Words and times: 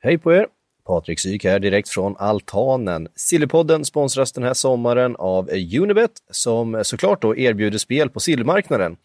Hej 0.00 0.18
på 0.18 0.32
er! 0.32 0.46
Patrik 0.86 1.20
Syk 1.20 1.44
här 1.44 1.58
direkt 1.58 1.88
från 1.88 2.16
altanen. 2.16 3.08
Sillypodden 3.16 3.84
sponsras 3.84 4.32
den 4.32 4.44
här 4.44 4.54
sommaren 4.54 5.16
av 5.16 5.50
Unibet 5.80 6.10
som 6.30 6.80
såklart 6.84 7.22
då 7.22 7.36
erbjuder 7.36 7.78
spel 7.78 8.10
på 8.10 8.20
sillmarknaden. 8.20 8.96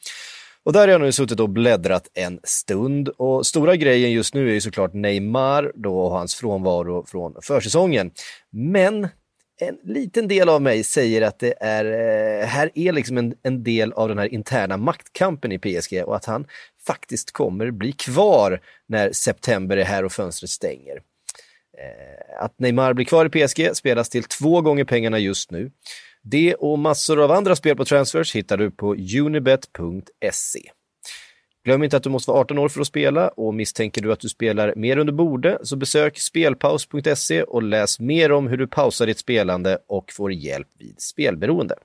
Och 0.63 0.73
där 0.73 0.79
har 0.79 0.87
jag 0.87 1.01
nu 1.01 1.11
suttit 1.11 1.39
och 1.39 1.49
bläddrat 1.49 2.09
en 2.13 2.39
stund 2.43 3.09
och 3.09 3.45
stora 3.45 3.75
grejen 3.75 4.11
just 4.11 4.33
nu 4.33 4.49
är 4.49 4.53
ju 4.53 4.61
såklart 4.61 4.93
Neymar 4.93 5.71
då 5.75 5.99
och 5.99 6.11
hans 6.11 6.35
frånvaro 6.35 7.05
från 7.07 7.35
försäsongen. 7.41 8.11
Men 8.51 9.07
en 9.61 9.77
liten 9.83 10.27
del 10.27 10.49
av 10.49 10.61
mig 10.61 10.83
säger 10.83 11.21
att 11.21 11.39
det 11.39 11.53
är, 11.59 11.85
eh, 11.85 12.47
här 12.47 12.71
är 12.75 12.91
liksom 12.91 13.17
en, 13.17 13.35
en 13.43 13.63
del 13.63 13.93
av 13.93 14.09
den 14.09 14.17
här 14.17 14.33
interna 14.33 14.77
maktkampen 14.77 15.51
i 15.51 15.59
PSG 15.59 16.03
och 16.03 16.15
att 16.15 16.25
han 16.25 16.47
faktiskt 16.87 17.31
kommer 17.31 17.71
bli 17.71 17.91
kvar 17.91 18.61
när 18.87 19.11
september 19.11 19.77
är 19.77 19.83
här 19.83 20.05
och 20.05 20.11
fönstret 20.11 20.49
stänger. 20.49 20.95
Eh, 21.77 22.43
att 22.43 22.59
Neymar 22.59 22.93
blir 22.93 23.05
kvar 23.05 23.25
i 23.25 23.29
PSG 23.29 23.75
spelas 23.75 24.09
till 24.09 24.23
två 24.23 24.61
gånger 24.61 24.83
pengarna 24.83 25.19
just 25.19 25.51
nu. 25.51 25.71
Det 26.21 26.55
och 26.55 26.79
massor 26.79 27.23
av 27.23 27.31
andra 27.31 27.55
spel 27.55 27.75
på 27.75 27.85
transfers 27.85 28.35
hittar 28.35 28.57
du 28.57 28.71
på 28.71 28.95
unibet.se. 28.95 30.71
Glöm 31.65 31.83
inte 31.83 31.97
att 31.97 32.03
du 32.03 32.09
måste 32.09 32.31
vara 32.31 32.41
18 32.41 32.57
år 32.57 32.69
för 32.69 32.81
att 32.81 32.87
spela 32.87 33.27
och 33.27 33.53
misstänker 33.53 34.01
du 34.01 34.11
att 34.11 34.19
du 34.19 34.29
spelar 34.29 34.73
mer 34.75 34.97
under 34.97 35.13
bordet 35.13 35.67
så 35.67 35.75
besök 35.75 36.19
spelpaus.se 36.19 37.43
och 37.43 37.63
läs 37.63 37.99
mer 37.99 38.31
om 38.31 38.47
hur 38.47 38.57
du 38.57 38.67
pausar 38.67 39.05
ditt 39.05 39.19
spelande 39.19 39.77
och 39.87 40.11
får 40.11 40.31
hjälp 40.33 40.67
vid 40.79 41.01
spelberoende. 41.01 41.75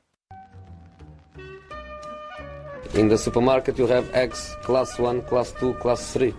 In 2.95 3.09
the 3.09 3.19
supermarket 3.19 3.79
you 3.79 3.89
have 3.89 4.05
eggs 4.13 4.57
class 4.65 5.01
1, 5.01 5.29
class 5.29 5.55
2, 5.61 5.73
class 5.73 6.13
3. 6.13 6.33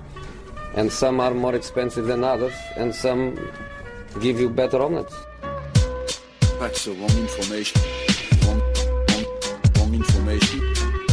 And 0.76 0.92
some 0.92 1.24
are 1.24 1.34
more 1.34 1.58
expensive 1.58 2.08
than 2.08 2.24
others 2.24 2.54
and 2.78 2.96
some 2.96 3.38
give 4.22 4.42
you 4.42 4.50
better 4.50 4.82
omelets. 4.82 5.14
That's 6.60 6.86
the 6.86 6.92
wrong 6.92 7.18
information. 7.22 7.82
Wrong, 8.46 8.62
wrong, 9.10 9.26
wrong 9.78 9.94
information. 9.94 10.62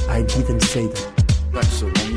I 0.08 0.22
didn't 0.22 0.62
say 0.62 0.86
that. 0.86 1.24
That's 1.52 1.80
the 1.80 1.86
wrong 1.86 1.95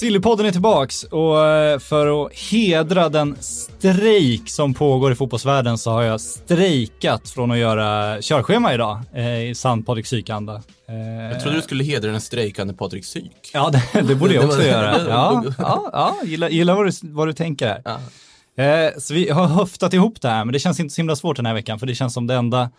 Sillypodden 0.00 0.46
är 0.46 0.52
tillbaks 0.52 1.02
och 1.04 1.44
eh, 1.46 1.78
för 1.78 2.26
att 2.26 2.32
hedra 2.34 3.08
den 3.08 3.36
strejk 3.40 4.50
som 4.50 4.74
pågår 4.74 5.12
i 5.12 5.14
fotbollsvärlden 5.14 5.78
så 5.78 5.90
har 5.90 6.02
jag 6.02 6.20
strejkat 6.20 7.30
från 7.30 7.50
att 7.50 7.58
göra 7.58 8.22
körschema 8.22 8.74
idag 8.74 9.00
eh, 9.14 9.42
i 9.50 9.54
sann 9.54 9.82
Patrik 9.82 10.06
Syk-anda. 10.06 10.62
Eh, 10.88 10.96
Jag 11.32 11.40
trodde 11.40 11.56
du 11.56 11.62
skulle 11.62 11.84
hedra 11.84 12.10
den 12.10 12.20
strejkande 12.20 12.74
Patrik 12.74 13.04
Syk. 13.04 13.50
Ja, 13.52 13.70
det, 13.92 14.02
det 14.02 14.14
borde 14.14 14.34
jag 14.34 14.44
också 14.48 14.62
göra. 14.62 15.00
Ja, 15.08 15.44
ja, 15.58 15.90
ja 15.92 16.16
gillar, 16.24 16.48
gillar 16.48 16.74
vad, 16.74 16.86
du, 16.86 16.92
vad 17.02 17.28
du 17.28 17.32
tänker 17.32 17.66
här. 18.56 19.00
Så 19.00 19.14
vi 19.14 19.30
har 19.30 19.46
höftat 19.46 19.92
ihop 19.94 20.20
det 20.20 20.28
här, 20.28 20.44
men 20.44 20.52
det 20.52 20.58
känns 20.58 20.80
inte 20.80 20.94
så 20.94 20.98
himla 21.00 21.16
svårt 21.16 21.36
den 21.36 21.46
här 21.46 21.54
veckan, 21.54 21.78
för 21.78 21.86
det 21.86 21.94
känns 21.94 22.14
som 22.14 22.26
det 22.26 22.34
enda 22.34 22.70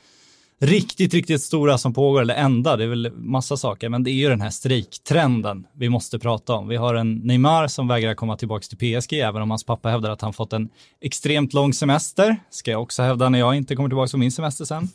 riktigt, 0.59 1.13
riktigt 1.13 1.41
stora 1.41 1.77
som 1.77 1.93
pågår, 1.93 2.21
eller 2.21 2.35
enda, 2.35 2.77
det 2.77 2.83
är 2.83 2.87
väl 2.87 3.11
massa 3.15 3.57
saker, 3.57 3.89
men 3.89 4.03
det 4.03 4.11
är 4.11 4.13
ju 4.13 4.29
den 4.29 4.41
här 4.41 4.49
strejktrenden 4.49 5.67
vi 5.73 5.89
måste 5.89 6.19
prata 6.19 6.53
om. 6.53 6.67
Vi 6.67 6.75
har 6.75 6.95
en 6.95 7.15
Neymar 7.15 7.67
som 7.67 7.87
vägrar 7.87 8.13
komma 8.13 8.37
tillbaka 8.37 8.65
till 8.69 9.01
PSG, 9.01 9.13
även 9.13 9.41
om 9.41 9.49
hans 9.49 9.63
pappa 9.63 9.89
hävdar 9.89 10.09
att 10.09 10.21
han 10.21 10.33
fått 10.33 10.53
en 10.53 10.69
extremt 11.01 11.53
lång 11.53 11.73
semester, 11.73 12.35
ska 12.49 12.71
jag 12.71 12.81
också 12.81 13.03
hävda 13.03 13.29
när 13.29 13.39
jag 13.39 13.55
inte 13.55 13.75
kommer 13.75 13.89
tillbaka 13.89 14.11
på 14.11 14.17
min 14.17 14.31
semester 14.31 14.65
sen. 14.65 14.89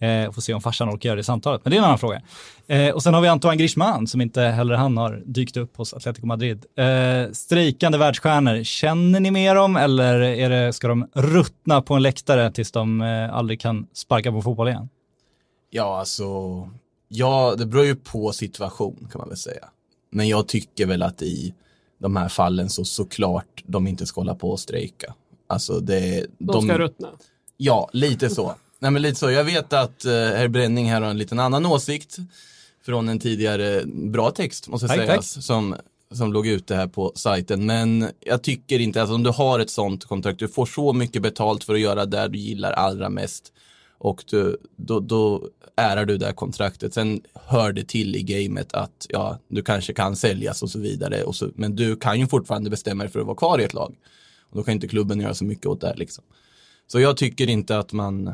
Eh, 0.00 0.32
får 0.32 0.42
se 0.42 0.54
om 0.54 0.60
farsan 0.60 0.90
orkar 0.90 1.08
göra 1.08 1.16
det 1.16 1.24
samtalet, 1.24 1.60
men 1.64 1.70
det 1.70 1.76
är 1.76 1.78
en 1.78 1.84
annan 1.84 1.98
fråga. 1.98 2.22
Eh, 2.66 2.94
och 2.94 3.02
sen 3.02 3.14
har 3.14 3.20
vi 3.20 3.28
Antoine 3.28 3.58
Griezmann 3.58 4.06
som 4.06 4.20
inte 4.20 4.42
heller 4.42 4.74
han 4.74 4.96
har 4.96 5.22
dykt 5.26 5.56
upp 5.56 5.76
hos 5.76 5.94
Atletico 5.94 6.26
Madrid. 6.26 6.64
Eh, 6.76 7.32
strejkande 7.32 7.98
världsstjärnor, 7.98 8.62
känner 8.62 9.20
ni 9.20 9.30
med 9.30 9.56
dem 9.56 9.76
eller 9.76 10.20
är 10.20 10.50
det, 10.50 10.72
ska 10.72 10.88
de 10.88 11.08
ruttna 11.14 11.82
på 11.82 11.94
en 11.94 12.02
läktare 12.02 12.52
tills 12.52 12.72
de 12.72 13.00
eh, 13.00 13.34
aldrig 13.34 13.60
kan 13.60 13.86
sparka 13.92 14.32
på 14.32 14.42
fotboll 14.42 14.68
igen? 14.68 14.88
Ja, 15.70 15.98
alltså, 15.98 16.24
ja, 17.08 17.54
det 17.58 17.66
beror 17.66 17.84
ju 17.84 17.96
på 17.96 18.32
situation 18.32 19.08
kan 19.12 19.18
man 19.18 19.28
väl 19.28 19.38
säga. 19.38 19.64
Men 20.10 20.28
jag 20.28 20.48
tycker 20.48 20.86
väl 20.86 21.02
att 21.02 21.22
i 21.22 21.54
de 21.98 22.16
här 22.16 22.28
fallen 22.28 22.68
så 22.70 22.84
såklart 22.84 23.62
de 23.66 23.86
inte 23.86 24.06
ska 24.06 24.20
hålla 24.20 24.34
på 24.34 24.50
och 24.50 24.60
strejka. 24.60 25.14
Alltså 25.46 25.80
det, 25.80 26.26
De 26.38 26.62
ska 26.62 26.78
ruttna. 26.78 27.08
Ja, 27.56 27.90
lite 27.92 28.30
så. 28.30 28.54
Nej 28.82 28.90
men 28.90 29.02
lite 29.02 29.18
så. 29.18 29.30
Jag 29.30 29.44
vet 29.44 29.72
att 29.72 30.04
uh, 30.06 30.12
herr 30.12 30.48
Bränning 30.48 30.90
här 30.90 31.00
har 31.00 31.10
en 31.10 31.18
liten 31.18 31.38
annan 31.38 31.66
åsikt 31.66 32.16
från 32.84 33.08
en 33.08 33.18
tidigare 33.18 33.82
bra 33.86 34.30
text 34.30 34.68
måste 34.68 34.88
Tack, 34.88 34.96
sägas 34.96 35.34
tack. 35.34 35.44
som, 35.44 35.76
som 36.10 36.32
låg 36.32 36.46
ute 36.46 36.74
här 36.74 36.86
på 36.86 37.12
sajten. 37.14 37.66
Men 37.66 38.08
jag 38.20 38.42
tycker 38.42 38.78
inte, 38.78 39.00
alltså 39.00 39.14
om 39.14 39.22
du 39.22 39.30
har 39.30 39.60
ett 39.60 39.70
sånt 39.70 40.04
kontrakt, 40.04 40.38
du 40.38 40.48
får 40.48 40.66
så 40.66 40.92
mycket 40.92 41.22
betalt 41.22 41.64
för 41.64 41.74
att 41.74 41.80
göra 41.80 42.06
det 42.06 42.28
du 42.28 42.38
gillar 42.38 42.72
allra 42.72 43.08
mest 43.08 43.52
och 43.98 44.24
du, 44.30 44.56
då, 44.76 45.00
då 45.00 45.48
ärar 45.76 46.04
du 46.04 46.16
det 46.16 46.26
här 46.26 46.32
kontraktet. 46.32 46.94
Sen 46.94 47.22
hör 47.34 47.72
det 47.72 47.84
till 47.84 48.16
i 48.16 48.22
gamet 48.22 48.72
att 48.72 49.06
ja, 49.08 49.38
du 49.48 49.62
kanske 49.62 49.92
kan 49.92 50.16
säljas 50.16 50.62
och 50.62 50.70
så 50.70 50.78
vidare. 50.78 51.22
Och 51.22 51.36
så, 51.36 51.50
men 51.54 51.76
du 51.76 51.96
kan 51.96 52.20
ju 52.20 52.26
fortfarande 52.26 52.70
bestämma 52.70 53.04
dig 53.04 53.12
för 53.12 53.20
att 53.20 53.26
vara 53.26 53.36
kvar 53.36 53.60
i 53.60 53.64
ett 53.64 53.74
lag. 53.74 53.94
Och 54.50 54.56
då 54.56 54.62
kan 54.62 54.74
inte 54.74 54.88
klubben 54.88 55.20
göra 55.20 55.34
så 55.34 55.44
mycket 55.44 55.66
åt 55.66 55.80
det. 55.80 55.94
Liksom. 55.96 56.24
Så 56.86 57.00
jag 57.00 57.16
tycker 57.16 57.48
inte 57.48 57.78
att 57.78 57.92
man, 57.92 58.32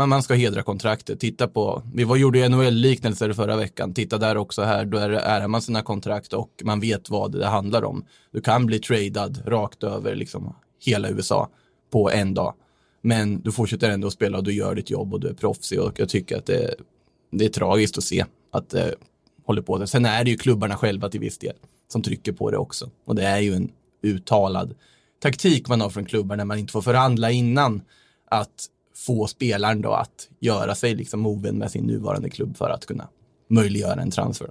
man, 0.00 0.08
man 0.08 0.22
ska 0.22 0.34
hedra 0.34 0.62
kontraktet. 0.62 1.20
Titta 1.20 1.48
på, 1.48 1.82
vi 1.94 2.04
var, 2.04 2.16
gjorde 2.16 2.38
ju 2.38 2.48
NHL-liknelser 2.48 3.32
förra 3.32 3.56
veckan. 3.56 3.94
Titta 3.94 4.18
där 4.18 4.36
också 4.36 4.62
här, 4.62 4.84
då 4.84 4.98
är, 4.98 5.10
är 5.10 5.48
man 5.48 5.62
sina 5.62 5.82
kontrakt 5.82 6.32
och 6.32 6.50
man 6.64 6.80
vet 6.80 7.10
vad 7.10 7.32
det 7.32 7.46
handlar 7.46 7.84
om. 7.84 8.04
Du 8.32 8.40
kan 8.40 8.66
bli 8.66 8.78
tradad 8.78 9.42
rakt 9.46 9.82
över 9.82 10.14
liksom 10.14 10.54
hela 10.84 11.08
USA 11.10 11.48
på 11.92 12.10
en 12.10 12.34
dag. 12.34 12.54
Men 13.02 13.40
du 13.40 13.52
fortsätter 13.52 13.90
ändå 13.90 14.06
att 14.06 14.12
spela 14.12 14.38
och 14.38 14.44
du 14.44 14.52
gör 14.52 14.74
ditt 14.74 14.90
jobb 14.90 15.14
och 15.14 15.20
du 15.20 15.28
är 15.28 15.34
proffsig 15.34 15.80
och 15.80 16.00
jag 16.00 16.08
tycker 16.08 16.38
att 16.38 16.46
det, 16.46 16.74
det 17.32 17.44
är 17.44 17.48
tragiskt 17.48 17.98
att 17.98 18.04
se 18.04 18.24
att 18.52 18.70
det 18.70 18.94
håller 19.46 19.62
på. 19.62 19.86
Sen 19.86 20.04
är 20.04 20.24
det 20.24 20.30
ju 20.30 20.36
klubbarna 20.36 20.76
själva 20.76 21.08
till 21.08 21.20
viss 21.20 21.38
del 21.38 21.56
som 21.88 22.02
trycker 22.02 22.32
på 22.32 22.50
det 22.50 22.56
också. 22.56 22.90
Och 23.06 23.14
det 23.14 23.24
är 23.24 23.40
ju 23.40 23.54
en 23.54 23.70
uttalad 24.02 24.74
taktik 25.22 25.68
man 25.68 25.80
har 25.80 25.90
från 25.90 26.04
klubbar 26.04 26.36
när 26.36 26.44
man 26.44 26.58
inte 26.58 26.72
får 26.72 26.82
förhandla 26.82 27.30
innan 27.30 27.82
att 28.30 28.66
få 29.06 29.26
spelaren 29.26 29.82
då 29.82 29.92
att 29.92 30.28
göra 30.40 30.74
sig 30.74 30.94
liksom 30.94 31.26
ovän 31.26 31.58
med 31.58 31.70
sin 31.70 31.84
nuvarande 31.84 32.30
klubb 32.30 32.56
för 32.56 32.70
att 32.70 32.86
kunna 32.86 33.08
möjliggöra 33.48 34.02
en 34.02 34.10
transfer. 34.10 34.50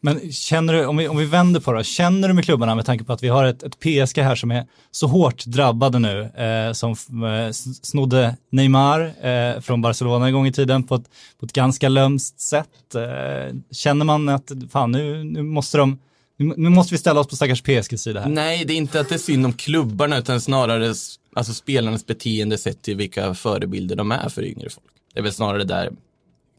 Men 0.00 0.32
känner 0.32 0.72
du, 0.72 0.86
om 0.86 0.96
vi, 0.96 1.08
om 1.08 1.16
vi 1.16 1.24
vänder 1.24 1.60
på 1.60 1.72
det, 1.72 1.84
känner 1.84 2.28
du 2.28 2.34
med 2.34 2.44
klubbarna 2.44 2.74
med 2.74 2.86
tanke 2.86 3.04
på 3.04 3.12
att 3.12 3.22
vi 3.22 3.28
har 3.28 3.44
ett, 3.44 3.62
ett 3.62 3.80
PSG 3.80 4.18
här 4.18 4.34
som 4.34 4.50
är 4.50 4.66
så 4.90 5.06
hårt 5.06 5.44
drabbade 5.44 5.98
nu, 5.98 6.22
eh, 6.22 6.72
som 6.72 6.90
eh, 7.24 7.50
snodde 7.82 8.36
Neymar 8.50 9.26
eh, 9.26 9.60
från 9.60 9.82
Barcelona 9.82 10.26
en 10.26 10.32
gång 10.32 10.46
i 10.46 10.52
tiden 10.52 10.82
på 10.82 10.94
ett, 10.94 11.10
på 11.40 11.46
ett 11.46 11.52
ganska 11.52 11.88
lömskt 11.88 12.40
sätt. 12.40 12.94
Eh, 12.94 13.56
känner 13.70 14.04
man 14.04 14.28
att 14.28 14.52
fan 14.70 14.92
nu, 14.92 15.24
nu 15.24 15.42
måste 15.42 15.78
de, 15.78 15.98
nu, 16.36 16.54
nu 16.56 16.68
måste 16.68 16.94
vi 16.94 16.98
ställa 16.98 17.20
oss 17.20 17.26
på 17.26 17.36
stackars 17.36 17.62
PSGs 17.62 18.02
sida 18.02 18.20
här? 18.20 18.28
Nej, 18.28 18.64
det 18.64 18.72
är 18.72 18.76
inte 18.76 19.00
att 19.00 19.08
det 19.08 19.14
är 19.14 19.18
synd 19.18 19.46
om 19.46 19.52
klubbarna 19.52 20.18
utan 20.18 20.40
snarare 20.40 20.94
alltså 21.34 21.54
spelarnas 21.54 22.06
beteende 22.06 22.58
sett 22.58 22.82
till 22.82 22.96
vilka 22.96 23.34
förebilder 23.34 23.96
de 23.96 24.12
är 24.12 24.28
för 24.28 24.44
yngre 24.44 24.70
folk. 24.70 24.86
Det 25.12 25.18
är 25.18 25.22
väl 25.22 25.32
snarare 25.32 25.64
där 25.64 25.92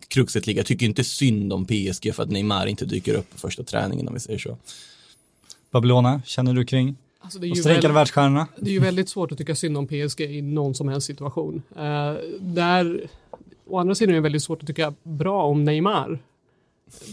kruxet 0.08 0.48
ligger. 0.48 0.60
Jag 0.60 0.66
tycker 0.66 0.86
inte 0.86 1.04
synd 1.04 1.54
om 1.54 1.66
PSG 1.66 2.16
för 2.16 2.24
att 2.24 2.30
Neymar 2.30 2.68
inte 2.68 2.86
dyker 2.86 3.14
upp 3.14 3.32
på 3.32 3.38
första 3.38 3.64
träningen 3.64 4.08
om 4.08 4.14
vi 4.14 4.20
säger 4.20 4.40
så. 4.40 4.58
Babylona, 5.72 6.22
känner 6.26 6.54
du 6.54 6.66
kring 6.66 6.96
Alltså, 7.20 7.40
det, 7.40 7.48
är 7.48 7.50
ju 7.50 7.56
strejkande 7.56 7.88
väl, 7.88 7.96
världsstjärnorna? 7.96 8.48
det 8.58 8.70
är 8.70 8.74
ju 8.74 8.80
väldigt 8.80 9.10
svårt 9.10 9.32
att 9.32 9.38
tycka 9.38 9.56
synd 9.56 9.78
om 9.78 9.88
PSG 9.88 10.22
i 10.22 10.42
någon 10.42 10.76
som 10.76 10.88
helst 10.88 11.08
situation. 11.08 11.62
Eh, 11.76 12.14
där, 12.40 13.08
å 13.68 13.78
andra 13.78 13.96
sidan 13.96 14.12
är 14.12 14.16
det 14.16 14.22
väldigt 14.22 14.44
svårt 14.44 14.62
att 14.62 14.68
tycka 14.68 14.94
bra 15.04 15.44
om 15.44 15.64
Neymar. 15.64 16.20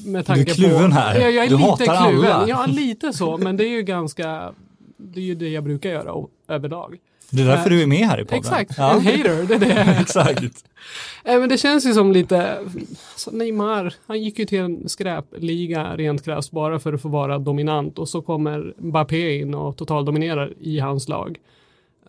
Med 0.05 0.27
tanke 0.27 0.45
kluven 0.55 0.91
på, 0.91 0.97
här. 0.97 1.21
Ja, 1.21 1.29
jag 1.31 1.45
är 1.45 1.49
Du 1.49 1.57
lite 1.57 1.71
hatar 1.71 2.11
kluven. 2.11 2.33
alla. 2.33 2.49
Ja, 2.49 2.67
lite 2.67 3.13
så, 3.13 3.37
men 3.39 3.57
det 3.57 3.65
är 3.65 3.69
ju 3.71 3.83
ganska, 3.83 4.53
det 4.97 5.21
är 5.21 5.25
ju 5.25 5.35
det 5.35 5.49
jag 5.49 5.65
brukar 5.65 5.91
göra 5.91 6.27
överlag. 6.49 6.97
Det 7.31 7.43
är 7.43 7.47
därför 7.47 7.71
du 7.71 7.83
är 7.83 7.87
med 7.87 7.99
här 8.07 8.21
i 8.21 8.25
podden. 8.25 8.39
Exakt, 8.39 8.71
Ja. 8.79 8.93
en 8.93 9.01
hater, 9.01 9.47
det 9.49 9.55
är 9.55 9.59
det. 9.59 9.97
Exakt. 10.01 10.65
Eh, 11.25 11.41
Men 11.41 11.49
det 11.49 11.59
känns 11.59 11.87
ju 11.87 11.95
som 11.95 12.13
lite, 12.13 12.59
så 13.17 13.31
Neymar, 13.31 13.95
han 14.07 14.23
gick 14.23 14.39
ju 14.39 14.45
till 14.45 14.59
en 14.61 14.89
skräpliga 14.89 15.97
rent 15.97 16.25
krasst 16.25 16.51
bara 16.51 16.79
för 16.79 16.93
att 16.93 17.03
få 17.03 17.09
vara 17.09 17.39
dominant 17.39 17.99
och 17.99 18.09
så 18.09 18.23
kommer 18.23 18.75
Mbappé 18.79 19.39
in 19.39 19.55
och 19.55 19.77
totaldominerar 19.77 20.53
i 20.61 20.79
hans 20.79 21.09
lag. 21.09 21.39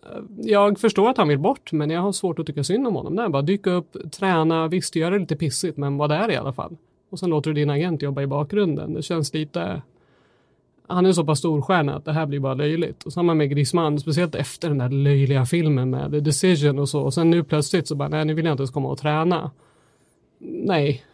Eh, 0.02 0.08
Jag 0.38 0.78
förstår 0.80 1.10
att 1.10 1.16
han 1.16 1.28
vill 1.28 1.38
bort, 1.38 1.72
men 1.72 1.90
jag 1.90 2.00
har 2.00 2.12
svårt 2.12 2.38
att 2.38 2.46
tycka 2.46 2.64
synd 2.64 2.86
om 2.86 2.94
honom. 2.94 3.16
där. 3.16 3.28
bara 3.28 3.42
dyka 3.42 3.70
upp, 3.70 3.96
träna, 4.12 4.68
visst 4.68 4.96
göra 4.96 5.10
det 5.14 5.18
lite 5.18 5.36
pissigt, 5.36 5.76
men 5.76 5.96
var 5.96 6.08
där 6.08 6.30
i 6.30 6.36
alla 6.36 6.52
fall. 6.52 6.76
Och 7.10 7.18
sen 7.18 7.30
låter 7.30 7.50
du 7.50 7.54
din 7.54 7.70
agent 7.70 8.02
jobba 8.02 8.22
i 8.22 8.26
bakgrunden. 8.26 8.94
Det 8.94 9.02
känns 9.02 9.34
lite, 9.34 9.82
han 10.86 11.06
är 11.06 11.12
så 11.12 11.24
pass 11.24 11.38
storstjärna 11.38 11.94
att 11.94 12.04
det 12.04 12.12
här 12.12 12.26
blir 12.26 12.40
bara 12.40 12.54
löjligt. 12.54 13.02
Och 13.02 13.12
samma 13.12 13.34
med 13.34 13.50
Griezmann, 13.50 14.00
speciellt 14.00 14.34
efter 14.34 14.68
den 14.68 14.78
där 14.78 14.88
löjliga 14.88 15.46
filmen 15.46 15.90
med 15.90 16.10
The 16.10 16.20
Decision 16.20 16.78
och 16.78 16.88
så. 16.88 17.00
Och 17.00 17.14
sen 17.14 17.30
nu 17.30 17.44
plötsligt 17.44 17.88
så 17.88 17.94
bara, 17.94 18.08
nej 18.08 18.24
nu 18.24 18.34
vill 18.34 18.44
jag 18.44 18.52
inte 18.52 18.60
ens 18.60 18.70
komma 18.70 18.88
och 18.88 18.98
träna. 18.98 19.50
Nej, 20.38 21.04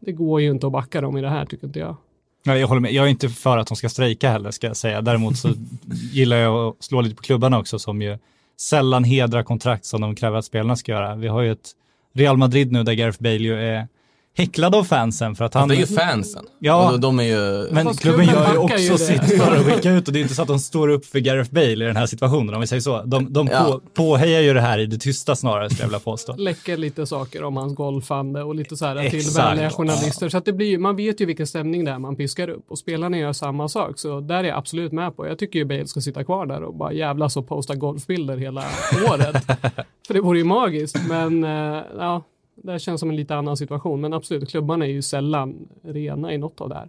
det 0.00 0.12
går 0.12 0.40
ju 0.40 0.50
inte 0.50 0.66
att 0.66 0.72
backa 0.72 1.00
dem 1.00 1.16
i 1.16 1.20
det 1.20 1.28
här 1.28 1.46
tycker 1.46 1.66
inte 1.66 1.78
jag. 1.78 1.96
Ja, 2.44 2.56
jag 2.56 2.68
håller 2.68 2.80
med. 2.80 2.92
Jag 2.92 3.06
är 3.06 3.10
inte 3.10 3.28
för 3.28 3.58
att 3.58 3.66
de 3.66 3.76
ska 3.76 3.88
strejka 3.88 4.30
heller, 4.30 4.50
ska 4.50 4.66
jag 4.66 4.76
säga. 4.76 5.02
Däremot 5.02 5.36
så 5.36 5.48
gillar 6.12 6.36
jag 6.36 6.68
att 6.68 6.82
slå 6.82 7.00
lite 7.00 7.16
på 7.16 7.22
klubbarna 7.22 7.58
också, 7.58 7.78
som 7.78 8.02
ju 8.02 8.18
sällan 8.60 9.04
hedrar 9.04 9.42
kontrakt 9.42 9.84
som 9.84 10.00
de 10.00 10.14
kräver 10.14 10.38
att 10.38 10.44
spelarna 10.44 10.76
ska 10.76 10.92
göra. 10.92 11.14
Vi 11.14 11.28
har 11.28 11.42
ju 11.42 11.52
ett 11.52 11.70
Real 12.12 12.36
Madrid 12.36 12.72
nu 12.72 12.82
där 12.82 12.92
Gareth 12.92 13.22
Bale 13.22 13.36
ju 13.36 13.54
är 13.54 13.88
häcklad 14.36 14.74
av 14.74 14.84
fansen 14.84 15.34
för 15.34 15.44
att 15.44 15.54
han... 15.54 15.68
Det 15.68 15.74
är 15.74 15.78
ju 15.78 15.86
fansen. 15.86 16.44
Ja. 16.58 16.90
De, 16.92 17.00
de 17.00 17.20
är 17.20 17.22
ju... 17.24 17.68
Men 17.72 17.84
Fast 17.86 18.00
klubben 18.00 18.26
gör 18.26 18.46
ju 18.46 18.52
ju 18.52 18.58
också 18.58 18.76
det. 18.92 18.98
sitt 18.98 19.42
för 19.42 19.56
att 19.56 19.64
skicka 19.66 19.90
ut 19.90 20.08
och 20.08 20.14
det 20.14 20.20
är 20.20 20.22
inte 20.22 20.34
så 20.34 20.42
att 20.42 20.48
de 20.48 20.58
står 20.58 20.88
upp 20.88 21.06
för 21.06 21.18
Gareth 21.18 21.50
Bale 21.52 21.70
i 21.70 21.74
den 21.74 21.96
här 21.96 22.06
situationen 22.06 22.54
om 22.54 22.60
vi 22.60 22.66
säger 22.66 22.80
så. 22.80 23.02
De, 23.02 23.32
de 23.32 23.48
Ja. 23.52 23.64
på, 23.64 23.80
påhejar 23.94 24.40
ju 24.40 24.54
det 24.54 24.60
här 24.60 24.78
i 24.78 24.86
det 24.86 24.98
tysta 24.98 25.36
snarare 25.36 25.70
skulle 25.70 25.82
jag 25.82 25.88
vilja 25.88 25.98
påstå. 26.00 26.34
läcker 26.36 26.76
lite 26.76 27.06
saker 27.06 27.44
om 27.44 27.56
hans 27.56 27.74
golfande 27.74 28.42
och 28.42 28.54
lite 28.54 28.76
så 28.76 28.86
här 28.86 29.10
till 29.10 29.30
vänliga 29.36 29.70
journalister. 29.70 30.28
Så 30.28 30.38
att 30.38 30.44
det 30.44 30.52
blir, 30.52 30.66
ju- 30.66 30.78
man 30.78 30.96
vet 30.96 31.20
ju 31.20 31.26
vilken 31.26 31.46
stämning 31.46 31.84
det 31.84 31.90
är 31.90 31.98
man 31.98 32.16
piskar 32.16 32.48
upp 32.48 32.64
och 32.70 32.78
spelarna 32.78 33.18
gör 33.18 33.32
samma 33.32 33.68
sak. 33.68 33.98
Så 33.98 34.20
där 34.20 34.36
är 34.36 34.44
jag 34.48 34.58
absolut 34.58 34.92
med 34.92 35.16
på. 35.16 35.26
Jag 35.26 35.38
tycker 35.38 35.58
ju 35.58 35.64
Bale 35.64 35.86
ska 35.86 36.00
sitta 36.00 36.24
kvar 36.24 36.46
där 36.46 36.62
och 36.62 36.74
bara 36.74 36.92
jävlas 36.92 37.36
och 37.36 37.48
posta 37.48 37.74
golfbilder 37.74 38.36
hela 38.36 38.64
året. 39.10 39.44
För 40.06 40.14
det 40.14 40.20
vore 40.20 40.38
ju 40.38 40.44
magiskt. 40.44 40.96
Men 41.08 41.44
eh, 41.44 41.82
ja, 41.98 42.22
det 42.62 42.78
känns 42.78 43.00
som 43.00 43.10
en 43.10 43.16
lite 43.16 43.36
annan 43.36 43.56
situation. 43.56 44.00
Men 44.00 44.12
absolut, 44.12 44.50
klubbarna 44.50 44.86
är 44.86 44.90
ju 44.90 45.02
sällan 45.02 45.68
rena 45.82 46.32
i 46.32 46.38
något 46.38 46.60
av 46.60 46.68
det 46.68 46.74
här. 46.74 46.88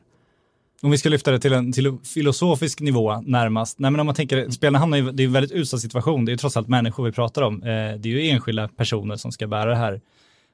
Om 0.82 0.92
vi 0.92 0.98
ska 0.98 1.10
lyfta 1.10 1.32
det 1.32 1.40
till 1.40 1.54
en, 1.54 1.72
till 1.72 1.86
en 1.86 2.00
filosofisk 2.00 2.80
nivå 2.80 3.22
närmast. 3.22 3.80
Nej, 3.80 3.92
men 3.92 4.00
om 4.00 4.06
man 4.06 4.16
tänker, 4.16 4.50
spelarna 4.50 4.80
hamnar 4.80 4.98
i 4.98 5.02
det 5.02 5.24
är 5.24 5.28
en 5.28 5.34
väldigt 5.34 5.52
utsatt 5.52 5.80
situation. 5.80 6.26
Det 6.26 6.30
är 6.30 6.34
ju 6.34 6.38
trots 6.38 6.58
allt 6.58 6.68
människor 6.68 7.04
vi 7.04 7.12
pratar 7.12 7.42
om. 7.42 7.64
Eh, 7.64 7.68
det 7.98 8.06
är 8.06 8.08
ju 8.08 8.30
enskilda 8.30 8.68
personer 8.68 9.16
som 9.16 9.32
ska 9.32 9.48
bära 9.48 9.70
det 9.70 9.76
här 9.76 10.02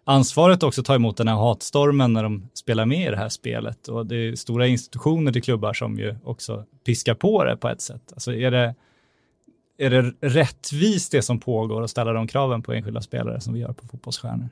ansvaret 0.10 0.64
också 0.64 0.84
ta 0.84 0.96
emot 0.96 1.18
den 1.18 1.28
här 1.28 1.36
hatstormen 1.36 2.14
när 2.14 2.24
de 2.24 2.50
spelar 2.54 2.86
med 2.86 3.08
i 3.08 3.12
det 3.12 3.18
här 3.18 3.30
spelet. 3.30 3.88
Och 3.88 4.06
det 4.06 4.16
är 4.16 4.36
stora 4.36 4.68
institutioner 4.68 5.32
till 5.32 5.44
klubbar 5.44 5.74
som 5.74 6.00
ju 6.00 6.16
också 6.24 6.66
piskar 6.86 7.14
på 7.14 7.44
det 7.44 7.58
på 7.58 7.70
ett 7.70 7.82
sätt. 7.82 8.02
Alltså 8.14 8.34
är 8.34 8.52
det, 8.52 8.76
är 9.78 9.90
det 9.90 10.14
rättvist 10.22 11.12
det 11.12 11.22
som 11.22 11.40
pågår 11.40 11.82
och 11.82 11.90
ställa 11.90 12.14
de 12.14 12.28
kraven 12.28 12.62
på 12.62 12.74
enskilda 12.74 13.02
spelare 13.02 13.42
som 13.42 13.54
vi 13.54 13.60
gör 13.60 13.74
på 13.74 13.88
fotbollsstjärnor? 13.88 14.50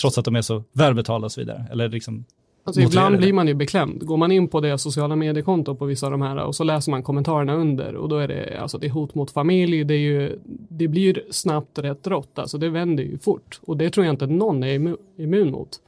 Trots 0.00 0.18
att 0.18 0.24
de 0.24 0.36
är 0.36 0.42
så 0.42 0.62
välbetalda 0.72 1.24
och 1.24 1.32
så 1.32 1.40
vidare. 1.40 1.66
Eller 1.70 1.88
liksom 1.88 2.24
Alltså 2.66 2.80
ibland 2.80 3.18
blir 3.18 3.32
man 3.32 3.48
ju 3.48 3.54
beklämd. 3.54 4.06
Går 4.06 4.16
man 4.16 4.32
in 4.32 4.48
på 4.48 4.60
det 4.60 4.78
sociala 4.78 5.16
mediekonto 5.16 5.74
på 5.74 5.84
vissa 5.84 6.06
av 6.06 6.12
de 6.12 6.22
här 6.22 6.36
och 6.36 6.54
så 6.56 6.64
läser 6.64 6.90
man 6.90 7.02
kommentarerna 7.02 7.54
under 7.54 7.94
och 7.94 8.08
då 8.08 8.18
är 8.18 8.28
det, 8.28 8.58
alltså 8.60 8.78
det 8.78 8.86
är 8.86 8.90
hot 8.90 9.14
mot 9.14 9.30
familj, 9.30 9.84
det 9.84 9.94
är 9.94 9.98
ju, 9.98 10.38
det 10.68 10.88
blir 10.88 11.02
ju 11.02 11.22
snabbt 11.30 11.78
rätt 11.78 12.06
rått, 12.06 12.38
alltså 12.38 12.58
det 12.58 12.68
vänder 12.68 13.04
ju 13.04 13.18
fort 13.18 13.60
och 13.62 13.76
det 13.76 13.90
tror 13.90 14.06
jag 14.06 14.12
inte 14.12 14.26
någon 14.26 14.62
är 14.62 14.78
immu- 14.78 14.98
immun 15.16 15.50
mot. 15.50 15.80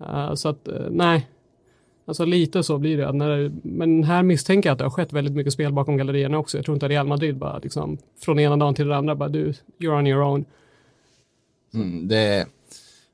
Eh, 0.00 0.34
så 0.34 0.48
att, 0.48 0.68
eh, 0.68 0.74
nej. 0.90 1.26
Alltså 2.08 2.24
lite 2.24 2.62
så 2.62 2.78
blir 2.78 2.96
det, 2.96 3.12
när, 3.12 3.52
men 3.62 4.04
här 4.04 4.22
misstänker 4.22 4.68
jag 4.68 4.72
att 4.72 4.78
det 4.78 4.84
har 4.84 4.90
skett 4.90 5.12
väldigt 5.12 5.34
mycket 5.34 5.52
spel 5.52 5.72
bakom 5.72 5.96
gallerierna 5.96 6.38
också. 6.38 6.58
Jag 6.58 6.64
tror 6.64 6.74
inte 6.74 6.86
att 6.86 6.90
Real 6.90 7.06
Madrid 7.06 7.36
bara 7.36 7.58
liksom 7.58 7.98
från 8.20 8.38
ena 8.38 8.56
dagen 8.56 8.74
till 8.74 8.86
den 8.88 8.98
andra 8.98 9.14
bara 9.14 9.28
du, 9.28 9.52
you're 9.78 9.98
on 9.98 10.06
your 10.06 10.22
own. 10.22 10.44
Mm, 11.74 12.08
det 12.08 12.16
är, 12.16 12.46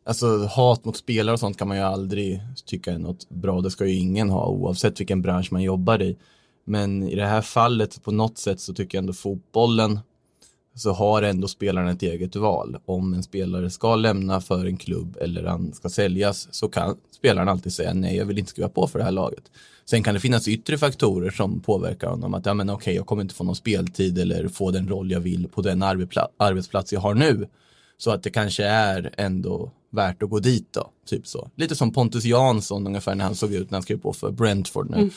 alltså 0.05 0.47
hat 0.47 0.85
mot 0.85 0.97
spelare 0.97 1.33
och 1.33 1.41
sånt 1.41 1.59
kan 1.59 1.69
man 1.69 1.77
ju 1.77 1.83
aldrig 1.83 2.41
tycka 2.65 2.93
är 2.93 2.99
något 2.99 3.29
bra. 3.29 3.61
Det 3.61 3.71
ska 3.71 3.87
ju 3.87 3.95
ingen 3.95 4.31
ha 4.31 4.47
oavsett 4.47 5.01
vilken 5.01 5.23
bransch 5.23 5.53
man 5.53 5.63
jobbar 5.63 6.03
i. 6.03 6.17
Men 6.65 7.03
i 7.03 7.15
det 7.15 7.27
här 7.27 7.43
fallet 7.43 8.03
på 8.03 8.11
något 8.11 8.39
sätt 8.39 8.61
så 8.61 8.75
tycker 8.75 8.99
jag 8.99 9.03
ändå 9.03 9.13
fotbollen 9.13 10.01
så 10.75 10.93
har 10.93 11.23
ändå 11.23 11.49
spelaren 11.49 11.89
ett 11.89 12.03
eget 12.03 12.37
val. 12.37 12.77
Om 12.85 13.15
en 13.15 13.23
spelare 13.23 13.71
ska 13.71 13.97
lämna 13.97 14.41
för 14.41 14.67
en 14.67 14.77
klubb 14.77 15.17
eller 15.21 15.45
han 15.45 15.73
ska 15.73 15.89
säljas 15.89 16.49
så 16.51 16.69
kan 16.69 16.97
spelaren 17.11 17.49
alltid 17.49 17.73
säga 17.73 17.95
nej, 17.95 18.17
jag 18.17 18.27
vill 18.27 18.39
inte 18.39 18.51
skriva 18.51 18.69
på 18.69 18.87
för 18.87 18.99
det 18.99 19.05
här 19.05 19.13
laget. 19.13 19.45
Sen 19.85 20.03
kan 20.03 20.15
det 20.15 20.21
finnas 20.21 20.49
yttre 20.49 20.79
faktorer 20.79 21.31
som 21.31 21.61
påverkar 21.61 22.09
honom. 22.09 22.35
Att 22.35 22.47
ja, 22.47 22.55
men 22.55 22.71
okej, 22.71 22.95
jag 22.95 23.07
kommer 23.07 23.23
inte 23.23 23.35
få 23.35 23.45
någon 23.45 23.57
speltid 23.57 24.19
eller 24.19 24.49
få 24.49 24.71
den 24.71 24.89
roll 24.89 25.11
jag 25.11 25.21
vill 25.21 25.49
på 25.49 25.63
den 25.63 25.83
arbetspla- 25.83 26.29
arbetsplats 26.37 26.93
jag 26.93 27.01
har 27.01 27.15
nu. 27.15 27.49
Så 28.03 28.11
att 28.11 28.23
det 28.23 28.31
kanske 28.31 28.65
är 28.65 29.15
ändå 29.19 29.71
värt 29.91 30.23
att 30.23 30.31
gå 30.31 30.39
dit 30.39 30.73
då. 30.73 30.91
Typ 31.07 31.27
så. 31.27 31.51
Lite 31.57 31.77
som 31.77 31.93
Pontus 31.93 32.25
Jansson 32.25 32.87
ungefär 32.87 33.15
när 33.15 33.25
han 33.25 33.35
såg 33.35 33.55
ut 33.55 33.71
när 33.71 33.77
han 33.77 33.83
skrev 33.83 33.97
på 34.01 34.13
för 34.13 34.31
Brentford 34.31 34.91
nu. 34.91 35.11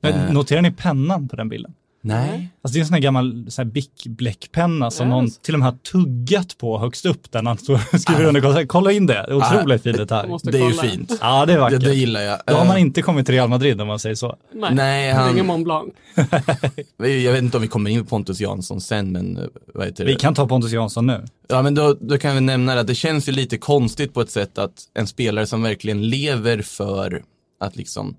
Men 0.00 0.12
Eh. 0.14 0.32
noterar 0.32 0.62
ni 0.62 0.70
pennan 0.72 1.28
på 1.28 1.36
den 1.36 1.48
bilden? 1.48 1.74
Nej. 2.00 2.48
Alltså 2.62 2.72
det 2.74 2.78
är 2.78 2.80
en 2.80 2.86
sån 2.86 2.94
här 2.94 3.00
gammal 3.00 3.46
så 3.48 3.62
här 3.62 3.70
Bic-bläckpenna 3.70 4.90
som 4.90 5.06
Yes. 5.06 5.10
någon 5.10 5.30
till 5.30 5.54
och 5.54 5.60
med 5.60 5.68
har 5.68 5.78
tuggat 5.78 6.58
på 6.58 6.78
högst 6.78 7.06
upp 7.06 7.32
där 7.32 7.42
han 7.42 7.58
skriver 7.98 8.24
under. 8.24 8.40
kolla- 8.40 8.66
Kolla 8.66 8.92
in 8.92 9.06
det, 9.06 9.12
det 9.12 9.18
är 9.18 9.32
otroligt 9.34 9.82
fin 9.82 9.92
Jag 9.92 10.00
detalj. 10.00 10.30
Det 10.42 10.58
är 10.58 10.66
ju 10.68 10.72
fint. 10.90 11.12
Ja, 11.20 11.46
det 11.46 11.52
är 11.52 11.56
Det, 11.56 11.60
vackert. 11.62 11.80
det 11.84 11.94
gillar 11.94 12.20
jag. 12.20 12.38
Då 12.46 12.54
har 12.54 12.60
Eh, 12.62 12.68
man 12.68 12.78
inte 12.78 13.02
kommit 13.02 13.26
till 13.26 13.34
Real 13.34 13.48
Madrid 13.48 13.80
om 13.80 13.86
man 13.88 13.98
säger 13.98 14.14
så. 14.14 14.36
Nej, 14.54 14.74
Nej, 14.74 15.04
det 15.06 15.10
är 15.10 15.14
han- 15.14 15.30
ingen 15.32 15.46
Mont 15.46 15.64
Blanc. 15.64 15.92
Jag 17.24 17.32
vet 17.32 17.42
inte 17.42 17.56
om 17.56 17.62
vi 17.62 17.68
kommer 17.68 17.90
in 17.90 18.02
på 18.02 18.08
Pontus 18.08 18.40
Jansson 18.40 18.80
sen, 18.80 19.12
men 19.12 19.36
eh, 19.36 19.44
vad 19.74 19.86
heter 19.86 20.04
det? 20.04 20.10
Vi 20.10 20.16
kan 20.16 20.34
ta 20.34 20.48
Pontus 20.48 20.72
Jansson 20.72 21.06
nu. 21.06 21.24
Ja, 21.48 21.62
men 21.62 21.74
då, 21.74 21.96
då 22.00 22.18
kan 22.18 22.34
vi 22.34 22.40
nämna 22.40 22.74
det 22.74 22.80
att 22.80 22.86
det 22.86 22.94
känns 22.94 23.28
ju 23.28 23.32
lite 23.32 23.58
konstigt 23.58 24.14
på 24.14 24.20
ett 24.20 24.30
sätt 24.30 24.58
att 24.58 24.72
en 24.94 25.06
spelare 25.06 25.46
som 25.46 25.62
verkligen 25.62 26.08
lever 26.08 26.62
för 26.62 27.22
att 27.60 27.76
liksom, 27.76 28.14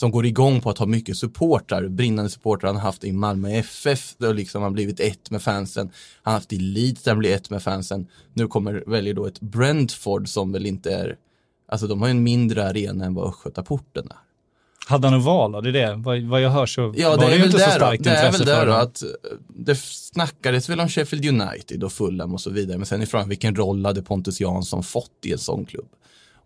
som 0.00 0.10
går 0.10 0.26
igång 0.26 0.60
på 0.60 0.70
att 0.70 0.78
ha 0.78 0.86
mycket 0.86 1.16
supportrar, 1.16 1.88
brinnande 1.88 2.30
supportrar 2.30 2.68
han 2.68 2.76
har 2.76 2.82
haft 2.82 3.04
i 3.04 3.12
Malmö 3.12 3.50
FF, 3.50 4.14
där 4.18 4.34
liksom 4.34 4.62
han 4.62 4.72
blivit 4.72 5.00
ett 5.00 5.30
med 5.30 5.42
fansen. 5.42 5.90
Han 6.22 6.32
har 6.32 6.38
haft 6.38 6.52
i 6.52 6.58
Leeds 6.58 7.02
där 7.02 7.12
han 7.12 7.18
blir 7.18 7.34
ett 7.34 7.50
med 7.50 7.62
fansen. 7.62 8.06
Nu 8.32 8.46
kommer, 8.46 8.84
väljer 8.86 9.14
då 9.14 9.26
ett 9.26 9.40
Brentford 9.40 10.28
som 10.28 10.52
väl 10.52 10.66
inte 10.66 10.94
är, 10.94 11.16
alltså 11.68 11.86
de 11.86 12.00
har 12.00 12.08
ju 12.08 12.10
en 12.10 12.22
mindre 12.22 12.68
arena 12.68 13.04
än 13.04 13.14
vad 13.14 13.28
Östgötaporten 13.28 14.06
är. 14.10 14.16
Hade 14.86 15.08
han 15.08 15.16
något 15.16 15.26
val 15.26 15.52
då? 15.52 15.60
Det 15.60 15.68
är 15.68 15.72
det. 15.72 15.94
Vad, 15.94 16.22
vad 16.22 16.40
jag 16.40 16.50
hör 16.50 16.66
så 16.66 16.94
Ja, 16.96 17.10
var 17.10 17.18
det 17.18 17.24
är 17.26 17.30
ju 17.30 17.38
väl 17.38 17.46
inte 17.46 17.58
så 17.58 17.66
där 17.66 17.78
då. 17.78 17.86
starkt 17.86 18.04
Det 18.04 18.10
är 18.10 18.26
intresse 18.26 18.44
väl 18.44 18.56
där 18.56 18.66
då 18.66 18.72
att 18.72 19.02
eh, 19.02 19.08
det 19.48 19.78
snackades 19.80 20.68
väl 20.68 20.80
om 20.80 20.88
Sheffield 20.88 21.40
United 21.40 21.84
och 21.84 21.92
Fulham 21.92 22.34
och 22.34 22.40
så 22.40 22.50
vidare. 22.50 22.78
Men 22.78 22.86
sen 22.86 23.02
är 23.02 23.06
frågan 23.06 23.28
vilken 23.28 23.56
roll 23.56 23.86
hade 23.86 24.02
Pontus 24.02 24.40
Jansson 24.40 24.82
fått 24.82 25.10
i 25.24 25.32
en 25.32 25.38
sån 25.38 25.64
klubb? 25.64 25.88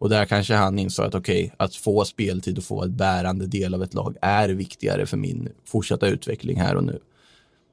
Och 0.05 0.11
där 0.11 0.25
kanske 0.25 0.55
han 0.55 0.79
insåg 0.79 1.07
att 1.07 1.15
okej, 1.15 1.53
att 1.57 1.75
få 1.77 2.05
speltid 2.05 2.59
och 2.59 2.65
få 2.65 2.85
ett 2.85 2.91
bärande 2.91 3.47
del 3.47 3.75
av 3.75 3.83
ett 3.83 3.95
lag 3.95 4.17
är 4.23 4.49
viktigare 4.49 5.07
för 5.07 5.17
min 5.17 5.49
fortsatta 5.65 6.07
utveckling 6.07 6.61
här 6.61 6.75
och 6.77 6.85
nu. 6.85 6.99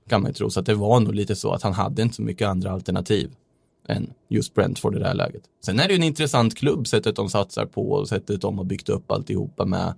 Kan 0.10 0.22
man 0.22 0.30
ju 0.32 0.34
tro. 0.34 0.50
Så 0.50 0.60
att 0.60 0.66
det 0.66 0.74
var 0.74 1.00
nog 1.00 1.16
lite 1.16 1.36
så 1.36 1.52
att 1.54 1.64
han 1.64 1.74
hade 1.74 2.02
inte 2.02 2.16
så 2.16 2.22
mycket 2.22 2.48
andra 2.48 2.72
alternativ 2.72 3.32
än 3.88 4.10
just 4.30 4.54
Brentford 4.54 4.96
i 4.96 5.00
det 5.00 5.08
här 5.08 5.14
läget. 5.14 5.42
Sen 5.66 5.80
är 5.80 5.88
det 5.88 5.94
ju 5.94 5.98
en 5.98 6.04
intressant 6.04 6.58
klubb, 6.58 6.88
sättet 6.88 7.16
de 7.16 7.30
satsar 7.30 7.66
på 7.66 7.92
och 7.92 8.10
sättet 8.10 8.42
de 8.42 8.58
har 8.58 8.66
byggt 8.66 8.90
upp 8.90 9.12
alltihopa 9.12 9.66
med. 9.66 9.94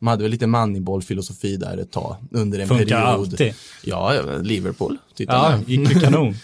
De 0.00 0.06
hade 0.06 0.22
väl 0.22 0.30
lite 0.30 0.46
Moneyball-filosofi 0.46 1.56
där 1.56 1.76
ett 1.78 1.92
tag 1.92 2.16
under 2.30 2.58
en 2.58 2.68
Funkar 2.68 2.84
period. 2.86 3.02
alltid. 3.02 3.54
Ja, 3.84 4.22
Liverpool. 4.42 4.98
Titta 5.14 5.32
Ja, 5.32 5.48
där. 5.50 5.58
gick 5.66 5.90
ju 5.94 6.00
kanon. 6.00 6.34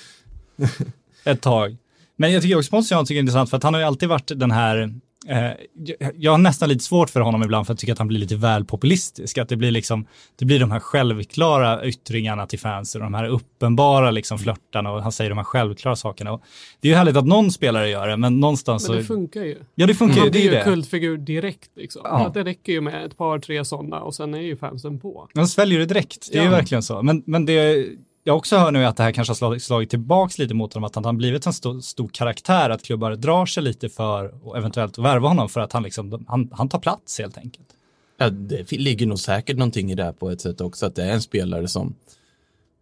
Ett 1.24 1.40
tag. 1.40 1.76
Men 2.16 2.32
jag 2.32 2.42
tycker 2.42 2.58
också 2.58 2.70
Pontus 2.70 2.90
Jansson 2.90 3.16
är 3.16 3.20
intressant 3.20 3.50
för 3.50 3.56
att 3.56 3.62
han 3.62 3.74
har 3.74 3.80
ju 3.80 3.86
alltid 3.86 4.08
varit 4.08 4.30
den 4.36 4.50
här 4.50 4.94
jag- 5.26 6.12
jag 6.16 6.30
har 6.30 6.38
nästan 6.38 6.68
lite 6.68 6.84
svårt 6.84 7.10
för 7.10 7.20
honom 7.20 7.42
ibland 7.42 7.66
för 7.66 7.74
att 7.74 7.78
tycka 7.80 7.92
att 7.92 7.98
han 7.98 8.08
blir 8.08 8.18
lite 8.18 8.36
väl 8.36 8.64
populistisk. 8.64 9.38
Att 9.38 9.48
det 9.48 9.56
blir 9.56 9.70
liksom, 9.70 10.06
det 10.38 10.44
blir 10.44 10.60
de 10.60 10.70
här 10.70 10.80
självklara 10.80 11.84
yttringarna 11.86 12.46
till 12.46 12.58
fans 12.58 12.94
och 12.94 13.00
de 13.00 13.14
här 13.14 13.28
uppenbara 13.28 14.10
liksom 14.10 14.38
flörtarna 14.38 14.90
och 14.92 15.02
han 15.02 15.12
säger 15.12 15.30
de 15.30 15.38
här 15.38 15.44
självklara 15.44 15.96
sakerna. 15.96 16.32
Och 16.32 16.42
det 16.80 16.88
är 16.88 16.92
ju 16.92 16.96
härligt 16.96 17.16
att 17.16 17.26
någon 17.26 17.50
spelare 17.50 17.88
gör 17.90 18.08
det, 18.08 18.16
men 18.16 18.40
någonstans 18.40 18.88
Men 18.88 18.96
det 18.96 19.02
så... 19.02 19.06
funkar 19.14 19.42
ju. 19.44 19.58
Ja, 19.74 19.86
det 19.86 19.94
funkar 19.94 20.16
ju, 20.16 20.22
Man 20.22 20.32
det 20.32 20.38
är 20.38 20.42
ju 20.42 20.48
ju 20.50 20.54
det. 20.54 20.64
kultfigur 20.64 21.16
direkt 21.18 21.70
liksom. 21.76 22.02
Ja. 22.04 22.26
Att 22.26 22.34
det 22.34 22.44
räcker 22.44 22.72
ju 22.72 22.80
med 22.80 23.04
ett 23.06 23.16
par, 23.16 23.38
tre 23.38 23.64
sådana 23.64 24.00
och 24.00 24.14
sen 24.14 24.34
är 24.34 24.38
ju 24.40 24.56
fansen 24.56 25.00
på. 25.00 25.28
De 25.34 25.46
sväljer 25.46 25.78
det 25.78 25.86
direkt, 25.86 26.28
det 26.32 26.38
är 26.38 26.42
ju 26.42 26.48
Ja. 26.50 26.56
verkligen 26.56 26.82
så. 26.82 27.02
Men, 27.02 27.22
men 27.26 27.46
det 27.46 27.86
jag 28.24 28.36
också 28.36 28.56
hör 28.56 28.70
nu 28.70 28.84
att 28.84 28.96
det 28.96 29.02
här 29.02 29.12
kanske 29.12 29.44
har 29.44 29.58
slagit, 29.58 29.90
tillbaks 29.90 30.38
lite 30.38 30.54
mot 30.54 30.74
honom, 30.74 30.84
att 30.84 30.94
han 30.94 31.04
har 31.04 31.12
blivit 31.12 31.46
en 31.46 31.52
stor, 31.52 31.80
stor 31.80 32.08
karaktär, 32.08 32.70
att 32.70 32.82
klubbar 32.82 33.16
drar 33.16 33.46
sig 33.46 33.62
lite 33.62 33.88
för 33.88 34.34
och 34.46 34.58
eventuellt 34.58 34.98
värva 34.98 35.28
honom 35.28 35.48
för 35.48 35.60
att 35.60 35.72
han, 35.72 35.82
liksom, 35.82 36.24
han, 36.28 36.50
han 36.52 36.68
tar 36.68 36.78
plats 36.78 37.18
helt 37.18 37.38
enkelt. 37.38 37.66
Ja, 38.16 38.30
det 38.30 38.72
ligger 38.72 39.06
nog 39.06 39.18
säkert 39.18 39.56
någonting 39.56 39.92
i 39.92 39.94
det 39.94 40.04
här 40.04 40.12
på 40.12 40.30
ett 40.30 40.40
sätt 40.40 40.60
också, 40.60 40.86
att 40.86 40.94
det 40.94 41.04
är 41.04 41.12
en 41.12 41.22
spelare 41.22 41.68
som 41.68 41.94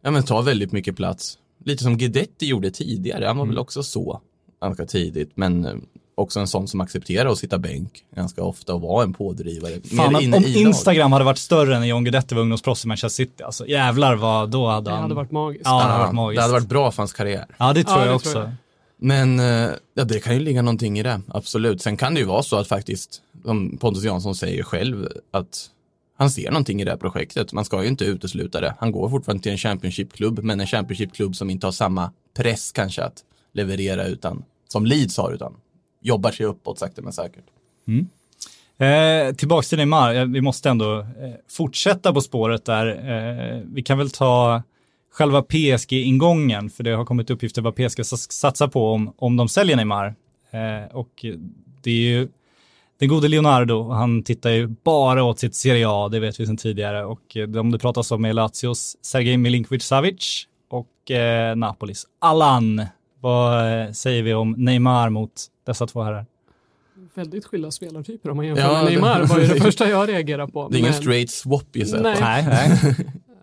ja, 0.02 0.10
men 0.10 0.22
tar 0.22 0.42
väldigt 0.42 0.72
mycket 0.72 0.96
plats. 0.96 1.38
Lite 1.64 1.82
som 1.82 1.98
Guidetti 1.98 2.46
gjorde 2.46 2.70
tidigare, 2.70 3.26
han 3.26 3.36
var 3.36 3.46
väl 3.46 3.58
också 3.58 3.82
så 3.82 4.20
ganska 4.60 4.86
tidigt, 4.86 5.30
men 5.34 5.64
eh, 5.64 5.74
också 6.20 6.40
en 6.40 6.48
sån 6.48 6.68
som 6.68 6.80
accepterar 6.80 7.28
att 7.30 7.38
sitta 7.38 7.58
bänk 7.58 8.04
ganska 8.16 8.42
ofta 8.42 8.74
och 8.74 8.80
vara 8.80 9.02
en 9.02 9.12
pådrivare. 9.12 9.80
Fan, 9.96 10.16
om. 10.16 10.44
Instagram 10.46 11.12
hade 11.12 11.24
varit 11.24 11.38
större 11.38 11.74
än 11.74 11.80
när 11.80 11.88
John 11.88 12.04
Guidetti 12.04 12.34
var 12.34 12.42
ungdomsproffs 12.42 12.84
i 12.84 12.88
Manchester 12.88 13.24
City, 13.24 13.42
alltså 13.42 13.66
jävlar 13.66 14.14
vad 14.16 14.50
då 14.50 14.66
hade 14.68 14.90
Det 14.90 14.94
han... 14.94 15.02
hade 15.02 15.14
varit 15.14 15.30
magiskt. 15.30 15.62
Ja, 15.64 15.76
det 15.78 15.82
hade 15.84 15.98
varit 16.04 16.14
magiskt. 16.14 16.38
det 16.38 16.42
hade 16.42 16.52
varit 16.52 16.68
bra 16.68 16.90
för 16.90 17.02
hans 17.02 17.12
karriär. 17.12 17.46
Ja, 17.58 17.72
det 17.72 17.84
tror 17.84 17.98
Ja, 17.98 18.04
jag 18.04 18.10
det 18.10 18.14
också. 18.16 18.32
tror 18.32 18.44
jag. 18.44 18.52
Men 19.02 19.40
eh, 19.40 19.70
ja, 19.94 20.04
det 20.04 20.20
kan 20.20 20.34
ju 20.34 20.40
ligga 20.40 20.62
någonting 20.62 20.98
i 20.98 21.02
det, 21.02 21.20
absolut. 21.28 21.82
Sen 21.82 21.96
kan 21.96 22.14
det 22.14 22.20
ju 22.20 22.26
vara 22.26 22.42
så 22.42 22.56
att 22.56 22.68
faktiskt, 22.68 23.22
som 23.44 23.76
Pontus 23.76 24.04
Jansson 24.04 24.34
säger 24.34 24.62
själv, 24.62 25.08
att 25.30 25.66
han 26.18 26.30
ser 26.30 26.50
någonting 26.50 26.80
i 26.80 26.84
det 26.84 26.90
här 26.90 26.98
projektet. 26.98 27.52
Man 27.52 27.64
ska 27.64 27.82
ju 27.82 27.88
inte 27.88 28.04
utesluta 28.04 28.60
det. 28.60 28.74
Han 28.78 28.92
går 28.92 29.08
fortfarande 29.08 29.42
till 29.42 29.52
en 29.52 29.58
Championship-klubb, 29.58 30.38
men 30.42 30.60
en 30.60 30.66
Championship-klubb 30.66 31.36
som 31.36 31.50
inte 31.50 31.66
har 31.66 31.72
samma 31.72 32.12
press 32.36 32.72
kanske 32.72 33.02
att 33.02 33.14
leverera 33.52 34.04
utan, 34.06 34.44
som 34.68 34.86
Leeds 34.86 35.16
har, 35.16 35.32
utan 35.32 35.54
jobbar 36.00 36.30
sig 36.30 36.46
uppåt 36.46 36.78
sakta 36.78 37.02
men 37.02 37.12
säkert. 37.12 37.44
Mm. 37.86 38.08
Eh, 38.80 39.34
tillbaks 39.34 39.68
till 39.68 39.78
Neymar, 39.78 40.14
eh, 40.14 40.24
vi 40.24 40.40
måste 40.40 40.70
ändå 40.70 40.98
eh, 40.98 41.06
fortsätta 41.48 42.12
på 42.12 42.20
spåret 42.20 42.64
där. 42.64 42.86
Eh, 42.86 43.62
vi 43.64 43.82
kan 43.82 43.98
väl 43.98 44.10
ta 44.10 44.62
själva 45.12 45.42
PSG-ingången, 45.42 46.70
för 46.70 46.84
det 46.84 46.90
har 46.90 47.04
kommit 47.04 47.30
uppgifter 47.30 47.62
vad 47.62 47.74
PSG 47.74 48.06
satsar 48.30 48.68
på 48.68 48.92
om, 48.92 49.14
om 49.16 49.36
de 49.36 49.48
säljer 49.48 49.76
Neymar. 49.76 50.14
Eh, 50.50 50.96
och 50.96 51.24
det 51.82 51.90
är 51.90 51.94
ju 51.94 52.28
den 53.00 53.08
gode 53.08 53.28
Leonardo, 53.28 53.90
han 53.90 54.22
tittar 54.22 54.50
ju 54.50 54.66
bara 54.66 55.24
åt 55.24 55.38
sitt 55.38 55.54
Serie 55.54 55.86
A, 55.88 56.08
det 56.08 56.20
vet 56.20 56.40
vi 56.40 56.46
sedan 56.46 56.56
tidigare. 56.56 57.04
Och 57.04 57.36
eh, 57.36 57.48
de 57.48 57.70
det 57.70 57.78
pratas 57.78 58.10
om 58.12 58.24
är 58.24 58.32
Lazios 58.32 58.96
Sergej 59.02 59.36
Milinkovic-Savic 59.36 60.44
och 60.70 61.10
eh, 61.10 61.56
Napolis 61.56 62.06
Allan. 62.18 62.86
Vad 63.20 63.82
eh, 63.82 63.92
säger 63.92 64.22
vi 64.22 64.34
om 64.34 64.50
Neymar 64.52 65.10
mot 65.10 65.46
dessa 65.66 65.86
två 65.86 66.02
herrar? 66.02 66.26
Väldigt 67.14 67.44
skilda 67.44 67.70
spelartyper 67.70 68.30
om 68.30 68.36
man 68.36 68.46
jämför 68.46 68.62
Ja, 68.62 68.72
med 68.72 68.84
det- 68.84 68.90
Neymar 68.90 69.24
var 69.26 69.38
ju 69.40 69.46
det 69.46 69.60
första 69.60 69.88
jag 69.88 70.08
reagerade 70.08 70.52
på. 70.52 70.68
Det 70.68 70.76
är 70.76 70.78
ingen 70.78 70.90
Men, 70.92 71.00
straight 71.02 71.30
swap 71.30 71.76
gissar 71.76 71.96
jag 72.04 72.14
på. 72.16 72.20
Nej. 72.20 72.44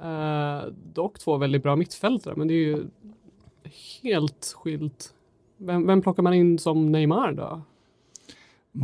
Nej, 0.01 0.57
eh, 0.57 0.63
dock 0.93 1.19
två 1.19 1.37
väldigt 1.37 1.63
bra 1.63 1.75
mittfältare, 1.75 2.33
men 2.37 2.47
det 2.47 2.53
är 2.53 2.65
ju 2.67 2.85
helt 4.03 4.53
skilt. 4.57 5.13
Vem, 5.57 5.87
vem 5.87 6.01
plockar 6.01 6.23
man 6.23 6.33
in 6.33 6.59
som 6.59 6.91
Neymar 6.91 7.31
då? 7.31 7.61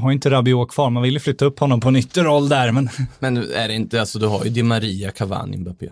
har 0.01 0.11
inte 0.11 0.29
Rabiot 0.29 0.69
kvar, 0.71 0.89
man 0.89 1.03
vill 1.03 1.13
ju 1.13 1.19
flytta 1.19 1.45
upp 1.45 1.59
honom 1.59 1.79
på 1.79 1.87
en 1.89 1.95
ytterroll 1.95 2.49
där, 2.49 2.71
men 2.71 2.89
Men 3.19 3.37
är 3.37 3.67
det 3.67 3.73
inte, 3.73 3.99
alltså 3.99 4.19
du 4.19 4.27
har 4.27 4.43
ju 4.43 4.49
Di 4.49 4.63
Maria, 4.63 5.11
Cavani, 5.11 5.57
Mbappé. 5.57 5.89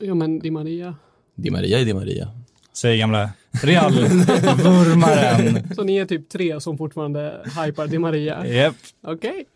Jo, 0.00 0.14
men 0.14 0.38
Di 0.38 0.50
Maria. 0.50 0.94
Di 1.34 1.50
Maria 1.50 1.80
är 1.80 1.84
Di 1.84 1.94
Maria. 1.94 2.28
Säger 2.72 2.98
gamla 2.98 3.30
Real-vurmaren. 3.50 5.68
Så 5.76 5.84
ni 5.84 5.96
är 5.96 6.04
typ 6.04 6.28
tre 6.28 6.60
som 6.60 6.78
fortfarande 6.78 7.40
hypar 7.66 7.86
Di 7.86 7.98
Maria? 7.98 8.46
Japp. 8.46 8.76
Okej. 9.02 9.46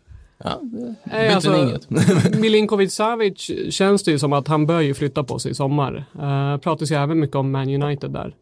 Ja, 0.43 0.59
det 0.61 0.95
Nej, 1.03 1.33
alltså, 1.33 1.55
inget. 1.55 1.89
Milinkovic 2.39 2.93
Savic 2.93 3.51
känns 3.69 4.03
det 4.03 4.11
ju 4.11 4.19
som 4.19 4.33
att 4.33 4.47
han 4.47 4.65
bör 4.65 4.81
ju 4.81 4.93
flytta 4.93 5.23
på 5.23 5.39
sig 5.39 5.51
i 5.51 5.55
sommar. 5.55 6.05
Uh, 6.15 6.57
pratas 6.57 6.91
ju 6.91 6.95
även 6.95 7.19
mycket 7.19 7.35
om 7.35 7.51
Man 7.51 7.83
United 7.83 8.11
där. 8.11 8.35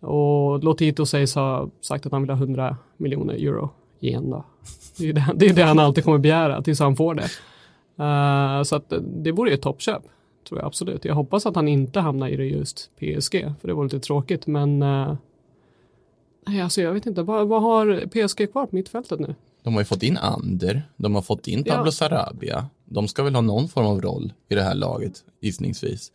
Och 0.00 0.64
Lotito 0.64 1.06
sägs 1.06 1.34
ha 1.34 1.68
sagt 1.80 2.06
att 2.06 2.12
han 2.12 2.22
vill 2.22 2.30
ha 2.30 2.36
100 2.36 2.76
miljoner 2.96 3.34
euro 3.34 3.70
igen 4.00 4.30
då. 4.30 4.44
Det 4.96 5.04
är 5.04 5.06
ju 5.06 5.12
det, 5.12 5.30
det, 5.34 5.46
är 5.46 5.54
det 5.54 5.62
han 5.62 5.78
alltid 5.78 6.04
kommer 6.04 6.18
begära 6.18 6.62
tills 6.62 6.80
han 6.80 6.96
får 6.96 7.14
det. 7.14 7.28
Eh, 8.04 8.62
så 8.62 8.76
att 8.76 8.92
det 9.02 9.32
vore 9.32 9.50
ju 9.50 9.54
ett 9.54 9.62
toppköp. 9.62 10.02
Tror 10.48 10.60
jag 10.60 10.66
absolut. 10.66 11.04
Jag 11.04 11.14
hoppas 11.14 11.46
att 11.46 11.56
han 11.56 11.68
inte 11.68 12.00
hamnar 12.00 12.28
i 12.28 12.36
det 12.36 12.46
just 12.46 12.90
PSG. 12.96 13.52
För 13.60 13.68
det 13.68 13.74
vore 13.74 13.86
lite 13.86 14.00
tråkigt 14.00 14.46
men 14.46 14.84
Nej, 16.46 16.60
alltså 16.60 16.80
jag 16.80 16.92
vet 16.92 17.06
inte. 17.06 17.22
Vad, 17.22 17.48
vad 17.48 17.62
har 17.62 18.06
PSG 18.06 18.52
kvar 18.52 18.66
på 18.66 18.76
mittfältet 18.76 19.20
nu? 19.20 19.34
De 19.62 19.74
har 19.74 19.80
ju 19.80 19.84
fått 19.84 20.02
in 20.02 20.16
Ander, 20.16 20.82
de 20.96 21.14
har 21.14 21.22
fått 21.22 21.48
in 21.48 21.64
Pablo 21.64 21.86
Ja. 21.86 21.92
Sarabia. 21.92 22.68
De 22.84 23.08
ska 23.08 23.22
väl 23.22 23.34
ha 23.34 23.42
någon 23.42 23.68
form 23.68 23.86
av 23.86 24.00
roll 24.00 24.32
i 24.48 24.54
det 24.54 24.62
här 24.62 24.74
laget, 24.74 25.12
gissningsvis. 25.40 26.12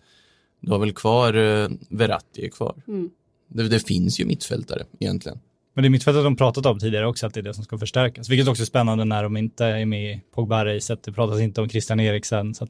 Du 0.60 0.72
har 0.72 0.80
väl 0.80 0.94
kvar 0.94 1.36
uh, 1.36 1.70
Verratti 1.90 2.46
är 2.46 2.50
kvar. 2.50 2.76
Mm. 2.88 3.10
Det, 3.48 3.68
det 3.68 3.80
finns 3.80 4.20
ju 4.20 4.26
mittfältare 4.26 4.84
egentligen. 5.00 5.40
Men 5.74 5.82
det 5.82 5.88
är 5.88 5.90
mittfältet 5.90 6.24
de 6.24 6.36
pratat 6.36 6.66
om 6.66 6.80
tidigare 6.80 7.08
också, 7.08 7.28
att 7.28 7.34
det 7.34 7.40
är 7.40 7.42
det 7.42 7.54
som 7.54 7.64
ska 7.64 7.78
förstärkas. 7.78 8.30
Vilket 8.30 8.48
också 8.48 8.64
är 8.64 8.66
spännande 8.66 9.06
när 9.06 9.24
de 9.24 9.38
inte 9.38 9.66
är 9.66 9.86
med 9.86 10.14
i 10.14 10.22
Pogba-racet. 10.36 11.04
Det 11.04 11.12
pratas 11.12 11.40
inte 11.40 11.62
om 11.62 11.70
Christian 11.70 12.00
Eriksen. 12.00 12.56
Så 12.56 12.68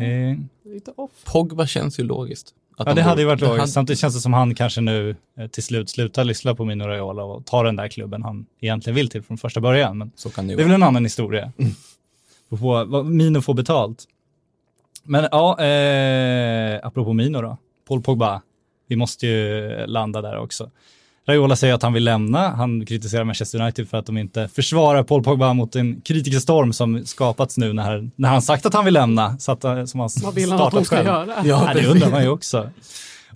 eh, 0.00 0.36
lite 0.72 0.92
off. 0.96 1.10
Pogba 1.24 1.66
känns 1.66 1.98
ju 2.00 2.02
logiskt. 2.04 2.54
Att 2.76 2.86
ja, 2.86 2.94
de 2.94 3.00
det 3.00 3.02
hade 3.02 3.20
ju 3.22 3.26
varit 3.26 3.40
det 3.40 3.46
logiskt. 3.46 3.60
hade- 3.60 3.72
Samtidigt 3.72 4.00
känns 4.00 4.14
det 4.14 4.20
som 4.20 4.32
han 4.32 4.54
kanske 4.54 4.80
nu 4.80 5.16
eh, 5.38 5.46
till 5.46 5.62
slut 5.62 5.90
slutar 5.90 6.24
lyssna 6.24 6.54
på 6.54 6.64
Mino 6.64 6.84
Raiola 6.84 7.24
och 7.24 7.46
tar 7.46 7.64
den 7.64 7.76
där 7.76 7.88
klubben 7.88 8.22
han 8.22 8.46
egentligen 8.60 8.94
vill 8.94 9.08
till 9.08 9.22
från 9.22 9.38
första 9.38 9.60
början. 9.60 9.98
Men 9.98 10.10
Så 10.14 10.30
kan 10.30 10.46
det 10.46 10.54
det 10.54 10.54
är 10.54 10.56
vara. 10.64 10.66
väl 10.66 10.74
en 10.74 10.82
annan 10.82 11.04
historia. 11.04 11.52
På 12.48 12.56
vad 12.56 13.06
Mino 13.06 13.40
får 13.40 13.54
betalt. 13.54 14.04
Men 15.04 15.28
ja, 15.32 15.60
eh, 15.64 16.80
apropå 16.86 17.12
Mino 17.12 17.40
då. 17.42 17.56
Paul 17.88 18.02
Pogba. 18.02 18.42
Vi 18.88 18.96
måste 18.96 19.26
ju 19.26 19.70
landa 19.86 20.22
där 20.22 20.38
också. 20.38 20.70
Raiola 21.28 21.56
säger 21.56 21.74
att 21.74 21.82
han 21.82 21.92
vill 21.92 22.04
lämna. 22.04 22.48
Han 22.48 22.86
kritiserar 22.86 23.24
Manchester 23.24 23.60
United 23.60 23.88
för 23.88 23.98
att 23.98 24.06
de 24.06 24.18
inte 24.18 24.48
försvarar 24.48 25.02
Paul 25.02 25.22
Pogba 25.22 25.52
mot 25.52 25.76
en 25.76 26.00
kritikerstorm 26.00 26.72
som 26.72 27.04
skapats 27.06 27.58
nu 27.58 27.72
när, 27.72 28.10
när 28.16 28.28
han 28.28 28.42
sagt 28.42 28.66
att 28.66 28.74
han 28.74 28.84
vill 28.84 28.94
lämna. 28.94 29.38
Så 29.38 29.52
att, 29.52 29.64
eh, 29.64 29.84
som 29.84 30.00
han 30.00 30.08
Vad 30.22 30.34
vill 30.34 30.52
han 30.52 30.60
att 30.60 30.72
de 30.72 30.84
ska 30.84 30.96
själv. 30.96 31.06
göra? 31.08 31.26
Ja, 31.44 31.70
det 31.74 31.86
undrar 31.86 32.10
man 32.10 32.22
ju 32.22 32.28
också. 32.28 32.70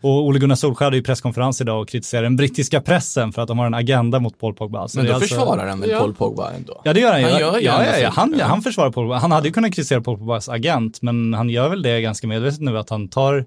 Och 0.01 0.11
Ole 0.25 0.39
Gunnar 0.39 0.55
Solskjaer 0.55 0.87
hade 0.87 0.97
ju 0.97 1.03
presskonferens 1.03 1.61
idag 1.61 1.81
och 1.83 1.89
kritiserar 1.89 2.23
den 2.23 2.37
brittiska 2.37 2.81
pressen 2.81 3.33
för 3.33 3.43
att 3.43 3.49
de 3.49 3.59
har 3.59 3.67
en 3.67 3.75
agenda 3.75 4.19
mot 4.19 4.39
Paul 4.39 4.55
Pogba. 4.55 4.89
Så 4.89 4.99
Men 4.99 5.07
då 5.07 5.15
alltså- 5.15 5.29
försvarar 5.29 5.69
han 5.69 5.81
väl 5.81 5.91
Ja. 5.91 5.99
Paul 5.99 6.15
Pogba 6.15 6.51
ändå? 6.53 6.81
Ja 6.85 6.93
det 6.93 7.01
gör 7.01 7.13
han 7.13 7.21
ju. 7.21 7.27
Han 7.29 7.41
gör 7.41 7.53
ja, 7.61 7.85
ja, 7.85 7.99
ja. 7.99 8.11
Han, 8.15 8.35
Ja. 8.39 8.45
han 8.47 8.63
försvarar 8.63 8.91
Paul 8.91 9.05
Pogba. 9.05 9.19
Han 9.19 9.33
hade 9.33 9.49
ju 9.49 9.53
kunnat 9.53 9.71
kritisera 9.75 10.01
Paul 10.01 10.19
Pogbas 10.19 10.49
agent, 10.49 11.03
men 11.03 11.35
han 11.35 11.51
gör 11.51 11.69
väl 11.69 11.83
det 11.83 12.01
ganska 12.01 12.27
medvetet 12.27 12.61
nu 12.61 12.79
att 12.79 12.91
han 12.91 13.09
tar 13.09 13.45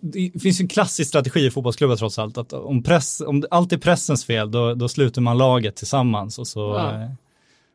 det 0.00 0.40
finns 0.42 0.60
ju 0.60 0.62
en 0.62 0.68
klassisk 0.68 1.08
strategi 1.08 1.46
i 1.46 1.50
fotbollsklubbar 1.50 1.96
trots 1.96 2.18
allt, 2.18 2.38
att 2.38 2.52
om, 2.52 2.82
press, 2.82 3.20
om 3.26 3.44
allt 3.50 3.72
är 3.72 3.78
pressens 3.78 4.24
fel, 4.24 4.50
då, 4.50 4.74
då 4.74 4.88
sluter 4.88 5.20
man 5.20 5.38
laget 5.38 5.76
tillsammans 5.76 6.38
och 6.38 6.46
så, 6.46 6.60
Ja. 6.60 7.02
eh, 7.02 7.10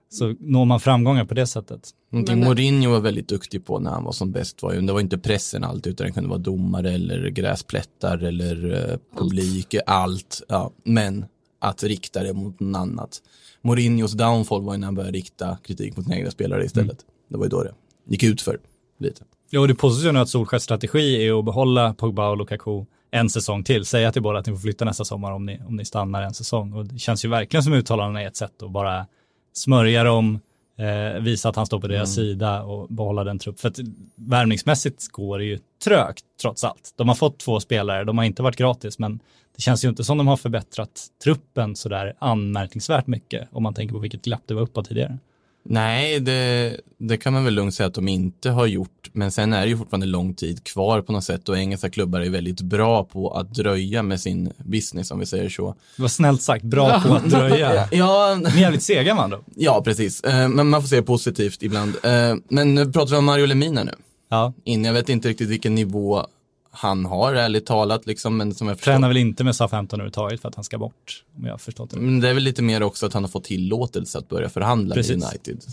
så 0.09 0.35
når 0.39 0.65
man 0.65 0.79
framgångar 0.79 1.25
på 1.25 1.33
det 1.33 1.47
sättet. 1.47 1.89
Någonting 2.09 2.39
Men- 2.39 2.47
Mourinho 2.47 2.91
var 2.91 2.99
väldigt 2.99 3.27
duktig 3.27 3.65
på 3.65 3.79
när 3.79 3.91
han 3.91 4.03
var 4.03 4.11
som 4.11 4.31
bäst 4.31 4.61
var 4.63 4.73
ju, 4.73 4.81
det 4.81 4.93
var 4.93 4.99
inte 4.99 5.17
pressen 5.17 5.63
alltid 5.63 5.93
utan 5.93 6.07
det 6.07 6.13
kunde 6.13 6.29
vara 6.29 6.39
domare 6.39 6.91
eller 6.91 7.29
gräsplättar 7.29 8.17
eller 8.23 8.89
eh, 8.91 8.97
publik, 9.19 9.75
allt. 9.85 10.41
Ja, 10.47 10.71
men 10.83 11.25
att 11.59 11.83
rikta 11.83 12.23
det 12.23 12.33
mot 12.33 12.59
någon 12.59 12.75
annat. 12.75 13.21
Mourinhos 13.61 14.11
downfall 14.13 14.61
var 14.61 14.73
ju 14.73 14.79
när 14.79 14.87
han 14.87 14.95
började 14.95 15.17
rikta 15.17 15.57
kritik 15.63 15.97
mot 15.97 16.05
sina 16.05 16.17
egna 16.17 16.31
spelare 16.31 16.65
istället. 16.65 16.97
Det 17.29 17.37
var 17.37 17.45
ju 17.45 17.49
då 17.49 17.63
det 17.63 17.73
gick 18.07 18.23
ut 18.23 18.41
för 18.41 18.59
lite. 18.99 19.23
Och 19.57 19.67
det 19.67 19.75
påstås 19.75 20.05
ju 20.05 20.17
att 20.17 20.29
Solskjaers 20.29 20.63
strategi 20.63 21.27
är 21.27 21.39
att 21.39 21.45
behålla 21.45 21.93
Pogba 21.93 22.29
och 22.29 22.37
Lukaku 22.37 22.85
en 23.11 23.29
säsong 23.29 23.63
till. 23.63 23.85
Säga 23.85 24.11
till 24.11 24.21
båda 24.21 24.39
att 24.39 24.45
ni 24.45 24.53
får 24.53 24.59
flytta 24.59 24.85
nästa 24.85 25.05
sommar 25.05 25.31
om 25.31 25.45
ni, 25.45 25.59
om 25.67 25.75
ni 25.75 25.85
stannar 25.85 26.21
en 26.21 26.33
säsong. 26.33 26.73
Och 26.73 26.85
det 26.85 26.99
känns 26.99 27.25
ju 27.25 27.29
verkligen 27.29 27.63
som 27.63 27.73
uttalandena 27.73 28.21
är 28.21 28.27
ett 28.27 28.35
sätt 28.35 28.63
att 28.63 28.71
bara 28.71 29.05
smörja 29.53 30.03
dem, 30.03 30.39
eh, 30.77 31.21
visa 31.21 31.49
att 31.49 31.55
han 31.55 31.65
står 31.65 31.79
på 31.79 31.87
deras 31.87 32.15
sida 32.15 32.63
och 32.63 32.87
behålla 32.87 33.23
den 33.23 33.39
trupp. 33.39 33.59
För 33.59 33.69
att 33.69 33.79
värvningsmässigt 34.15 35.07
går 35.07 35.39
det 35.39 35.45
ju 35.45 35.59
trögt 35.83 36.25
trots 36.41 36.63
allt. 36.63 36.93
De 36.95 37.07
har 37.07 37.15
fått 37.15 37.39
två 37.39 37.59
spelare, 37.59 38.03
de 38.03 38.17
har 38.17 38.25
inte 38.25 38.43
varit 38.43 38.57
gratis, 38.57 38.99
men 38.99 39.19
det 39.55 39.61
känns 39.61 39.85
ju 39.85 39.89
inte 39.89 40.03
som 40.03 40.17
de 40.17 40.27
har 40.27 40.37
förbättrat 40.37 41.07
truppen 41.23 41.75
sådär 41.75 42.13
anmärkningsvärt 42.19 43.07
mycket 43.07 43.47
om 43.51 43.63
man 43.63 43.73
tänker 43.73 43.93
på 43.93 43.99
vilket 43.99 44.21
glapp 44.21 44.41
det 44.45 44.53
var 44.53 44.61
uppåt 44.61 44.87
tidigare. 44.87 45.17
Nej, 45.63 46.19
det, 46.19 46.77
det 46.97 47.17
kan 47.17 47.33
man 47.33 47.43
väl 47.45 47.53
lugnt 47.53 47.73
säga 47.75 47.87
att 47.87 47.93
de 47.93 48.07
inte 48.07 48.49
har 48.49 48.65
gjort. 48.65 49.09
Men 49.13 49.31
sen 49.31 49.53
är 49.53 49.61
det 49.61 49.67
ju 49.69 49.77
fortfarande 49.77 50.05
lång 50.07 50.33
tid 50.33 50.63
kvar 50.63 51.01
på 51.01 51.11
något 51.11 51.23
sätt 51.23 51.49
och 51.49 51.57
engelska 51.57 51.89
klubbar 51.89 52.19
är 52.19 52.29
väldigt 52.29 52.61
bra 52.61 53.03
på 53.03 53.31
att 53.31 53.53
dröja 53.53 54.03
med 54.03 54.21
sin 54.21 54.51
business 54.57 55.11
om 55.11 55.19
vi 55.19 55.25
säger 55.25 55.49
så. 55.49 55.75
Det 55.95 56.01
var 56.01 56.09
snällt 56.09 56.41
sagt, 56.41 56.63
bra 56.63 57.01
på 57.01 57.13
att 57.13 57.29
dröja. 57.29 57.87
Ja, 57.91 58.35
Ni 58.43 58.49
är 58.49 58.57
jävligt 58.61 58.83
sega 58.83 59.15
man 59.15 59.29
då. 59.29 59.39
ja 59.55 59.81
precis. 59.85 60.21
Eh, 60.21 60.49
Men 60.49 60.69
man 60.69 60.81
får 60.81 60.87
se 60.87 61.01
positivt 61.01 61.63
ibland. 61.63 61.95
Eh, 62.03 62.35
Men 62.49 62.75
nu 62.75 62.91
pratar 62.91 63.11
vi 63.11 63.17
om 63.17 63.25
Mario 63.25 63.45
Lemina 63.45 63.83
nu. 63.83 63.91
Ja, 64.29 64.53
In, 64.63 64.85
jag 64.85 64.93
vet 64.93 65.09
inte 65.09 65.29
riktigt 65.29 65.49
vilken 65.49 65.75
nivå 65.75 66.25
han 66.71 67.05
har, 67.05 67.33
ärligt 67.33 67.65
talat, 67.65 68.05
liksom, 68.07 68.37
men 68.37 68.53
som 68.53 68.67
jag 68.67 68.77
förstår. 68.77 68.91
tränar 68.91 69.07
väl 69.07 69.17
inte 69.17 69.43
med 69.43 69.55
SA-15 69.55 69.93
överhuvudtaget 69.93 70.41
för 70.41 70.49
att 70.49 70.55
han 70.55 70.63
ska 70.63 70.77
bort, 70.77 71.23
om 71.37 71.45
jag 71.45 71.53
har 71.53 71.57
förstått 71.57 71.89
det. 71.89 71.97
Men 71.99 72.19
det 72.19 72.29
är 72.29 72.33
väl 72.33 72.43
lite 72.43 72.61
mer 72.61 72.83
också 72.83 73.05
att 73.05 73.13
han 73.13 73.23
har 73.23 73.29
fått 73.29 73.43
tillåtelse 73.43 74.17
att 74.17 74.29
börja 74.29 74.49
förhandla 74.49 74.95
Precis. 74.95 75.17
med 75.17 75.25
United. 75.29 75.63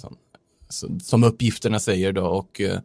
Som, 0.69 1.01
som- 1.01 1.25
uppgifterna 1.25 1.79
säger 1.81 2.13
då. 2.13 2.27
Och, 2.27 2.61
eh, 2.61 2.79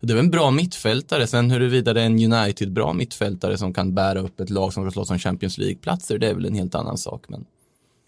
det 0.00 0.12
är 0.12 0.16
en 0.16 0.30
bra 0.30 0.50
mittfältare. 0.50 1.26
Sen 1.26 1.50
huruvida 1.50 1.92
det 1.92 2.00
är 2.02 2.06
en 2.06 2.32
United-bra 2.32 2.92
mittfältare 2.92 3.58
som 3.58 3.74
kan 3.74 3.94
bära 3.94 4.20
upp 4.20 4.40
ett 4.40 4.50
lag 4.50 4.72
som 4.72 4.84
ska 4.84 4.90
slåss 4.90 5.10
om 5.10 5.18
Champions 5.18 5.58
League-platser, 5.58 6.18
det 6.18 6.26
är 6.28 6.34
väl 6.34 6.44
en 6.44 6.54
helt 6.54 6.74
annan 6.74 6.98
sak. 6.98 7.24
Men 7.28 7.44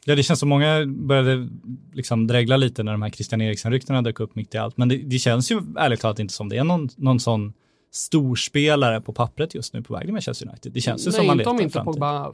Ja, 0.04 0.14
det 0.14 0.22
känns 0.22 0.40
som 0.40 0.48
många 0.48 0.86
började 0.86 1.48
liksom 1.94 2.26
dregla 2.26 2.56
lite 2.56 2.82
när 2.82 2.92
de 2.92 3.02
här 3.02 3.10
Christian 3.10 3.40
Eriksen-ryktena 3.40 4.02
dök 4.02 4.20
upp 4.20 4.34
mitt 4.34 4.54
i 4.54 4.58
allt. 4.58 4.76
Men 4.76 4.88
det, 4.88 4.96
det 4.96 5.18
känns 5.18 5.50
ju 5.52 5.60
ärligt 5.78 6.00
talat 6.00 6.18
inte 6.18 6.34
som 6.34 6.48
det 6.48 6.56
är 6.56 6.64
någon, 6.64 6.88
någon 6.96 7.20
sån 7.20 7.52
storspelare 7.92 9.00
på 9.00 9.12
pappret 9.12 9.54
just 9.54 9.74
nu 9.74 9.82
på 9.82 9.94
väg 9.94 10.02
till 10.02 10.12
Manchester 10.12 10.48
United. 10.48 10.72
Det 10.72 10.80
känns 10.80 11.06
ju 11.06 11.12
som 11.12 11.18
Nej, 11.18 11.26
man 11.26 11.40
inte 11.40 11.50
om 11.50 11.56
letar 11.56 11.64
inte 11.64 11.72
framtid. 11.72 11.92
Pogba 11.92 12.32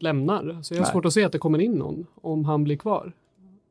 lämnar. 0.00 0.62
Så 0.62 0.74
jag 0.74 0.78
har 0.78 0.84
Nej. 0.84 0.92
svårt 0.92 1.04
att 1.04 1.12
se 1.12 1.24
att 1.24 1.32
det 1.32 1.38
kommer 1.38 1.58
in 1.58 1.72
någon 1.72 2.06
om 2.22 2.44
han 2.44 2.64
blir 2.64 2.76
kvar. 2.76 3.12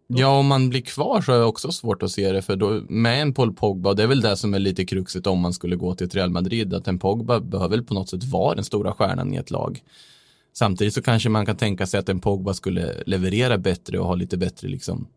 ja, 0.08 0.39
om 0.39 0.48
man 0.48 0.70
blir 0.70 0.82
kvar 0.82 1.22
så 1.22 1.32
är 1.34 1.38
det 1.39 1.46
också 1.46 1.72
svårt 1.72 2.03
att 2.03 2.12
se 2.12 2.32
det. 2.32 2.41
För 2.41 2.55
då, 2.55 2.82
med 2.89 3.22
en 3.22 3.34
Paul 3.34 3.53
Pogba, 3.53 3.89
och 3.89 3.96
det 3.96 4.03
är 4.03 4.08
väl 4.08 4.22
det 4.22 4.38
som 4.38 4.53
är 4.53 4.60
lite 4.60 4.86
kruxet 4.86 5.27
om 5.27 5.39
man 5.39 5.53
skulle 5.53 5.75
gå 5.75 5.96
till 5.96 6.08
ett 6.08 6.15
Real 6.15 6.29
Madrid, 6.29 6.74
att 6.74 6.88
en 6.88 7.00
Pogba 7.00 7.39
behöver 7.39 7.77
väl 7.77 7.86
på 7.86 7.93
något 7.93 8.10
sätt 8.10 8.24
vara 8.24 8.55
den 8.55 8.63
stora 8.63 8.91
stjärnan 8.91 9.34
i 9.34 9.38
ett 9.38 9.51
lag. 9.51 9.84
Samtidigt 10.53 10.93
så 10.93 11.01
kanske 11.01 11.29
man 11.29 11.46
kan 11.46 11.55
tänka 11.55 11.86
sig 11.86 12.00
att 12.00 12.10
en 12.10 12.20
Pogba 12.20 12.53
skulle 12.53 13.03
leverera 13.05 13.58
bättre 13.58 14.00
och 14.00 14.08
ha 14.08 14.15
lite 14.15 14.38
bättre 14.38 14.67
liksom 14.67 15.08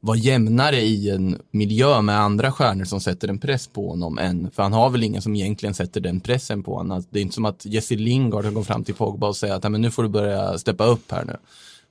vara 0.00 0.16
jämnare 0.16 0.80
i 0.80 1.10
en 1.10 1.38
miljö 1.50 2.02
med 2.02 2.20
andra 2.20 2.52
stjärnor 2.52 2.84
som 2.84 3.00
sätter 3.00 3.28
en 3.28 3.38
press 3.38 3.66
på 3.66 3.88
honom 3.88 4.18
än, 4.18 4.50
för 4.50 4.62
han 4.62 4.72
har 4.72 4.90
väl 4.90 5.04
ingen 5.04 5.22
som 5.22 5.34
egentligen 5.34 5.74
sätter 5.74 6.00
den 6.00 6.20
pressen 6.20 6.62
på 6.62 6.76
honom. 6.76 6.92
Alltså, 6.92 7.10
det 7.12 7.18
är 7.18 7.22
inte 7.22 7.34
som 7.34 7.44
att 7.44 7.66
Jesse 7.66 7.94
Lingard 7.94 8.44
har 8.44 8.52
gått 8.52 8.66
fram 8.66 8.84
till 8.84 8.94
Pogba 8.94 9.28
och 9.28 9.36
säger 9.36 9.54
att 9.54 9.72
men 9.72 9.80
nu 9.80 9.90
får 9.90 10.02
du 10.02 10.08
börja 10.08 10.58
steppa 10.58 10.84
upp 10.84 11.10
här 11.12 11.24
nu. 11.24 11.36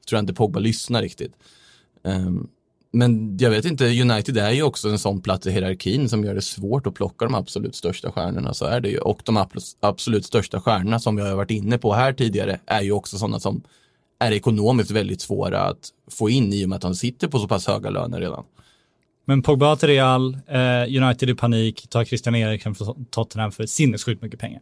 Tror 0.09 0.17
jag 0.17 0.19
inte 0.19 0.33
Pogba 0.33 0.59
lyssnar 0.59 1.01
riktigt. 1.01 1.33
Um, 2.03 2.49
men 2.91 3.37
jag 3.37 3.49
vet 3.49 3.65
inte, 3.65 4.01
United 4.01 4.37
är 4.37 4.51
ju 4.51 4.63
också 4.63 4.89
en 4.89 4.99
sån 4.99 5.21
plats 5.21 5.47
i 5.47 5.51
hierarkin 5.51 6.09
som 6.09 6.23
gör 6.23 6.35
det 6.35 6.41
svårt 6.41 6.87
att 6.87 6.93
plocka 6.93 7.25
de 7.25 7.35
absolut 7.35 7.75
största 7.75 8.11
stjärnorna, 8.11 8.53
så 8.53 8.65
är 8.65 8.79
det 8.79 8.89
ju. 8.89 8.97
Och 8.97 9.21
de 9.25 9.45
absolut 9.79 10.25
största 10.25 10.61
stjärnorna 10.61 10.99
som 10.99 11.17
jag 11.17 11.25
har 11.25 11.35
varit 11.35 11.51
inne 11.51 11.77
på 11.77 11.93
här 11.93 12.13
tidigare 12.13 12.59
är 12.65 12.81
ju 12.81 12.91
också 12.91 13.17
sådana 13.17 13.39
som 13.39 13.63
är 14.19 14.31
ekonomiskt 14.31 14.91
väldigt 14.91 15.21
svåra 15.21 15.61
att 15.61 15.89
få 16.11 16.29
in 16.29 16.53
i 16.53 16.65
och 16.65 16.69
med 16.69 16.75
att 16.75 16.81
de 16.81 16.95
sitter 16.95 17.27
på 17.27 17.39
så 17.39 17.47
pass 17.47 17.67
höga 17.67 17.89
löner 17.89 18.19
redan. 18.19 18.43
Men 19.25 19.41
Pogba 19.41 19.75
till 19.75 19.89
Real, 19.89 20.37
eh, 20.47 21.03
United 21.03 21.29
i 21.29 21.35
panik, 21.35 21.87
tar 21.89 22.05
Christian 22.05 22.35
Eriksen 22.35 22.75
från 22.75 23.05
Tottenham 23.05 23.51
för 23.51 23.65
sinnessjukt 23.65 24.21
mycket 24.21 24.39
pengar. 24.39 24.61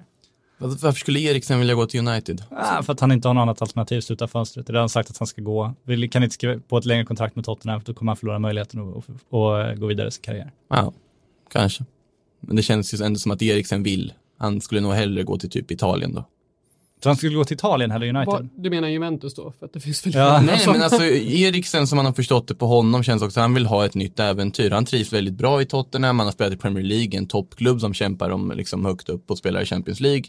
Varför 0.58 0.92
skulle 0.92 1.20
Eriksen 1.20 1.60
vilja 1.60 1.76
gå 1.76 1.86
till 1.86 2.08
United? 2.08 2.44
Ah, 2.52 2.84
för 2.84 2.94
att 2.94 3.00
han 3.00 3.12
inte 3.12 3.28
har 3.28 3.34
något 3.34 3.42
annat 3.42 3.62
alternativ, 3.62 4.02
sluta 4.02 4.28
fönstret. 4.28 4.68
Det 4.68 4.74
har 4.74 4.80
han 4.80 4.90
sagt 4.90 5.10
att 5.10 5.18
han 5.18 5.28
ska 5.28 5.42
gå. 5.42 5.74
Vill, 5.84 6.10
kan 6.10 6.24
inte 6.24 6.34
skriva 6.34 6.60
på 6.68 6.78
ett 6.78 6.86
längre 6.86 7.06
kontrakt 7.06 7.36
med 7.36 7.46
Tottenham, 7.46 7.82
för 7.82 7.86
då 7.86 7.94
kommer 7.94 8.10
han 8.10 8.18
förlora 8.18 8.40
möjligheten 8.40 8.80
att, 8.80 8.98
att, 8.98 9.34
att 9.34 9.80
gå 9.80 9.86
vidare 9.86 10.08
i 10.08 10.12
sin 10.12 10.22
karriär. 10.22 10.52
Ja, 10.70 10.94
kanske. 11.52 11.86
Men 12.40 12.56
det 12.56 12.62
känns 12.62 12.94
ju 12.94 13.06
ändå 13.06 13.20
som 13.20 13.32
att 13.32 13.42
Eriksen 13.42 13.84
vill. 13.84 14.14
Han 14.38 14.62
skulle 14.62 14.82
nog 14.82 14.94
hellre 14.94 15.24
gå 15.24 15.38
till 15.38 15.50
typ 15.50 15.72
Italien 15.72 16.14
då. 16.14 16.26
Så 17.04 17.10
han 17.10 17.16
skulle 17.18 17.36
gå 17.36 17.44
till 17.44 17.56
Italien 17.56 17.92
eller 17.92 18.08
United? 18.08 18.26
Vad- 18.26 18.50
Du 18.58 18.70
menar 18.70 18.88
Juventus 18.88 19.36
då? 19.36 19.54
För 19.60 19.66
att 19.66 19.74
det 19.74 19.80
finns 19.80 20.06
väl 20.06 20.14
Ja. 20.16 20.42
Nej, 20.42 20.60
men 20.68 20.82
alltså 20.82 21.04
Eriksen 21.04 21.88
som 21.88 21.96
man 21.96 22.06
har 22.06 22.14
förstått 22.14 22.48
det 22.48 22.56
på 22.56 22.68
honom 22.68 23.04
känns 23.04 23.22
också, 23.22 23.40
han 23.40 23.54
vill 23.54 23.66
ha 23.66 23.86
ett 23.86 23.96
nytt 23.96 24.20
äventyr. 24.20 24.72
Han 24.72 24.86
trivs 24.86 25.14
väldigt 25.14 25.34
bra 25.34 25.62
i 25.62 25.66
Tottenham, 25.66 26.20
han 26.20 26.28
har 26.28 26.32
spelat 26.34 26.54
i 26.54 26.58
Premier 26.58 26.84
League, 26.84 27.18
en 27.18 27.28
toppklubb 27.28 27.82
som 27.82 27.94
kämpar 27.94 28.30
om 28.30 28.52
liksom 28.56 28.86
högt 28.86 29.10
upp 29.10 29.32
och 29.32 29.38
spelar 29.38 29.62
i 29.62 29.66
Champions 29.66 30.00
League. 30.00 30.24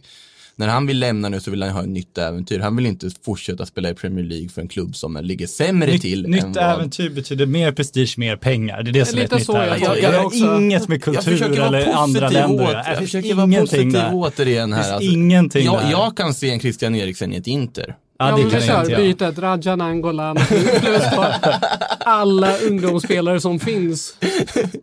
När 0.58 0.68
han 0.68 0.86
vill 0.86 0.98
lämna 0.98 1.28
nu 1.28 1.40
så 1.40 1.50
vill 1.50 1.62
han 1.62 1.72
ha 1.72 1.82
ett 1.82 1.88
nytt 1.88 2.18
äventyr. 2.18 2.60
Han 2.60 2.76
vill 2.76 2.86
inte 2.86 3.10
fortsätta 3.24 3.66
spela 3.66 3.90
i 3.90 3.94
Premier 3.94 4.24
League 4.24 4.48
för 4.48 4.62
en 4.62 4.68
klubb 4.68 4.96
som 4.96 5.18
ligger 5.22 5.46
sämre 5.46 5.92
Nytt, 5.92 6.02
till. 6.02 6.26
nytt 6.28 6.44
vad- 6.44 6.56
äventyr 6.56 7.10
betyder 7.10 7.46
mer 7.46 7.72
prestige, 7.72 8.14
mer 8.18 8.36
pengar. 8.36 8.82
Det 8.82 8.90
är 8.90 8.92
det 8.92 9.04
som 9.04 9.18
är 9.18 9.22
Lite 9.22 9.34
ett 9.34 9.38
nytt 9.40 9.46
så 9.46 9.52
jag 9.52 9.66
äventyr. 9.66 9.88
Det 9.88 10.00
det 10.10 10.16
har 10.18 10.24
också. 10.24 10.56
inget 10.56 10.88
med 10.88 10.96
Jag 10.96 11.02
kultur 11.02 11.60
eller 11.60 11.86
andra 11.92 12.28
länder 12.28 12.64
åt, 12.64 12.72
jag 12.86 12.98
försöker 12.98 13.34
vara 13.34 13.46
ingenting 13.46 13.66
positiv 13.66 13.92
där. 13.92 14.10
återigen 14.12 14.72
här. 14.72 14.92
alltså. 14.92 15.10
ingenting 15.10 15.64
jag, 15.64 15.82
där. 15.82 15.90
jag 15.90 16.16
kan 16.16 16.34
se 16.34 16.50
en 16.50 16.60
Christian 16.60 16.94
Eriksen 16.94 17.32
i 17.32 17.36
ett 17.36 17.46
Inter. 17.46 17.96
Ja, 18.18 18.28
Ja, 18.30 18.36
det 18.36 18.42
men 18.42 18.50
kan 18.50 18.60
vi 18.60 18.66
jag 18.66 18.88
kör 18.88 18.96
bytet, 18.96 19.38
Raja 19.38 19.76
Nangolan, 19.76 20.36
plus 20.36 21.02
alla 21.98 22.58
ungdomsspelare 22.58 23.40
som 23.40 23.60
finns. 23.60 24.14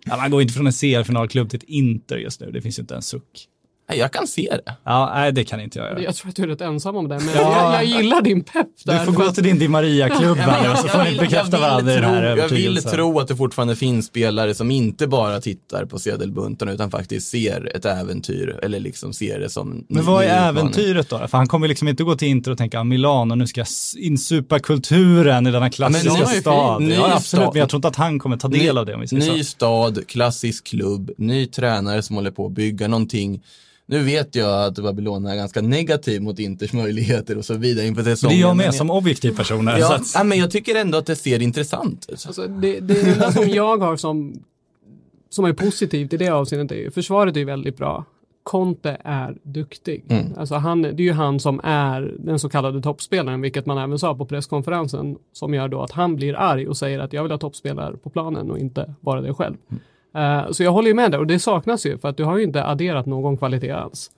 Ja, 0.05 0.17
man 0.17 0.31
går 0.31 0.41
inte 0.41 0.53
från 0.53 0.67
en 0.67 0.73
CL-finalklubb 0.73 1.49
till 1.49 1.57
ett 1.57 1.63
Inter 1.69 2.17
just 2.17 2.41
nu. 2.41 2.51
Det 2.51 2.61
finns 2.61 2.79
ju 2.79 2.81
inte 2.81 2.95
en 2.95 3.01
suck. 3.01 3.47
Nej, 3.89 3.97
jag 3.99 4.11
kan 4.13 4.27
se 4.27 4.49
det. 4.65 4.75
Ja, 4.83 5.11
nej, 5.15 5.31
det 5.31 5.43
kan 5.43 5.59
inte 5.59 5.79
jag 5.79 5.87
göra. 5.89 6.01
Jag 6.01 6.15
tror 6.15 6.29
att 6.29 6.35
du 6.35 6.43
är 6.43 6.47
rätt 6.47 6.61
ensam 6.61 6.95
om 6.95 7.07
det, 7.07 7.19
men 7.19 7.35
Ja. 7.35 7.73
jag, 7.73 7.73
jag 7.73 7.85
gillar 7.97 8.21
din 8.21 8.43
pepp 8.43 8.67
där. 8.85 8.99
Du 8.99 9.05
får 9.05 9.11
gå 9.11 9.31
till 9.31 9.43
din 9.43 9.59
Di 9.59 9.67
Maria-klubb 9.67 10.37
här 10.37 10.71
och 10.71 10.77
så 10.77 10.87
får 10.87 11.03
ni 11.03 11.17
bekräfta 11.17 11.59
varandra 11.59 11.91
i 11.93 11.95
den 11.95 12.03
här 12.03 12.37
jag 12.37 12.47
vill 12.49 12.83
tro 12.83 13.19
att 13.19 13.27
det 13.27 13.35
fortfarande 13.35 13.75
finns 13.75 14.05
spelare 14.05 14.53
som 14.55 14.71
inte 14.71 15.07
bara 15.07 15.41
tittar 15.41 15.85
på 15.85 15.99
sedelbuntarna 15.99 16.71
utan 16.71 16.91
faktiskt 16.91 17.27
ser 17.29 17.75
ett 17.75 17.85
äventyr 17.85 18.59
eller 18.63 18.79
liksom 18.79 19.13
ser 19.13 19.39
det 19.39 19.49
som 19.49 19.85
Men 19.89 20.05
vad 20.05 20.21
ny 20.21 20.27
är 20.27 20.49
äventyret 20.49 21.09
då? 21.09 21.17
För 21.27 21.37
han 21.37 21.47
kommer 21.47 21.67
liksom 21.67 21.87
inte 21.87 22.03
gå 22.03 22.15
till 22.15 22.27
Inter 22.27 22.51
och 22.51 22.57
tänka, 22.57 22.79
ah, 22.79 22.83
Milano, 22.83 23.35
nu 23.35 23.47
ska 23.47 23.59
jag 23.61 23.67
insupa 23.97 24.59
kulturen 24.59 25.47
i 25.47 25.51
denna 25.51 25.69
klassiska 25.69 26.29
ny- 26.29 26.41
stad. 26.41 26.81
ny 26.81 26.93
ja, 26.93 27.13
absolut, 27.15 27.47
men 27.53 27.59
jag 27.59 27.69
tror 27.69 27.77
inte 27.77 27.87
att 27.87 27.95
han 27.95 28.19
kommer 28.19 28.37
ta 28.37 28.47
del 28.47 28.77
av 28.77 28.85
det 28.85 28.93
om 28.95 29.01
vi 29.01 29.07
säger 29.07 29.33
Ny 29.33 29.43
så. 29.43 29.49
stad, 29.49 30.07
klassisk 30.07 30.63
klubb, 30.67 31.11
ny 31.17 31.45
tränare 31.45 32.01
som 32.01 32.15
håller 32.15 32.31
på 32.31 32.45
att 32.45 32.51
bygga 32.51 32.87
någonting. 32.87 33.41
Nu 33.87 33.99
vet 34.03 34.35
jag 34.35 34.63
att 34.65 34.75
Babylon 34.79 35.25
är 35.25 35.35
ganska 35.35 35.61
negativ 35.61 36.21
mot 36.21 36.39
Inters 36.39 36.73
möjligheter 36.73 37.37
och 37.37 37.45
så 37.45 37.53
vidare 37.53 37.85
inför 37.87 38.03
Det 38.03 38.11
är 38.11 38.15
säsongen. 38.15 38.39
jag 38.39 38.57
med 38.57 38.75
som 38.75 38.91
objektiv 38.91 39.35
person. 39.35 39.67
här, 39.67 39.75
så 39.75 39.81
Ja, 39.81 39.95
att, 39.95 40.11
ja, 40.15 40.23
men 40.23 40.37
jag 40.37 40.51
tycker 40.51 40.75
ändå 40.75 40.97
att 40.97 41.05
det 41.05 41.15
ser 41.15 41.41
intressant 41.41 42.05
ut. 42.09 42.23
Alltså, 42.27 42.47
det, 42.47 42.79
det 42.79 43.01
enda 43.01 43.31
som 43.31 43.49
jag 43.49 43.77
har 43.77 43.97
som, 43.97 44.43
som 45.29 45.45
är 45.45 45.53
positivt 45.53 46.13
i 46.13 46.17
det 46.17 46.29
avseendet 46.29 46.77
är 46.77 46.81
ju, 46.81 46.91
försvaret 46.91 47.37
är 47.37 47.45
väldigt 47.45 47.77
bra. 47.77 48.05
Conte 48.43 48.97
är 49.03 49.37
duktig. 49.43 50.03
Mm. 50.09 50.25
Alltså 50.37 50.55
han, 50.55 50.81
det 50.81 50.89
är 50.89 51.01
ju 51.01 51.11
han 51.13 51.39
som 51.39 51.61
är 51.63 52.13
den 52.19 52.39
så 52.39 52.49
kallade 52.49 52.81
toppspelaren, 52.81 53.41
vilket 53.41 53.65
man 53.65 53.77
även 53.77 53.99
sa 53.99 54.15
på 54.15 54.25
presskonferensen, 54.25 55.15
som 55.33 55.53
gör 55.53 55.67
då 55.67 55.81
att 55.81 55.91
han 55.91 56.15
blir 56.15 56.33
arg 56.35 56.67
och 56.67 56.77
säger 56.77 56.99
att 56.99 57.13
jag 57.13 57.23
vill 57.23 57.31
ha 57.31 57.39
toppspelare 57.39 57.97
på 57.97 58.09
planen 58.09 58.51
och 58.51 58.59
inte 58.59 58.93
bara 59.01 59.21
det 59.21 59.33
själv. 59.33 59.55
Eh, 60.15 60.51
så 60.51 60.63
jag 60.63 60.71
håller 60.71 60.87
ju 60.87 60.93
med 60.93 61.11
där 61.11 61.19
och 61.19 61.27
det 61.27 61.39
saknas 61.39 61.85
ju 61.85 61.97
för 61.97 62.09
att 62.09 62.17
du 62.17 62.23
har 62.23 62.37
ju 62.37 62.43
inte 62.43 62.63
adderat 62.63 63.05
någon 63.05 63.37
kvalitet 63.37 63.71
alls. 63.71 64.11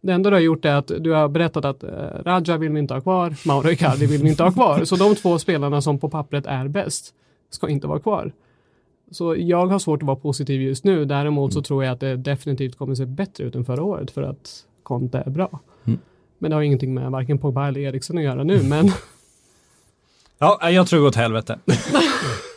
Det 0.00 0.12
enda 0.12 0.30
du 0.30 0.36
har 0.36 0.40
gjort 0.40 0.64
är 0.64 0.74
att 0.74 0.92
du 1.00 1.10
har 1.10 1.28
berättat 1.28 1.64
att 1.64 1.82
eh, 1.84 1.90
Raja 2.24 2.56
vill 2.56 2.72
vi 2.72 2.78
inte 2.78 2.94
ha 2.94 3.00
kvar, 3.00 3.34
Mauro 3.46 3.70
Icardi 3.70 4.06
vill 4.06 4.22
vi 4.22 4.28
inte 4.28 4.42
ha 4.42 4.52
kvar. 4.52 4.84
Så 4.84 4.96
de 4.96 5.14
två 5.14 5.38
spelarna 5.38 5.80
som 5.80 5.98
på 5.98 6.08
pappret 6.08 6.46
är 6.46 6.68
bäst 6.68 7.14
ska 7.50 7.68
inte 7.68 7.86
vara 7.86 7.98
kvar. 7.98 8.32
Så 9.10 9.36
jag 9.38 9.66
har 9.66 9.78
svårt 9.78 10.02
att 10.02 10.06
vara 10.06 10.16
positiv 10.16 10.62
just 10.62 10.84
nu. 10.84 11.04
Däremot 11.04 11.52
så 11.52 11.62
tror 11.62 11.84
jag 11.84 11.92
att 11.92 12.00
det 12.00 12.16
definitivt 12.16 12.78
kommer 12.78 12.94
se 12.94 13.06
bättre 13.06 13.44
ut 13.44 13.54
än 13.54 13.64
förra 13.64 13.82
året 13.82 14.10
för 14.10 14.22
att 14.22 14.64
Conte 14.82 15.22
är 15.26 15.30
bra. 15.30 15.60
Mm. 15.84 15.98
Men 16.38 16.50
det 16.50 16.54
har 16.54 16.62
ingenting 16.62 16.94
med 16.94 17.10
varken 17.10 17.38
Pogba 17.38 17.68
eller 17.68 17.80
Eriksen 17.80 18.18
att 18.18 18.24
göra 18.24 18.44
nu. 18.44 18.62
Men 18.68 18.90
ja, 20.38 20.70
jag 20.70 20.86
tror 20.86 21.06
åt 21.06 21.16
helvete. 21.16 21.58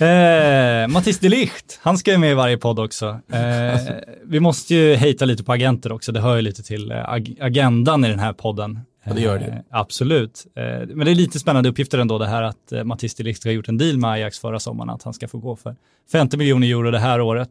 Eh, 0.00 0.88
Mattis 0.88 1.18
de 1.18 1.28
Ligt, 1.28 1.78
han 1.82 1.98
ska 1.98 2.10
ju 2.10 2.18
med 2.18 2.30
i 2.30 2.34
varje 2.34 2.58
podd 2.58 2.78
också. 2.78 3.20
Eh, 3.32 3.80
vi 4.24 4.40
måste 4.40 4.74
ju 4.74 4.94
hejta 4.94 5.24
lite 5.24 5.44
på 5.44 5.52
agenter 5.52 5.92
också, 5.92 6.12
det 6.12 6.20
hör 6.20 6.36
ju 6.36 6.42
lite 6.42 6.62
till 6.62 6.90
eh, 6.90 6.96
ag- 7.08 7.36
agendan 7.40 8.04
i 8.04 8.08
den 8.08 8.18
här 8.18 8.32
podden. 8.32 8.80
Ja, 9.04 9.12
det 9.12 9.20
gör 9.20 9.38
det. 9.38 9.44
Eh, 9.44 9.54
absolut. 9.70 10.46
Eh, 10.56 10.62
men 10.88 11.04
det 11.04 11.10
är 11.10 11.14
lite 11.14 11.38
spännande 11.38 11.68
uppgifter 11.68 11.98
ändå 11.98 12.18
det 12.18 12.26
här 12.26 12.42
att 12.42 12.72
eh, 12.72 12.84
Mattis 12.84 13.14
de 13.14 13.22
Ligt 13.24 13.44
har 13.44 13.50
gjort 13.52 13.68
en 13.68 13.78
deal 13.78 13.96
med 13.96 14.10
Ajax 14.10 14.38
förra 14.38 14.58
sommaren, 14.60 14.90
att 14.90 15.02
han 15.02 15.12
ska 15.14 15.28
få 15.28 15.38
gå 15.38 15.56
för 15.56 15.76
50 16.12 16.36
miljoner 16.36 16.66
euro 16.68 16.90
det 16.90 16.98
här 16.98 17.20
året. 17.20 17.48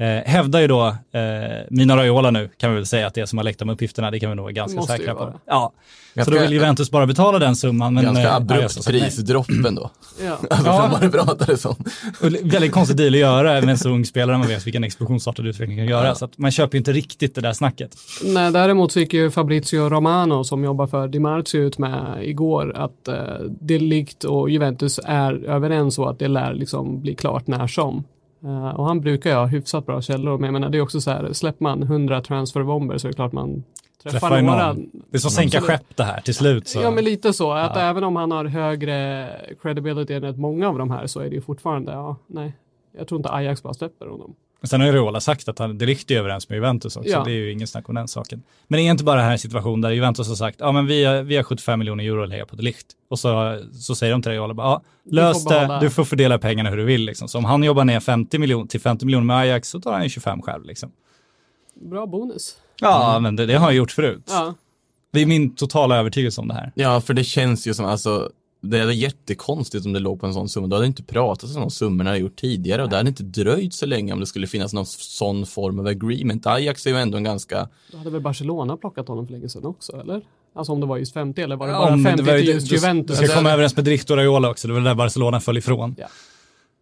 Eh, 0.00 0.06
hävdar 0.30 0.60
ju 0.60 0.66
då 0.66 0.86
eh, 0.86 1.22
Mina 1.70 1.96
Raiola 1.96 2.30
nu, 2.30 2.48
kan 2.56 2.70
vi 2.70 2.76
väl 2.76 2.86
säga 2.86 3.06
att 3.06 3.14
det 3.14 3.20
är 3.20 3.26
som 3.26 3.38
har 3.38 3.44
läckt 3.44 3.58
de 3.58 3.68
uppgifterna, 3.70 4.10
det 4.10 4.20
kan 4.20 4.30
vi 4.30 4.36
nog 4.36 4.42
vara 4.42 4.52
ganska 4.52 4.76
Måste 4.76 4.92
säkra 4.96 5.14
på. 5.14 5.32
Ja, 5.46 5.72
så 5.74 6.14
Ganska- 6.14 6.34
då 6.34 6.40
vill 6.40 6.52
Juventus 6.52 6.90
bara 6.90 7.06
betala 7.06 7.38
den 7.38 7.56
summan. 7.56 7.94
Men, 7.94 8.04
Ganska 8.04 8.22
eh, 8.28 8.34
abrupt 8.34 8.78
nej. 8.88 9.00
prisdroppen 9.00 9.74
då. 9.74 9.90
ja. 10.26 10.38
Alltså, 10.50 10.66
Ja. 10.66 10.88
vad 10.92 11.00
det 11.00 11.10
pratade 11.10 11.56
som. 11.56 11.74
Och 12.20 12.26
väldigt 12.42 12.72
konstig 12.72 12.96
deal 12.96 13.14
att 13.14 13.20
göra 13.20 13.52
med 13.60 13.68
en 13.68 13.78
så 13.78 13.88
ung 13.88 14.04
spelare, 14.04 14.38
man 14.38 14.48
vet 14.48 14.66
vilken 14.66 14.84
explosionsartad 14.84 15.46
utveckling 15.46 15.76
kan 15.78 15.86
göra. 15.86 16.14
Så 16.14 16.24
att 16.24 16.38
man 16.38 16.50
köper 16.50 16.74
ju 16.74 16.78
inte 16.78 16.92
riktigt 16.92 17.34
det 17.34 17.40
där 17.40 17.52
snacket. 17.52 17.90
Nej, 18.24 18.52
däremot 18.52 18.92
så 18.92 19.00
gick 19.00 19.12
ju 19.14 19.30
Fabrizio 19.30 19.88
Romano 19.88 20.44
som 20.44 20.64
jobbar 20.64 20.86
för 20.86 21.08
Di 21.08 21.18
Marzio 21.18 21.60
ut 21.60 21.78
med 21.78 22.18
igår 22.22 22.72
att 22.76 23.08
eh, 23.08 23.14
det 23.60 23.78
likt 23.78 24.24
och 24.24 24.50
Juventus 24.50 25.00
är 25.04 25.44
överens 25.44 25.98
och 25.98 26.10
att 26.10 26.18
det 26.18 26.28
lär 26.28 26.54
liksom 26.54 27.00
bli 27.00 27.14
klart 27.14 27.46
när 27.46 27.66
som. 27.66 28.04
Eh, 28.44 28.68
och 28.70 28.86
han 28.86 29.00
brukar 29.00 29.30
ju 29.30 29.36
ha 29.36 29.46
hyfsat 29.46 29.86
bra 29.86 30.02
källor, 30.02 30.38
men 30.38 30.44
jag 30.44 30.52
menar 30.52 30.68
det 30.68 30.78
är 30.78 30.82
också 30.82 31.00
så 31.00 31.10
här, 31.10 31.32
släpper 31.32 31.62
man 31.62 31.82
100 31.82 32.20
transferbomber 32.20 32.98
så 32.98 33.06
är 33.06 33.10
det 33.12 33.16
klart 33.16 33.32
man 33.32 33.64
träffar, 34.02 34.18
Träffar 34.18 34.42
några. 34.42 34.74
Det 34.74 35.16
är 35.16 35.18
som 35.18 35.30
sänka 35.30 35.60
skepp 35.60 35.96
det 35.96 36.04
här 36.04 36.20
till 36.20 36.34
slut. 36.34 36.68
Så. 36.68 36.80
Ja 36.80 36.90
men 36.90 37.04
lite 37.04 37.32
så, 37.32 37.52
att 37.52 37.76
Ja. 37.76 37.82
även 37.82 38.04
om 38.04 38.16
han 38.16 38.30
har 38.30 38.44
högre 38.44 39.28
credibility 39.62 40.14
än 40.14 40.22
rätt 40.22 40.38
många 40.38 40.68
av 40.68 40.78
de 40.78 40.90
här 40.90 41.06
så 41.06 41.20
är 41.20 41.28
det 41.28 41.34
ju 41.34 41.40
fortfarande, 41.40 41.92
ja, 41.92 42.16
nej. 42.26 42.56
Jag 42.98 43.08
tror 43.08 43.16
inte 43.18 43.30
Ajax 43.32 43.62
bara 43.62 43.74
släpper 43.74 44.06
honom. 44.06 44.34
Sen 44.62 44.80
har 44.80 44.86
ju 44.88 44.92
Raiola 44.94 45.20
sagt 45.20 45.48
att 45.48 45.58
han, 45.58 45.78
det 45.78 45.86
riktigt 45.86 46.10
är 46.10 46.18
överens 46.18 46.48
med 46.48 46.56
Juventus 46.56 46.96
också. 46.96 47.10
Ja. 47.10 47.24
Det 47.24 47.30
är 47.30 47.34
ju 47.34 47.52
ingen 47.52 47.66
snack 47.66 47.88
om 47.88 47.94
den 47.94 48.08
saken. 48.08 48.42
Men 48.68 48.78
det 48.78 48.82
är 48.82 48.90
inte 48.90 49.04
bara 49.04 49.16
den 49.20 49.24
här 49.30 49.36
situationen 49.36 49.80
där 49.80 49.90
Juventus 49.90 50.28
har 50.28 50.34
sagt, 50.34 50.56
ja 50.60 50.72
men 50.72 50.86
vi 50.86 51.04
har, 51.04 51.22
vi 51.22 51.36
har 51.36 51.42
75 51.42 51.78
miljoner 51.78 52.04
euro 52.04 52.22
att 52.22 52.28
lägga 52.28 52.46
på 52.46 52.56
det 52.56 52.62
likt. 52.62 52.86
Och 53.10 53.18
så, 53.18 53.58
så 53.72 53.94
säger 53.94 54.12
de 54.12 54.22
till 54.22 54.30
Raiola, 54.32 54.54
ja, 54.56 54.82
lös 55.10 55.44
det, 55.44 55.54
behålla- 55.54 55.80
du 55.80 55.90
får 55.90 56.04
fördela 56.04 56.38
pengarna 56.38 56.70
hur 56.70 56.76
du 56.76 56.84
vill. 56.84 57.04
Liksom. 57.04 57.28
Så 57.28 57.38
om 57.38 57.44
han 57.44 57.62
jobbar 57.62 57.84
ner 57.84 58.00
50 58.00 58.38
miljoner 58.38 58.66
till 58.66 58.80
50 58.80 59.06
miljoner 59.06 59.24
med 59.26 59.36
Ajax 59.36 59.68
så 59.68 59.80
tar 59.80 59.92
han 59.92 60.02
ju 60.02 60.08
25 60.08 60.42
själv. 60.42 60.64
Liksom. 60.64 60.90
Bra 61.74 62.06
bonus. 62.06 62.56
Ja, 62.80 63.18
men 63.18 63.36
det, 63.36 63.46
det 63.46 63.54
har 63.54 63.64
han 63.66 63.76
gjort 63.76 63.90
förut. 63.92 64.24
Ja. 64.28 64.54
Det 65.12 65.20
är 65.20 65.26
min 65.26 65.54
totala 65.54 65.96
övertygelse 65.96 66.40
om 66.40 66.48
det 66.48 66.54
här. 66.54 66.72
Ja, 66.74 67.00
för 67.00 67.14
det 67.14 67.24
känns 67.24 67.66
ju 67.66 67.74
som, 67.74 67.84
alltså, 67.86 68.30
det 68.60 68.78
är 68.78 68.90
jättekonstigt 68.90 69.86
om 69.86 69.92
det 69.92 69.98
låg 70.00 70.20
på 70.20 70.26
en 70.26 70.34
sån 70.34 70.48
summa. 70.48 70.66
Då 70.66 70.76
hade 70.76 70.86
inte 70.86 71.02
pratat 71.02 71.54
om 71.56 71.60
de 71.60 71.70
summorna 71.70 72.10
jag 72.10 72.18
gjort 72.18 72.36
tidigare 72.40 72.82
och 72.82 72.88
det 72.90 72.96
hade 72.96 73.08
inte 73.08 73.22
dröjt 73.22 73.74
så 73.74 73.86
länge 73.86 74.12
om 74.12 74.20
det 74.20 74.26
skulle 74.26 74.46
finnas 74.46 74.72
någon 74.72 74.86
sån 74.86 75.46
form 75.46 75.78
av 75.78 75.86
agreement. 75.86 76.46
Ajax 76.46 76.86
är 76.86 76.90
ju 76.90 76.96
ändå 76.96 77.16
en 77.18 77.24
ganska, 77.24 77.68
Då 77.92 77.98
hade 77.98 78.10
väl 78.10 78.20
Barcelona 78.20 78.76
plockat 78.76 79.08
honom 79.08 79.26
för 79.26 79.32
länge 79.32 79.48
sedan 79.48 79.64
också, 79.64 80.00
eller? 80.00 80.22
Alltså 80.54 80.72
om 80.72 80.80
det 80.80 80.86
var 80.86 80.96
just 80.98 81.12
50 81.12 81.42
eller 81.42 81.56
var 81.56 81.66
det 81.66 81.72
Ja, 81.72 81.78
bara 81.78 81.96
men 81.96 82.04
50 82.04 82.24
det 82.24 82.30
var 82.30 82.38
ju- 82.38 82.44
till 82.44 82.54
just 82.54 82.68
du- 82.68 82.74
Juventus? 82.76 83.06
Du 83.06 83.14
ska 83.14 83.22
Alltså, 83.24 83.36
komma 83.38 83.50
överens 83.52 83.76
med 83.76 83.84
Drift 83.84 84.10
och 84.10 84.16
Raiola 84.16 84.50
också, 84.50 84.68
det 84.68 84.74
var 84.74 84.80
där 84.80 84.94
Barcelona 84.94 85.40
föll 85.40 85.58
ifrån. 85.58 85.94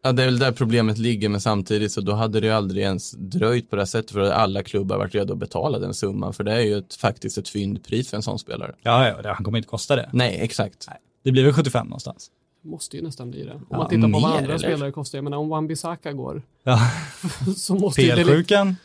ja 0.02 0.12
det 0.12 0.22
är 0.22 0.26
väl 0.26 0.38
där 0.38 0.52
problemet 0.52 0.98
ligger, 0.98 1.28
men 1.28 1.40
samtidigt 1.40 1.92
så 1.92 2.00
då 2.00 2.12
hade 2.12 2.40
det 2.40 2.46
ju 2.46 2.52
aldrig 2.52 2.82
ens 2.84 3.10
dröjt 3.10 3.70
på 3.70 3.76
det 3.76 3.82
här 3.82 3.86
sättet 3.86 4.10
för 4.10 4.20
att 4.20 4.32
alla 4.32 4.62
klubbar 4.62 4.96
varit 4.98 5.14
redo 5.14 5.32
att 5.32 5.38
betala 5.38 5.78
den 5.78 5.94
summan, 5.94 6.32
för 6.32 6.44
det 6.44 6.52
är 6.52 6.60
ju 6.60 6.78
ett, 6.78 6.94
faktiskt 6.94 7.38
ett 7.38 7.48
fyndpris 7.48 8.10
för 8.10 8.16
en 8.16 8.22
sån 8.22 8.38
spelare. 8.38 8.74
Ja, 8.82 9.08
ja, 9.08 9.22
det- 9.22 9.28
han 9.32 9.44
kommer 9.44 9.58
inte 9.58 9.68
kosta 9.68 9.96
det. 9.96 10.10
Nej, 10.12 10.38
exakt. 10.40 10.88
Det 11.28 11.32
blir 11.32 11.44
väl 11.44 11.52
75 11.52 11.86
någonstans. 11.86 12.30
Måste 12.62 12.96
ju 12.96 13.02
nästan 13.02 13.30
bli 13.30 13.44
det. 13.44 13.52
Om 13.54 13.66
Ja, 13.70 13.76
man 13.78 13.88
tittar 13.88 14.08
på 14.12 14.18
vad 14.18 14.24
andra 14.32 14.44
eller? 14.44 14.58
spelare 14.58 14.92
kostar. 14.92 15.18
Jag 15.18 15.24
menar 15.24 15.36
om 15.38 15.52
Wan-Bissaka 15.52 16.12
går 16.12 16.42
Ja. 16.64 16.78
så 17.56 17.74
måste. 17.74 18.02
PL-sjukan. 18.02 18.76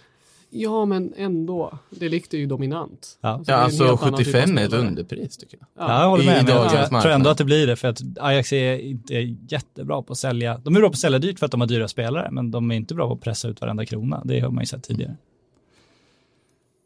Ja, 0.50 0.86
men 0.86 1.14
ändå. 1.18 1.78
Det 1.90 2.10
likte 2.10 2.38
ju 2.38 2.46
dominant. 2.46 3.18
Ja. 3.22 3.30
Alltså, 3.30 3.52
Ja, 3.52 3.58
är 3.58 3.62
alltså 3.62 3.86
helt 3.86 4.04
annan 4.04 4.18
typ 4.20 4.28
av 4.28 4.34
75 4.34 4.58
är 4.58 4.66
ett 4.66 4.74
underpris 4.74 5.38
tycker 5.38 5.58
jag. 5.58 5.90
Ja, 5.90 6.02
jag 6.02 6.10
håller 6.10 6.24
I 6.24 6.28
med. 6.28 6.46
Men 6.46 6.56
jag 6.56 7.02
tror 7.02 7.12
ändå 7.12 7.30
att 7.30 7.38
det 7.38 7.46
blir 7.46 7.68
det 7.68 7.76
för 7.76 7.88
att 7.88 8.02
Ajax 8.20 8.54
är 8.54 8.78
inte 8.80 9.14
jättebra 9.50 10.02
på 10.02 10.14
att 10.14 10.20
sälja. 10.20 10.58
De 10.58 10.76
är 10.76 10.80
bra 10.80 10.90
på 10.90 10.94
att 10.94 11.00
sälja 11.00 11.20
dyrt 11.20 11.40
för 11.40 11.46
att 11.46 11.52
de 11.52 11.62
har 11.62 11.68
dyra 11.68 11.88
spelare, 11.88 12.32
men 12.32 12.52
de 12.52 12.72
är 12.72 12.76
inte 12.76 12.96
bra 12.96 13.08
på 13.08 13.14
att 13.14 13.22
pressa 13.22 13.48
ut 13.48 13.62
varenda 13.62 13.86
krona. 13.86 14.22
Det 14.26 14.40
har 14.40 14.50
man 14.50 14.62
ju 14.62 14.66
sett 14.66 14.84
tidigare. 14.84 15.16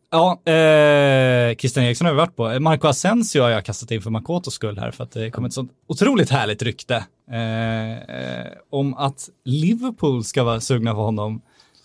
Ja, 0.10 0.42
eh, 0.52 1.56
Christian 1.56 1.86
Eriksson 1.86 2.06
har 2.06 2.14
vi 2.14 2.18
varit 2.18 2.36
på. 2.36 2.60
Marco 2.60 2.88
Asensio 2.88 3.42
har 3.42 3.50
jag 3.50 3.66
kastat 3.66 3.92
in 3.92 4.02
för 4.02 4.10
Makotos 4.10 4.54
skull 4.54 4.78
här 4.80 4.92
för 4.92 5.04
att 5.04 5.12
det 5.12 5.32
kom 5.32 5.46
ett 5.46 5.54
sånt 5.54 5.72
otroligt 5.88 6.30
härligt 6.30 6.62
rykte 6.62 6.96
eh, 7.32 8.48
om 8.70 8.94
att 8.94 9.30
Liverpool 9.46 10.24
ska 10.24 10.44
vara 10.44 10.60
sugna 10.60 10.94
på 10.94 11.00
honom. 11.02 11.42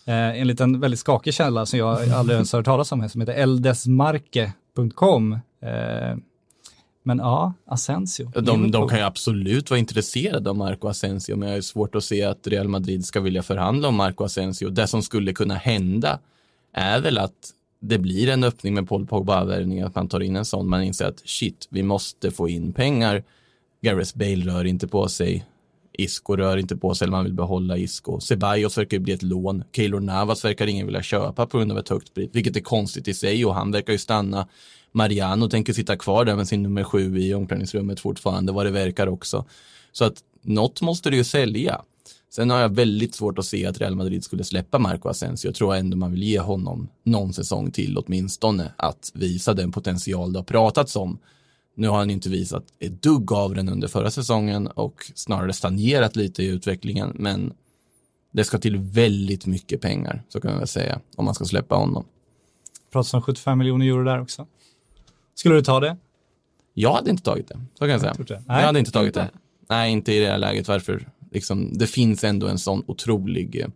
Eh, 0.07 0.41
enligt 0.41 0.61
en 0.61 0.81
väldigt 0.81 1.01
skakig 1.01 1.35
källa 1.35 1.67
som 1.67 1.79
jag 1.79 2.11
aldrig 2.11 2.35
ens 2.35 2.53
har 2.53 2.59
hört 2.59 2.67
talas 2.67 2.93
om, 2.93 3.09
som 3.09 3.21
heter 3.21 3.35
eldesmarke.com. 3.35 5.33
Eh, 5.33 6.17
men 7.03 7.19
ja, 7.19 7.53
Asensio. 7.67 8.31
De, 8.35 8.71
de 8.71 8.89
kan 8.89 8.99
ju 8.99 9.05
absolut 9.05 9.71
vara 9.71 9.79
intresserade 9.81 10.51
av 10.51 10.57
Marco 10.57 10.89
Asensio, 10.89 11.37
men 11.37 11.49
jag 11.49 11.57
har 11.57 11.61
svårt 11.61 11.95
att 11.95 12.05
se 12.05 12.25
att 12.25 12.47
Real 12.47 12.69
Madrid 12.69 13.05
ska 13.05 13.21
vilja 13.21 13.43
förhandla 13.43 13.89
om 13.89 13.95
Marco 13.95 14.25
Asensio. 14.25 14.69
Det 14.69 14.87
som 14.87 15.03
skulle 15.03 15.33
kunna 15.33 15.55
hända 15.55 16.19
är 16.73 17.01
väl 17.01 17.19
att 17.19 17.53
det 17.83 17.99
blir 17.99 18.29
en 18.29 18.45
öppning 18.45 18.75
med 18.75 18.89
Paul 18.89 19.07
Pogba-värvning, 19.07 19.81
att 19.81 19.95
man 19.95 20.09
tar 20.09 20.21
in 20.21 20.37
en 20.37 20.45
sån, 20.45 20.69
man 20.69 20.83
inser 20.83 21.05
att 21.05 21.23
shit, 21.25 21.69
vi 21.71 21.83
måste 21.83 22.31
få 22.31 22.49
in 22.49 22.73
pengar. 22.73 23.23
Gareth 23.81 24.19
Bale 24.19 24.47
rör 24.47 24.65
inte 24.65 24.89
på 24.89 25.09
sig. 25.09 25.45
Isco 25.93 26.37
rör 26.37 26.57
inte 26.57 26.77
på 26.77 26.95
sig, 26.95 27.05
eller 27.05 27.17
man 27.17 27.25
vill 27.25 27.35
behålla 27.35 27.77
Isco. 27.77 28.21
Ceballos 28.21 28.79
verkar 28.79 28.97
ju 28.97 29.03
bli 29.03 29.13
ett 29.13 29.23
lån. 29.23 29.65
Keylor 29.73 30.01
Navas 30.01 30.45
verkar 30.45 30.67
ingen 30.67 30.87
vilja 30.87 31.03
köpa 31.03 31.47
på 31.47 31.59
grund 31.59 31.73
av 31.73 31.79
ett 31.79 31.89
högt 31.89 32.15
pris, 32.15 32.31
vilket 32.33 32.57
är 32.57 32.61
konstigt 32.61 33.09
i 33.09 33.15
sig 33.15 33.45
och 33.45 33.55
han 33.55 33.73
verkar 33.73 33.93
ju 33.93 33.99
stanna. 33.99 34.49
Mariano 34.93 35.49
tänker 35.49 35.73
sitta 35.73 35.97
kvar 35.97 36.25
där 36.25 36.37
med 36.37 36.49
sin 36.49 36.63
nummer 36.63 36.85
sju 36.85 37.19
i 37.19 37.35
omklädningsrummet 37.35 38.01
fortfarande, 38.01 38.53
vad 38.53 38.67
det 38.67 38.71
verkar 38.71 39.07
också. 39.07 39.45
Så 39.93 40.05
att 40.05 40.19
något 40.43 40.81
måste 40.83 41.11
du 41.11 41.17
ju 41.17 41.25
sälja. 41.25 41.83
Sen 42.35 42.51
har 42.51 42.61
jag 42.61 42.75
väldigt 42.75 43.15
svårt 43.15 43.39
att 43.39 43.45
se 43.45 43.67
att 43.67 43.79
Real 43.79 43.97
Madrid 43.97 44.25
skulle 44.25 44.45
släppa 44.45 44.79
Marco 44.79 45.09
Asensio. 45.09 45.49
Jag 45.49 45.55
tror 45.55 45.75
ändå 45.75 45.97
man 45.97 46.11
vill 46.11 46.23
ge 46.23 46.39
honom 46.39 46.89
någon 47.03 47.33
säsong 47.33 47.71
till 47.71 47.99
åtminstone 47.99 48.73
att 48.77 49.11
visa 49.15 49.55
den 49.55 49.73
potential 49.73 50.33
det 50.33 50.39
har 50.39 50.45
pratats 50.45 50.97
om. 50.97 51.19
Nu 51.75 51.89
har 51.89 51.99
han 51.99 52.11
inte 52.11 52.29
visat 52.29 52.65
ett 52.79 53.03
dugg 53.03 53.33
av 53.33 53.55
den 53.55 53.69
under 53.69 53.89
förra 53.89 54.11
säsongen 54.11 54.67
och 54.67 55.11
snarare 55.15 55.53
stagnerat 55.53 56.17
lite 56.17 56.43
i 56.43 56.47
utvecklingen, 56.47 57.13
men 57.15 57.53
det 58.31 58.45
ska 58.45 58.59
till 58.59 58.79
väldigt 58.79 59.47
mycket 59.47 59.81
pengar, 59.81 60.23
så 60.29 60.41
kan 60.41 60.51
man 60.51 60.59
väl 60.59 60.69
säga, 60.69 61.01
om 61.17 61.25
man 61.25 61.35
ska 61.35 61.45
släppa 61.45 61.75
honom. 61.75 62.05
Pratas 62.93 63.15
om 63.15 63.23
75 63.23 63.59
miljoner 63.59 63.87
euro 63.87 64.05
där 64.05 64.21
också. 64.21 64.47
Skulle 65.35 65.55
du 65.55 65.63
ta 65.63 65.81
det? 65.81 65.97
Jag 66.75 66.93
hade 66.93 67.11
inte 67.11 67.23
tagit 67.23 67.49
det, 67.49 67.61
så 67.75 67.79
kan 67.79 67.89
jag 67.89 68.01
säga. 68.01 68.15
inte 68.19 68.35
det. 68.35 68.43
Jag 68.47 68.55
hade 68.55 68.79
inte 68.79 68.93
tagit 68.93 69.15
det. 69.15 69.31
Nej, 69.69 69.93
inte 69.93 70.13
i 70.13 70.19
det 70.19 70.27
här 70.27 70.39
läget. 70.39 70.69
Varför? 70.69 71.09
Liksom, 71.33 71.79
det 71.79 71.87
finns 71.87 72.25
ändå 72.25 72.49
en 72.49 72.59
sån 72.59 72.85
otrolig 72.87 73.61
eh, 73.61 73.69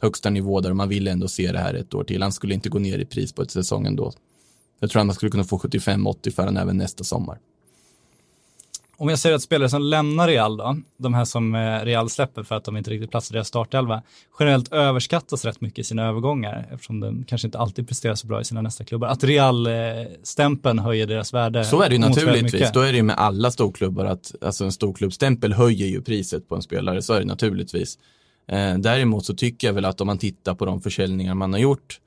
högsta 0.00 0.30
nivå 0.30 0.60
där 0.60 0.72
man 0.72 0.88
vill 0.88 1.08
ändå 1.08 1.28
se 1.28 1.52
det 1.52 1.58
här 1.58 1.74
ett 1.74 1.94
år 1.94 2.04
till. 2.04 2.22
Han 2.22 2.32
skulle 2.32 2.54
inte 2.54 2.68
gå 2.68 2.78
ner 2.78 2.98
i 2.98 3.04
pris 3.04 3.32
på 3.32 3.42
ett 3.42 3.50
säsong 3.50 3.86
ändå. 3.86 4.12
Jag 4.80 4.90
tror 4.90 5.00
att 5.00 5.06
man 5.06 5.14
skulle 5.14 5.30
kunna 5.30 5.44
få 5.44 5.58
75-80 5.58 6.30
för 6.30 6.44
den 6.44 6.56
även 6.56 6.76
nästa 6.76 7.04
sommar. 7.04 7.38
Om 9.00 9.08
jag 9.08 9.18
säger 9.18 9.36
att 9.36 9.42
spelare 9.42 9.68
som 9.68 9.82
lämnar 9.82 10.28
Real 10.28 10.56
då, 10.56 10.76
de 10.96 11.14
här 11.14 11.24
som 11.24 11.54
eh, 11.54 11.84
Real 11.84 12.10
släpper 12.10 12.42
för 12.42 12.54
att 12.54 12.64
de 12.64 12.76
inte 12.76 12.90
riktigt 12.90 13.10
platsar 13.10 13.34
i 13.34 13.36
deras 13.36 13.48
startelva, 13.48 14.02
generellt 14.38 14.72
överskattas 14.72 15.44
rätt 15.44 15.60
mycket 15.60 15.78
i 15.78 15.84
sina 15.84 16.06
övergångar 16.06 16.68
eftersom 16.72 17.00
de 17.00 17.24
kanske 17.24 17.48
inte 17.48 17.58
alltid 17.58 17.88
presterar 17.88 18.14
så 18.14 18.26
bra 18.26 18.40
i 18.40 18.44
sina 18.44 18.62
nästa 18.62 18.84
klubbar. 18.84 19.08
Att 19.08 19.24
Real-stämpeln 19.24 20.78
höjer 20.78 21.06
deras 21.06 21.34
värde. 21.34 21.64
Så 21.64 21.82
är 21.82 21.88
det 21.88 21.94
ju 21.94 22.00
naturligtvis. 22.00 22.72
Då 22.72 22.80
är 22.80 22.92
det 22.92 22.96
ju 22.96 23.02
med 23.02 23.18
alla 23.18 23.50
storklubbar 23.50 24.04
att 24.04 24.34
alltså 24.40 24.64
en 24.64 24.72
storklubbstämpel 24.72 25.52
höjer 25.52 25.86
ju 25.86 26.02
priset 26.02 26.48
på 26.48 26.54
en 26.54 26.62
spelare. 26.62 27.02
Så 27.02 27.12
är 27.12 27.20
det 27.20 27.26
naturligtvis. 27.26 27.98
Eh, 28.48 28.78
däremot 28.78 29.24
så 29.24 29.34
tycker 29.34 29.68
jag 29.68 29.74
väl 29.74 29.84
att 29.84 30.00
om 30.00 30.06
man 30.06 30.18
tittar 30.18 30.54
på 30.54 30.64
de 30.64 30.80
försäljningar 30.80 31.34
man 31.34 31.52
har 31.52 31.60
gjort, 31.60 32.00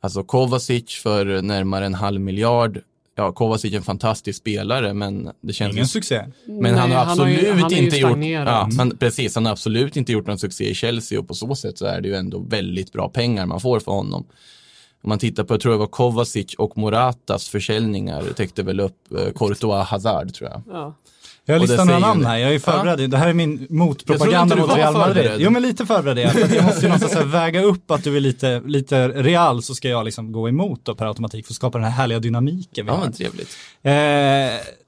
alltså 0.00 0.22
Kovacic 0.22 0.94
för 1.02 1.42
närmare 1.42 1.86
en 1.86 1.94
halv 1.94 2.20
miljard. 2.20 2.80
Ja, 3.18 3.32
Kovacic 3.32 3.72
är 3.72 3.76
en 3.76 3.82
fantastisk 3.82 4.38
spelare, 4.38 4.94
men 4.94 5.30
det 5.40 5.52
känns 5.52 5.74
Ingen 5.74 5.88
succé. 5.88 6.24
Men 6.46 6.74
han 6.74 6.90
har 6.90 7.04
Nej, 7.04 7.12
absolut 7.12 7.60
han 7.60 7.72
är 7.72 7.76
ju 7.76 7.84
inte 7.84 7.96
gjort, 7.96 8.18
ja, 8.46 8.68
han, 8.78 8.96
precis, 8.96 9.34
han 9.34 9.44
har 9.44 9.52
absolut 9.52 9.96
inte 9.96 10.12
gjort 10.12 10.26
någon 10.26 10.38
succé 10.38 10.70
i 10.70 10.74
Chelsea 10.74 11.20
och 11.20 11.28
på 11.28 11.34
så 11.34 11.54
sätt 11.54 11.78
så 11.78 11.86
är 11.86 12.00
det 12.00 12.08
ju 12.08 12.14
ändå 12.14 12.38
väldigt 12.38 12.92
bra 12.92 13.08
pengar 13.08 13.46
man 13.46 13.60
får 13.60 13.80
för 13.80 13.92
honom. 13.92 14.26
Om 15.02 15.08
man 15.08 15.18
tittar 15.18 15.44
på, 15.44 15.54
jag 15.54 15.60
tror 15.60 15.72
det 15.72 15.78
var 15.78 15.86
Kovacic 15.86 16.54
och 16.54 16.78
Moratas 16.78 17.48
försäljningar 17.48 18.22
täckte 18.36 18.62
väl 18.62 18.80
upp 18.80 19.12
eh, 19.12 19.32
Courtois 19.34 19.86
Hazard 19.86 20.34
tror 20.34 20.50
jag. 20.50 20.62
Ja. 20.68 20.94
Jag 21.48 21.60
listat 21.60 21.86
några 21.86 21.98
namn 21.98 22.26
här, 22.26 22.36
jag 22.38 22.54
är 22.54 22.58
förberedd. 22.58 23.10
Det 23.10 23.16
här 23.16 23.28
är 23.28 23.32
min 23.32 23.66
motpropaganda 23.70 24.56
mot 24.56 24.76
Real 24.76 24.92
Madrid. 24.94 25.30
Jo 25.38 25.50
men 25.50 25.62
lite 25.62 25.86
förberedd 25.86 26.18
är 26.18 26.22
jag, 26.22 26.32
för 26.32 26.42
att 26.44 26.54
jag 26.54 26.64
måste 26.64 26.80
ju 26.80 26.88
någonstans 26.88 27.26
väga 27.34 27.62
upp 27.62 27.90
att 27.90 28.04
du 28.04 28.16
är 28.16 28.20
lite, 28.20 28.62
lite 28.66 29.08
Real 29.08 29.62
så 29.62 29.74
ska 29.74 29.88
jag 29.88 30.04
liksom 30.04 30.32
gå 30.32 30.48
emot 30.48 30.80
då 30.84 30.94
per 30.94 31.06
automatik 31.06 31.46
för 31.46 31.52
att 31.52 31.56
skapa 31.56 31.78
den 31.78 31.84
här 31.84 31.92
härliga 31.92 32.18
dynamiken 32.18 32.86
vi 32.86 32.92
Ja, 32.92 32.96
har. 32.96 33.02
men 33.04 33.12
trevligt. 33.12 33.48
Eh, 33.82 33.92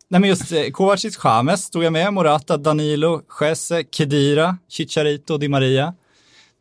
nej 0.09 0.21
men 0.21 0.25
just 0.25 0.53
eh, 0.53 0.63
Kovacic, 0.73 1.19
James 1.25 1.71
tog 1.71 1.85
jag 1.85 1.93
med, 1.93 2.13
Morata, 2.13 2.57
Danilo, 2.57 3.21
Jesse, 3.41 3.85
Kedira, 3.93 4.57
Chicharito, 4.69 5.39
Di 5.39 5.49
Maria. 5.49 5.95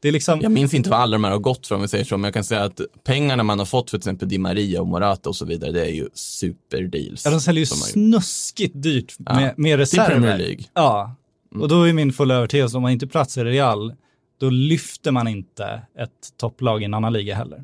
Det 0.01 0.07
är 0.07 0.11
liksom, 0.11 0.41
Jag 0.41 0.51
minns 0.51 0.73
inte 0.73 0.89
vad 0.89 0.99
alla 0.99 1.11
de 1.15 1.23
här 1.23 1.31
har 1.31 1.39
gått 1.39 1.67
för 1.67 1.75
om 1.75 1.81
vi 1.81 1.87
säger 1.87 2.05
så, 2.05 2.17
men 2.17 2.23
jag 2.23 2.33
kan 2.33 2.43
säga 2.43 2.63
att 2.63 2.81
pengarna 3.03 3.43
man 3.43 3.59
har 3.59 3.65
fått 3.65 3.89
för 3.89 3.97
till 3.97 4.01
exempel 4.09 4.29
Di 4.29 4.37
Maria 4.37 4.81
och 4.81 4.87
Morata 4.87 5.29
och 5.29 5.35
så 5.35 5.45
vidare, 5.45 5.71
det 5.71 5.81
är 5.85 5.91
ju 5.93 6.09
superdeals. 6.13 7.25
ja, 7.25 7.31
de 7.31 7.41
säljer 7.41 7.59
ju 7.61 7.65
snuskigt 7.65 8.83
dyrt 8.83 9.15
Ja, 9.25 9.35
med, 9.35 9.53
med 9.57 9.71
Till 9.71 9.77
reserver. 9.77 10.09
Premier 10.09 10.37
League. 10.37 10.63
Ja, 10.73 11.15
och 11.55 11.67
då 11.67 11.83
är 11.83 11.93
min 11.93 12.13
fulla 12.13 12.35
övertygelse 12.35 12.77
om 12.77 12.83
man 12.83 12.91
inte 12.91 13.07
platsar 13.07 13.45
i 13.45 13.51
Real, 13.51 13.93
då 14.39 14.49
lyfter 14.49 15.11
man 15.11 15.27
inte 15.27 15.81
ett 15.99 16.37
topplag 16.37 16.81
i 16.81 16.85
en 16.85 16.93
annan 16.93 17.13
liga 17.13 17.35
heller. 17.35 17.63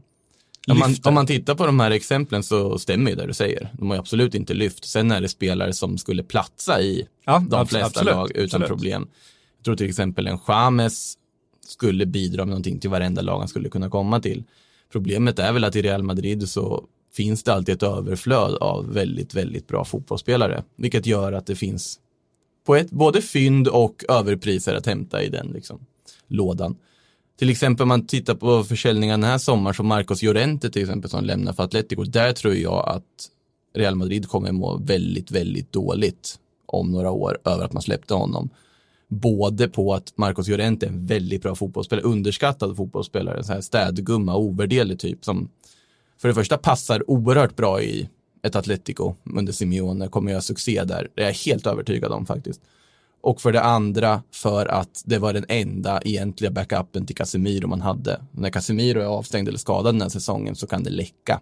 Om 0.68 0.80
man, 0.80 0.96
om 1.04 1.14
man 1.14 1.28
tittar 1.28 1.56
på 1.56 1.66
de 1.66 1.80
här 1.80 1.92
exemplen 1.92 2.44
så 2.44 2.80
stämmer 2.80 3.12
ju 3.12 3.18
det 3.18 3.28
du 3.28 3.34
säger. 3.34 3.70
De 3.74 3.88
har 3.90 3.96
ju 3.96 4.00
absolut 4.00 4.36
inte 4.36 4.54
lyft. 4.54 4.86
Sen 4.86 5.12
är 5.12 5.22
det 5.22 5.30
spelare 5.30 5.74
som 5.74 5.98
skulle 5.98 6.24
platsa 6.24 6.82
i 6.82 7.08
Ja, 7.26 7.44
de 7.50 7.68
flesta 7.68 7.86
absolut, 7.88 8.14
lag 8.16 8.32
utan 8.32 8.44
absolut. 8.44 8.68
problem. 8.68 9.08
Jag 9.58 9.66
tror 9.66 9.76
till 9.76 9.90
exempel 9.90 10.28
en 10.28 10.40
James 10.48 11.14
skulle 11.68 12.06
bidra 12.06 12.46
med 12.46 12.50
någonting 12.50 12.80
till 12.80 12.90
varenda 12.90 13.22
lag 13.22 13.40
han 13.40 13.48
skulle 13.48 13.70
kunna 13.70 13.90
komma 13.90 14.20
till. 14.20 14.44
Problemet 14.92 15.40
är 15.40 15.54
väl 15.54 15.64
att 15.64 15.76
i 15.76 15.82
Real 15.82 16.04
Madrid 16.04 16.50
så 16.50 16.84
finns 17.14 17.44
det 17.44 17.54
alltid 17.54 17.76
ett 17.76 17.84
överflöd 17.84 18.56
av 18.56 18.94
väldigt, 18.94 19.34
väldigt 19.34 19.68
bra 19.68 19.86
fotbollsspelare, 19.86 20.64
vilket 20.76 21.06
gör 21.06 21.34
att 21.34 21.46
det 21.46 21.56
finns 21.56 22.00
på 22.66 22.76
ett, 22.76 22.92
både 22.92 23.22
fynd 23.22 23.68
och 23.68 24.04
överpriser 24.10 24.76
att 24.76 24.86
hämta 24.86 25.24
i 25.24 25.30
den 25.30 25.48
liksom, 25.48 25.80
lådan. 26.28 26.78
Till 27.40 27.50
exempel 27.50 27.82
om 27.84 27.88
man 27.88 28.08
tittar 28.08 28.36
på 28.36 28.64
försäljningen 28.64 29.22
den 29.22 29.30
här 29.30 29.38
sommaren, 29.38 29.76
som 29.76 29.88
Marcos 29.88 30.24
Llorente 30.24 30.70
till 30.70 30.82
exempel 30.82 31.10
som 31.10 31.24
lämnar 31.24 31.54
för 31.54 31.64
Atletico, 31.64 32.04
där 32.04 32.34
tror 32.34 32.56
jag 32.56 32.90
att 32.90 33.30
Real 33.76 33.96
Madrid 33.96 34.28
kommer 34.28 34.52
må 34.52 34.78
väldigt, 34.78 35.32
väldigt 35.32 35.72
dåligt 35.72 36.40
om 36.66 36.92
några 36.92 37.12
år 37.12 37.38
över 37.46 37.66
att 37.66 37.74
man 37.74 37.82
släppte 37.82 38.14
honom. 38.14 38.50
Både 39.22 39.68
på 39.68 39.94
att 39.94 40.18
Marcos 40.18 40.48
Llorente 40.48 40.86
är 40.86 40.90
en 40.90 41.06
väldigt 41.06 41.42
bra 41.42 41.56
fotbollsspelare, 41.56 42.06
underskattad 42.06 42.78
fotbollsspelare, 42.78 43.44
så 43.44 43.54
här 43.54 43.62
städgumma, 43.62 44.36
ovärderlig 44.36 45.00
typ 45.00 45.26
som 45.26 45.50
för 46.18 46.28
det 46.28 46.34
första 46.34 46.58
passar 46.58 47.10
oerhört 47.10 47.56
bra 47.56 47.82
i 47.82 48.10
ett 48.44 48.56
Atletico 48.56 49.16
under 49.36 49.54
Simeone, 49.54 50.08
kommer 50.08 50.32
göra 50.32 50.42
succé 50.42 50.84
där. 50.84 51.08
Det 51.16 51.22
är 51.22 51.26
jag 51.26 51.34
helt 51.34 51.68
övertygad 51.68 52.12
om 52.12 52.26
faktiskt. 52.26 52.62
Och 53.22 53.42
för 53.42 53.52
det 53.52 53.62
andra 53.62 54.24
för 54.32 54.66
att 54.66 55.04
det 55.06 55.18
var 55.18 55.34
den 55.34 55.46
enda 55.48 56.02
egentliga 56.06 56.52
backupen 56.52 57.06
till 57.06 57.16
Casemiro 57.16 57.68
man 57.68 57.82
hade. 57.82 58.22
När 58.32 58.50
Casemiro 58.50 59.02
är 59.02 59.06
avstängd 59.06 59.48
eller 59.48 59.58
skadad 59.58 59.96
den 59.96 60.02
här 60.02 60.10
säsongen 60.10 60.56
så 60.56 60.68
kan 60.68 60.84
det 60.84 60.90
läcka. 60.90 61.42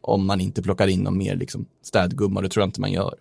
Om 0.00 0.26
man 0.26 0.40
inte 0.40 0.62
plockar 0.62 0.86
in 0.86 1.00
någon 1.00 1.18
mer 1.18 1.36
liksom, 1.36 1.66
städgumma, 1.82 2.40
det 2.40 2.48
tror 2.48 2.62
jag 2.62 2.68
inte 2.68 2.80
man 2.80 2.92
gör. 2.92 3.14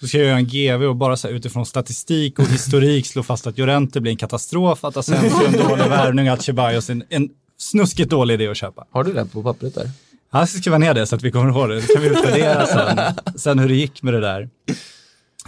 Så 0.00 0.08
ska 0.08 0.18
jag 0.18 0.26
göra 0.26 0.36
en 0.36 0.46
GV 0.46 0.84
och 0.84 0.96
bara 0.96 1.16
så 1.16 1.28
utifrån 1.28 1.66
statistik 1.66 2.38
och 2.38 2.46
historik 2.46 3.06
slå 3.06 3.22
fast 3.22 3.46
att 3.46 3.58
Llorente 3.58 4.00
blir 4.00 4.12
en 4.12 4.18
katastrof, 4.18 4.84
att 4.84 4.96
Asensio 4.96 5.42
är 5.42 5.46
en 5.46 5.68
dålig 5.68 5.84
värvning, 5.84 6.28
att 6.28 6.42
Ceballos 6.42 6.90
är 6.90 6.92
en, 6.92 7.04
en 7.08 7.28
snuskigt 7.58 8.10
dålig 8.10 8.34
idé 8.34 8.48
att 8.48 8.56
köpa. 8.56 8.86
Har 8.90 9.04
du 9.04 9.12
det 9.12 9.26
på 9.26 9.42
pappret 9.42 9.74
där? 9.74 9.90
Jag 10.32 10.48
ska 10.48 10.58
skriva 10.58 10.78
ner 10.78 10.94
det 10.94 11.06
så 11.06 11.16
att 11.16 11.22
vi 11.22 11.30
kommer 11.30 11.50
ihåg 11.50 11.68
det. 11.68 11.82
Så 11.82 11.92
kan 11.92 12.02
vi 12.02 12.08
utvärdera 12.08 12.66
sen, 12.66 12.98
sen 13.36 13.58
hur 13.58 13.68
det 13.68 13.74
gick 13.74 14.02
med 14.02 14.14
det 14.14 14.20
där. 14.20 14.48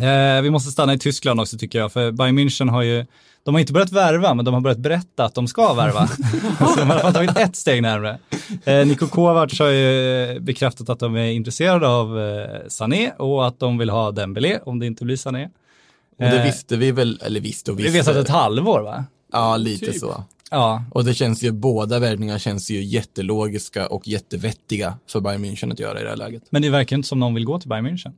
Eh, 0.01 0.43
vi 0.43 0.51
måste 0.51 0.71
stanna 0.71 0.95
i 0.95 0.99
Tyskland 0.99 1.41
också 1.41 1.59
tycker 1.59 1.79
jag, 1.79 1.93
för 1.93 2.13
Bayern 2.13 2.39
München 2.39 2.71
har 2.71 2.83
ju, 2.83 3.07
de 3.43 3.55
har 3.55 3.61
inte 3.61 3.73
börjat 3.73 3.93
värva, 3.93 4.35
men 4.35 4.45
de 4.45 4.55
har 4.55 4.61
börjat 4.61 4.79
berätta 4.79 5.25
att 5.25 5.35
de 5.35 5.49
ska 5.49 5.75
värva. 5.75 6.07
så 6.59 6.77
de 6.77 6.91
har 6.91 6.99
i 6.99 7.01
alla 7.01 7.01
fall 7.01 7.15
tagit 7.15 7.39
ett 7.39 7.57
steg 7.57 7.83
närmare. 7.83 8.19
Eh, 8.65 8.87
Niko 8.87 9.07
Kovac 9.07 9.59
har 9.59 9.69
ju 9.69 10.41
bekräftat 10.41 10.89
att 10.89 10.99
de 10.99 11.17
är 11.17 11.31
intresserade 11.31 11.89
av 11.89 12.21
eh, 12.21 12.47
Sané 12.69 13.11
och 13.19 13.47
att 13.47 13.59
de 13.61 13.79
vill 13.79 13.91
ha 13.91 14.11
Dembélé 14.11 14.59
om 14.65 14.79
det 14.79 14.87
inte 14.87 15.05
blir 15.05 15.17
Sané. 15.17 15.45
Och 15.45 16.25
det 16.25 16.39
Eh, 16.39 16.45
visste 16.45 16.77
vi 16.77 16.93
väl, 16.93 17.21
eller 17.25 17.41
visste 17.41 17.71
och 17.73 17.79
Vi 17.79 17.83
visste. 17.83 17.99
vet 17.99 18.09
att 18.09 18.17
ett 18.17 18.29
halvår 18.29 18.81
va? 18.81 19.05
Ja, 19.33 19.57
lite 19.57 19.87
Typ. 19.87 20.01
så. 20.01 20.25
Ja, 20.51 20.85
Och 20.91 21.05
det 21.05 21.15
känns 21.15 21.43
ju, 21.43 21.51
båda 21.53 21.99
värvningar 21.99 22.39
känns 22.39 22.71
ju 22.71 22.83
jättelogiska 22.83 23.87
och 23.87 24.09
jättevettiga 24.09 24.95
för 25.07 25.21
Bayern 25.21 25.45
München 25.45 25.73
att 25.73 25.79
göra 25.79 26.01
i 26.01 26.03
det 26.03 26.09
här 26.09 26.17
läget. 26.17 26.43
men 26.51 26.63
det 26.63 26.71
verkar 26.71 26.97
inte 26.97 27.09
som 27.09 27.21
någon 27.21 27.35
vill 27.35 27.45
gå 27.45 27.59
till 27.61 27.69
Bayern 27.69 27.87
München. 27.87 28.13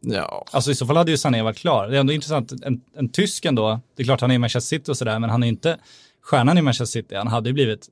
Ja, 0.00 0.44
Alltså 0.50 0.70
i 0.70 0.74
så 0.74 0.86
fall 0.86 0.96
hade 0.96 1.10
ju 1.10 1.16
Sané 1.16 1.42
varit 1.42 1.56
klar. 1.58 1.88
Det 1.88 1.96
är 1.96 2.00
ändå 2.00 2.12
intressant, 2.12 2.52
en, 2.62 2.80
en 2.96 3.08
tysk 3.08 3.44
ändå, 3.44 3.80
det 3.96 4.02
är 4.02 4.04
klart 4.04 4.20
han 4.20 4.30
är 4.30 4.34
i 4.34 4.38
Manchester 4.38 4.76
City 4.78 4.90
och 4.92 4.96
sådär, 4.96 5.18
men 5.18 5.30
han 5.30 5.42
är 5.42 5.46
inte 5.46 5.78
stjärnan 6.22 6.58
i 6.58 6.62
Manchester 6.62 7.00
City. 7.00 7.14
Han 7.14 7.26
hade 7.26 7.48
ju 7.48 7.52
blivit 7.52 7.88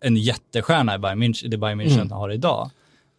en 0.00 0.16
jättestjärna 0.16 0.94
i 0.94 0.98
Bayern 0.98 1.22
München, 1.22 1.48
det 1.48 1.58
Bayern 1.58 1.80
München 1.80 1.94
Mm. 2.00 2.10
har 2.10 2.30
idag. 2.32 2.70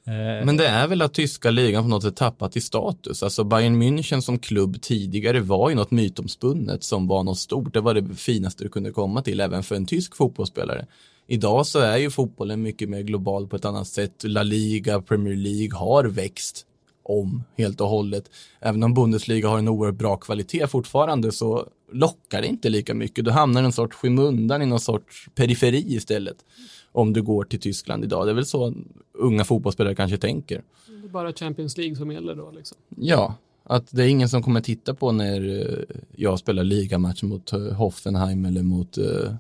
Eh, 0.08 0.46
men 0.46 0.58
det 0.58 0.68
är 0.68 0.88
väl 0.88 1.02
att 1.02 1.14
tyska 1.14 1.50
ligan 1.52 1.84
på 1.84 1.90
något 1.90 2.04
sätt 2.04 2.16
tappat 2.16 2.58
i 2.58 2.62
status. 2.62 3.24
Alltså 3.24 3.44
Bayern 3.44 3.82
München 3.84 4.22
som 4.22 4.40
klubb 4.40 4.82
tidigare 4.82 5.40
var 5.40 5.70
ju 5.70 5.76
något 5.76 5.92
mytomspunnet 5.92 6.84
som 6.84 7.08
var 7.08 7.24
något 7.24 7.38
stort. 7.38 7.74
Det 7.74 7.82
var 7.82 7.94
det 7.94 8.16
finaste 8.16 8.64
du 8.64 8.70
kunde 8.70 8.92
komma 8.92 9.22
till 9.22 9.40
även 9.40 9.64
för 9.64 9.76
en 9.76 9.86
tysk 9.86 10.16
fotbollsspelare. 10.16 10.86
Idag 11.28 11.66
så 11.66 11.80
är 11.80 11.98
ju 11.98 12.10
fotbollen 12.10 12.62
mycket 12.62 12.90
mer 12.90 13.02
global 13.02 13.48
på 13.48 13.56
ett 13.56 13.66
annat 13.66 13.88
sätt. 13.88 14.24
La 14.24 14.44
Liga, 14.44 15.02
Premier 15.02 15.36
League 15.36 15.78
har 15.78 16.04
växt 16.04 16.66
om 17.08 17.44
helt 17.58 17.82
och 17.82 17.88
hållet. 17.88 18.30
Även 18.60 18.84
om 18.84 18.94
Bundesliga 18.94 19.50
har 19.50 19.58
en 19.58 19.68
oerhört 19.68 19.96
bra 19.96 20.18
kvalitet 20.18 20.68
fortfarande 20.68 21.32
så 21.32 21.68
lockar 21.92 22.42
det 22.42 22.48
inte 22.48 22.70
lika 22.70 22.94
mycket. 22.94 23.26
Du 23.26 23.32
hamnar 23.32 23.64
en 23.64 23.72
sorts 23.72 23.96
skymundan 23.96 24.62
i 24.62 24.66
någon 24.66 24.80
sorts 24.80 25.30
periferi 25.36 25.96
istället. 25.96 26.38
Om 26.92 27.14
du 27.14 27.22
går 27.22 27.44
till 27.44 27.60
Tyskland 27.60 28.04
idag. 28.04 28.28
Det 28.28 28.32
är 28.32 28.36
väl 28.36 28.46
så 28.46 28.74
unga 29.14 29.46
fotbollsspelare 29.46 29.96
kanske 29.96 30.18
tänker. 30.18 30.64
Det 30.88 31.08
är 31.08 31.10
bara 31.10 31.34
Champions 31.34 31.78
League 31.78 31.96
som 31.96 32.12
gäller 32.12 32.36
då 32.36 32.52
liksom. 32.52 32.78
Ja, 32.96 33.36
att 33.64 33.88
det 33.92 34.04
är 34.04 34.08
ingen 34.08 34.30
som 34.30 34.44
kommer 34.44 34.62
titta 34.62 34.94
på 34.94 35.12
när 35.12 35.60
eh, 35.60 35.96
jag 36.16 36.40
spelar 36.40 36.64
ligamatch 36.64 37.24
mot 37.24 37.54
eh, 37.54 37.60
Hoffenheim 37.60 38.46
eller 38.46 38.64
mot 38.64 38.98
eh, 38.98 39.34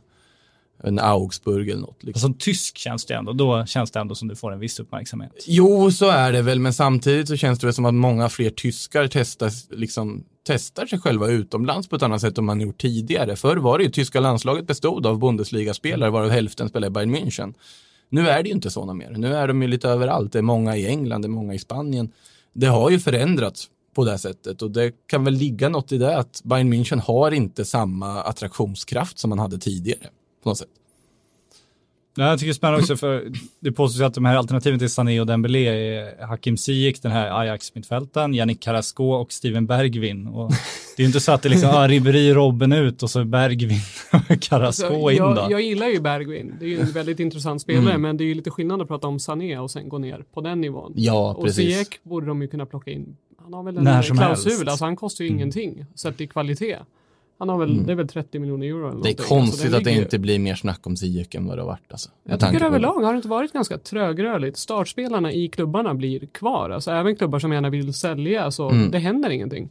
en 0.83 0.99
Augsburg 0.99 1.69
eller 1.69 1.81
något. 1.81 2.03
Liksom. 2.03 2.21
Som 2.21 2.33
tysk 2.33 2.77
känns 2.77 3.05
det 3.05 3.13
ändå, 3.13 3.33
då 3.33 3.65
känns 3.65 3.91
det 3.91 3.99
ändå 3.99 4.15
som 4.15 4.27
du 4.27 4.35
får 4.35 4.51
en 4.51 4.59
viss 4.59 4.79
uppmärksamhet. 4.79 5.31
Jo, 5.47 5.91
så 5.91 6.09
är 6.09 6.31
det 6.31 6.41
väl, 6.41 6.59
men 6.59 6.73
samtidigt 6.73 7.27
så 7.27 7.35
känns 7.35 7.59
det 7.59 7.67
väl 7.67 7.73
som 7.73 7.85
att 7.85 7.93
många 7.93 8.29
fler 8.29 8.49
tyskar 8.49 9.07
testar, 9.11 9.75
liksom, 9.75 10.23
testar 10.47 10.85
sig 10.85 10.99
själva 10.99 11.27
utomlands 11.27 11.87
på 11.87 11.95
ett 11.95 12.03
annat 12.03 12.21
sätt 12.21 12.37
än 12.37 12.45
man 12.45 12.61
gjort 12.61 12.81
tidigare. 12.81 13.35
Förr 13.35 13.57
var 13.57 13.77
det 13.77 13.83
ju 13.83 13.91
tyska 13.91 14.19
landslaget 14.19 14.67
bestod 14.67 15.05
av 15.05 15.19
Bundesliga-spelare, 15.19 16.09
varav 16.09 16.29
hälften 16.29 16.69
spelade 16.69 16.87
i 16.87 16.89
Bayern 16.89 17.15
München. 17.15 17.53
Nu 18.09 18.29
är 18.29 18.43
det 18.43 18.49
ju 18.49 18.55
inte 18.55 18.69
så 18.69 18.93
mer. 18.93 19.09
Nu 19.09 19.35
är 19.35 19.47
de 19.47 19.61
ju 19.61 19.67
lite 19.67 19.89
överallt. 19.89 20.33
Det 20.33 20.39
är 20.39 20.43
många 20.43 20.77
i 20.77 20.87
England, 20.87 21.21
det 21.21 21.25
är 21.25 21.29
många 21.29 21.53
i 21.53 21.59
Spanien. 21.59 22.11
Det 22.53 22.67
har 22.67 22.89
ju 22.89 22.99
förändrats 22.99 23.69
på 23.95 24.05
det 24.05 24.11
här 24.11 24.17
sättet 24.17 24.61
och 24.61 24.71
det 24.71 24.91
kan 25.07 25.23
väl 25.23 25.33
ligga 25.33 25.69
något 25.69 25.91
i 25.91 25.97
det 25.97 26.17
att 26.17 26.41
Bayern 26.43 26.73
München 26.73 27.01
har 27.01 27.31
inte 27.31 27.65
samma 27.65 28.21
attraktionskraft 28.21 29.19
som 29.19 29.29
man 29.29 29.39
hade 29.39 29.57
tidigare. 29.57 30.09
På 30.47 30.51
något 30.51 30.57
sätt. 30.57 30.67
Ja, 32.15 32.29
jag 32.29 32.39
tycker 32.39 32.47
det 32.47 32.51
är 32.51 32.53
spännande 32.53 32.79
också 32.81 32.97
för 32.97 33.31
det 33.59 33.71
påstås 33.71 34.01
att 34.01 34.13
de 34.13 34.25
här 34.25 34.35
alternativen 34.35 34.79
till 34.79 34.89
Sané 34.89 35.19
och 35.19 35.27
Dembélé 35.27 35.67
är 35.67 36.25
Hakim 36.25 36.57
Ziyech, 36.57 36.99
den 37.01 37.11
här 37.11 37.39
Ajax-mittfältaren, 37.39 38.33
Yannick 38.33 38.59
Carrasco 38.59 39.03
och 39.03 39.31
Steven 39.31 39.65
Bergvin. 39.65 40.27
Och 40.27 40.51
det 40.97 41.01
är 41.01 41.03
ju 41.03 41.05
inte 41.05 41.19
så 41.19 41.31
att 41.31 41.41
det 41.41 41.49
liksom, 41.49 41.69
ah, 41.69 41.87
Ribéry, 41.87 42.33
Robben 42.33 42.73
ut 42.73 43.03
och 43.03 43.09
så 43.09 43.25
Bergvin 43.25 43.79
och 44.11 44.41
Carrasco 44.41 44.85
Alltså, 44.85 45.11
in 45.11 45.17
då. 45.17 45.35
jag, 45.35 45.51
jag 45.51 45.61
gillar 45.61 45.87
ju 45.87 45.99
Bergvin. 45.99 46.55
Det 46.59 46.65
är 46.65 46.69
ju 46.69 46.79
en 46.79 46.91
väldigt 46.91 47.19
intressant 47.19 47.61
spelare, 47.61 47.97
men 47.97 48.17
det 48.17 48.23
är 48.23 48.25
ju 48.25 48.33
lite 48.33 48.51
skillnad 48.51 48.81
att 48.81 48.87
prata 48.87 49.07
om 49.07 49.19
Sané 49.19 49.57
och 49.57 49.71
sen 49.71 49.89
gå 49.89 49.97
ner 49.97 50.25
på 50.33 50.41
den 50.41 50.61
nivån. 50.61 50.93
Ja, 50.95 51.33
och 51.33 51.43
precis. 51.43 51.75
Ziyech 51.75 51.99
borde 52.03 52.27
de 52.27 52.41
ju 52.41 52.47
kunna 52.47 52.65
plocka 52.65 52.91
in. 52.91 53.17
Han 53.43 53.53
har 53.53 53.63
väl 53.63 53.77
en 53.77 54.03
klausul, 54.03 54.69
alltså 54.69 54.85
han 54.85 54.95
kostar 54.95 55.23
ju 55.23 55.29
ingenting 55.29 55.85
sett 55.95 56.21
i 56.21 56.27
kvalitet. 56.27 56.77
Han 57.39 57.49
har 57.49 57.57
väl, 57.57 57.85
det 57.85 57.91
är 57.91 57.95
väl 57.95 58.07
30 58.07 58.39
miljoner 58.39 58.67
euro 58.67 58.77
eller 58.79 58.89
Mm. 58.89 59.01
Det 59.01 59.09
är. 59.09 59.11
Alltså, 59.11 59.27
konstigt 59.27 59.71
den 59.71 59.77
att 59.77 59.83
det 59.83 59.91
inte 59.91 60.19
blir 60.19 60.39
mer 60.39 60.55
snack 60.55 60.87
om 60.87 60.97
Ziyech 60.97 61.35
än 61.35 61.45
vad 61.45 61.57
det 61.57 61.61
har 61.61 61.67
varit. 61.67 61.91
Alltså, 61.91 62.09
Jag 62.23 62.39
tycker 62.39 62.65
överlag 62.65 63.01
har 63.01 63.13
det 63.13 63.17
inte 63.17 63.27
varit 63.27 63.53
ganska 63.53 63.77
trögrörligt. 63.77 64.57
Startspelarna 64.57 65.31
i 65.31 65.47
klubbarna 65.47 65.93
blir 65.93 66.19
kvar. 66.25 66.69
Alltså 66.69 66.91
även 66.91 67.15
klubbar 67.15 67.39
som 67.39 67.51
gärna 67.53 67.69
vill 67.69 67.93
sälja 67.93 68.51
så 68.51 68.69
Mm. 68.69 68.91
det 68.91 68.99
händer 68.99 69.29
ingenting. 69.29 69.69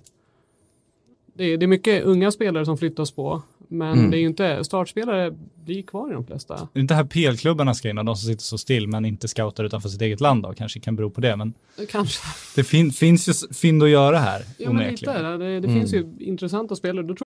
Det 1.35 1.45
är, 1.45 1.57
det 1.59 1.65
är 1.65 1.69
mycket 1.69 2.05
unga 2.05 2.31
spelare 2.31 2.65
som 2.65 2.79
flyttas 2.79 3.11
på. 3.11 3.43
Men 3.69 3.99
Mm. 3.99 4.11
det 4.11 4.17
är 4.17 4.21
ju 4.21 4.27
inte, 4.27 4.65
startspelare 4.65 5.35
blir 5.65 5.83
kvar 5.83 6.11
i 6.11 6.13
de 6.13 6.27
flesta. 6.27 6.69
Det 6.73 6.79
är 6.79 6.81
inte 6.81 6.95
här 6.95 7.05
PL-klubbarna 7.05 7.75
ska 7.75 7.91
in 7.91 7.97
de 7.97 8.07
som 8.17 8.17
sitter 8.29 8.43
så 8.43 8.59
still 8.59 8.89
men 8.89 9.05
inte 9.05 9.29
scoutar 9.29 9.65
utanför 9.65 9.89
sitt 9.89 10.03
eget 10.03 10.21
land 10.21 10.43
då, 10.43 10.53
kanske 10.55 10.81
kan 10.81 10.97
bero 10.97 11.11
på 11.11 11.21
det. 11.21 11.37
Men 11.37 11.55
Kanske. 11.91 12.23
det 12.57 12.65
fin 12.65 12.91
finns 12.93 13.29
ju 13.29 13.33
fynd 13.55 13.83
att 13.83 13.89
göra 13.89 14.19
här, 14.19 14.43
Ja 14.59 14.73
men 14.73 14.91
lite. 14.91 15.13
Det, 15.23 15.37
det 15.39 15.69
Mm. 15.69 15.75
finns 15.81 15.95
ju 15.95 16.07
intressanta 16.21 16.77
spelare. 16.77 17.07
Då 17.07 17.15
tror 17.15 17.26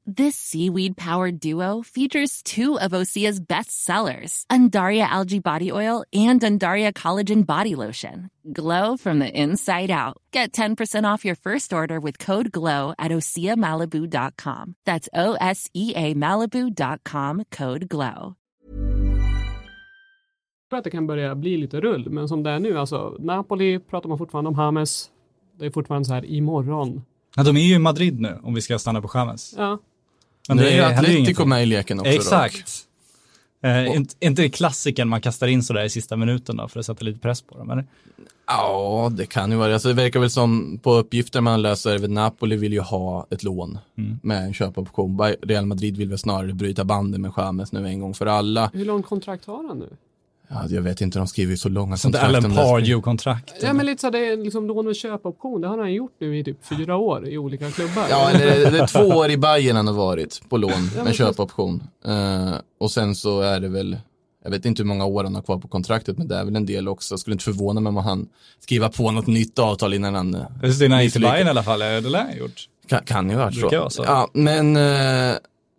This 0.07 0.35
seaweed 0.35 0.97
powered 0.97 1.39
duo 1.39 1.83
features 1.83 2.41
two 2.41 2.79
of 2.79 2.91
Osea's 2.91 3.39
best 3.39 3.85
sellers, 3.85 4.45
Undaria 4.49 5.05
Algae 5.05 5.39
Body 5.39 5.71
Oil 5.71 6.03
and 6.11 6.41
Undaria 6.41 6.91
Collagen 6.91 7.45
Body 7.45 7.75
Lotion. 7.75 8.29
Glow 8.51 8.97
from 8.97 9.19
the 9.19 9.29
inside 9.29 9.91
out. 9.91 10.17
Get 10.33 10.53
10% 10.53 11.05
off 11.05 11.23
your 11.23 11.35
first 11.35 11.71
order 11.71 11.99
with 11.99 12.17
code 12.17 12.51
GLOW 12.51 12.95
at 12.97 13.11
OseaMalibu.com. 13.11 14.75
That's 14.85 15.07
O 15.13 15.33
S 15.39 15.69
E 15.73 15.93
A 15.95 16.15
Malibu.com 16.15 17.43
code 17.51 17.87
GLOW. 17.87 18.35
jag 20.69 20.77
att 20.77 20.83
det 20.83 20.91
kan 20.91 21.07
börja 21.07 21.35
bli 21.35 21.57
lite 21.57 21.81
rull. 21.81 22.09
Men 22.09 22.27
som 22.27 22.43
det 22.43 22.49
är 22.49 22.59
nu, 22.59 22.77
alltså 22.77 23.15
Napoli 23.19 23.79
pratar 23.79 24.09
man 24.09 24.17
fortfarande 24.17 24.47
om 24.47 24.55
Hames. 24.55 25.11
Det 25.59 25.65
är 25.65 25.69
fortfarande 25.71 26.05
så 26.05 26.13
här 26.13 26.25
imorgon. 26.25 27.01
Ja, 27.35 27.43
de 27.43 27.57
är 27.57 27.61
ju 27.61 27.75
i 27.75 27.79
Madrid 27.79 28.19
nu, 28.19 28.39
om 28.43 28.53
vi 28.53 28.61
ska 28.61 28.79
stanna 28.79 29.01
på 29.01 29.07
Chamez. 29.07 29.53
Ja, 29.57 29.79
Men 30.47 30.57
nu 30.57 30.67
är 30.67 30.75
ju 30.75 30.81
Atletico 30.81 31.45
med 31.45 31.63
i 31.63 31.65
leken 31.65 31.99
också. 31.99 32.11
Exakt. 32.11 32.87
Eh, 33.63 33.95
inte, 33.95 34.15
inte 34.19 34.49
klassiken 34.49 35.07
man 35.07 35.21
kastar 35.21 35.47
in 35.47 35.63
sådär 35.63 35.83
i 35.83 35.89
sista 35.89 36.15
minuten 36.15 36.57
då, 36.57 36.67
för 36.67 36.79
att 36.79 36.85
sätta 36.85 37.05
lite 37.05 37.19
press 37.19 37.41
på 37.41 37.57
dem, 37.57 37.71
eller? 37.71 37.85
Ja, 38.47 39.11
det 39.17 39.25
kan 39.25 39.51
ju 39.51 39.57
vara. 39.57 39.73
Alltså, 39.73 39.87
det 39.87 39.93
verkar 39.93 40.19
väl 40.19 40.29
som 40.29 40.79
på 40.83 40.93
uppgifter 40.93 41.41
man 41.41 41.61
läser, 41.61 41.97
väl 41.97 42.11
Napoli 42.11 42.55
vill 42.55 42.73
ju 42.73 42.79
ha 42.79 43.27
ett 43.29 43.43
lån 43.43 43.77
Mm. 43.97 44.19
med 44.23 44.43
en 44.43 44.53
köpoption. 44.53 45.19
Real 45.41 45.65
Madrid 45.65 45.97
vill 45.97 46.09
väl 46.09 46.17
snarare 46.17 46.53
bryta 46.53 46.83
banden 46.83 47.21
med 47.21 47.33
Chamez 47.33 47.71
nu 47.71 47.87
en 47.87 47.99
gång 47.99 48.13
för 48.13 48.25
alla. 48.25 48.69
hur 48.73 48.85
långt 48.85 49.05
kontrakt 49.05 49.45
har 49.45 49.67
han 49.67 49.79
nu? 49.79 49.89
Ja, 50.53 50.63
jag 50.69 50.81
vet 50.81 51.01
inte, 51.01 51.17
de 51.19 51.27
skriver 51.27 51.51
ju 51.51 51.57
så 51.57 51.69
långa 51.69 51.97
Sånt 51.97 52.15
kontrakt. 52.15 52.29
Alan 52.35 52.45
om 52.45 52.51
det. 52.57 52.63
Pardew-kontrakt. 52.63 53.53
Ja 53.61 53.73
men 53.73 53.85
lite 53.85 54.01
så 54.01 54.09
det 54.09 54.19
är 54.19 54.37
liksom 54.37 54.67
lån 54.67 54.85
med 54.85 54.95
köpoption. 54.95 55.61
Det 55.61 55.67
har 55.67 55.77
han 55.77 55.93
gjort 55.93 56.15
nu 56.19 56.39
i 56.39 56.43
typ 56.43 56.65
fyra 56.65 56.95
år 56.95 57.27
i 57.27 57.37
olika 57.37 57.71
klubbar. 57.71 58.05
Ja, 58.09 58.29
eller 58.29 58.71
det 58.71 58.79
är 58.79 58.87
två 58.87 58.99
år 59.17 59.29
i 59.29 59.37
Bayern 59.37 59.75
han 59.75 59.87
har 59.87 59.93
varit 59.93 60.41
på 60.49 60.57
lån 60.57 60.89
med 61.03 61.15
köpoption. 61.15 61.83
Eh, 62.05 62.53
och 62.79 62.91
sen 62.91 63.15
så 63.15 63.41
är 63.41 63.59
det 63.59 63.67
väl, 63.67 63.97
jag 64.43 64.51
vet 64.51 64.65
inte 64.65 64.81
hur 64.81 64.87
många 64.87 65.05
år 65.05 65.23
han 65.23 65.35
har 65.35 65.41
kvar 65.41 65.57
på 65.57 65.67
kontraktet, 65.67 66.17
men 66.17 66.27
det 66.27 66.35
är 66.35 66.45
väl 66.45 66.55
en 66.55 66.65
del 66.65 66.87
också. 66.87 67.17
Skulle 67.17 67.33
inte 67.33 67.43
förvåna 67.45 67.79
mig 67.81 67.89
om 67.89 67.97
han 67.97 68.27
skriver 68.59 68.89
på 68.89 69.11
något 69.11 69.27
nytt 69.27 69.59
avtal 69.59 69.93
innan 69.93 70.15
han... 70.15 70.35
eh, 70.35 70.41
Just 70.63 70.79
det, 70.79 70.87
nej, 70.87 70.99
till 70.99 71.05
misslyckas. 71.21 71.31
Bayern 71.31 71.47
i 71.47 71.49
alla 71.49 71.63
fall, 71.63 71.81
är 71.81 72.01
det 72.01 72.09
lär 72.09 72.19
han 72.23 72.37
gjort. 72.37 72.67
Kan, 72.87 73.03
kan 73.05 73.29
ju 73.29 73.35
ha 73.35 73.43
varit 73.43 73.59
så. 73.59 73.89
Så. 73.89 74.03
Ja, 74.03 74.27
men 74.33 74.75
eh, 74.75 75.35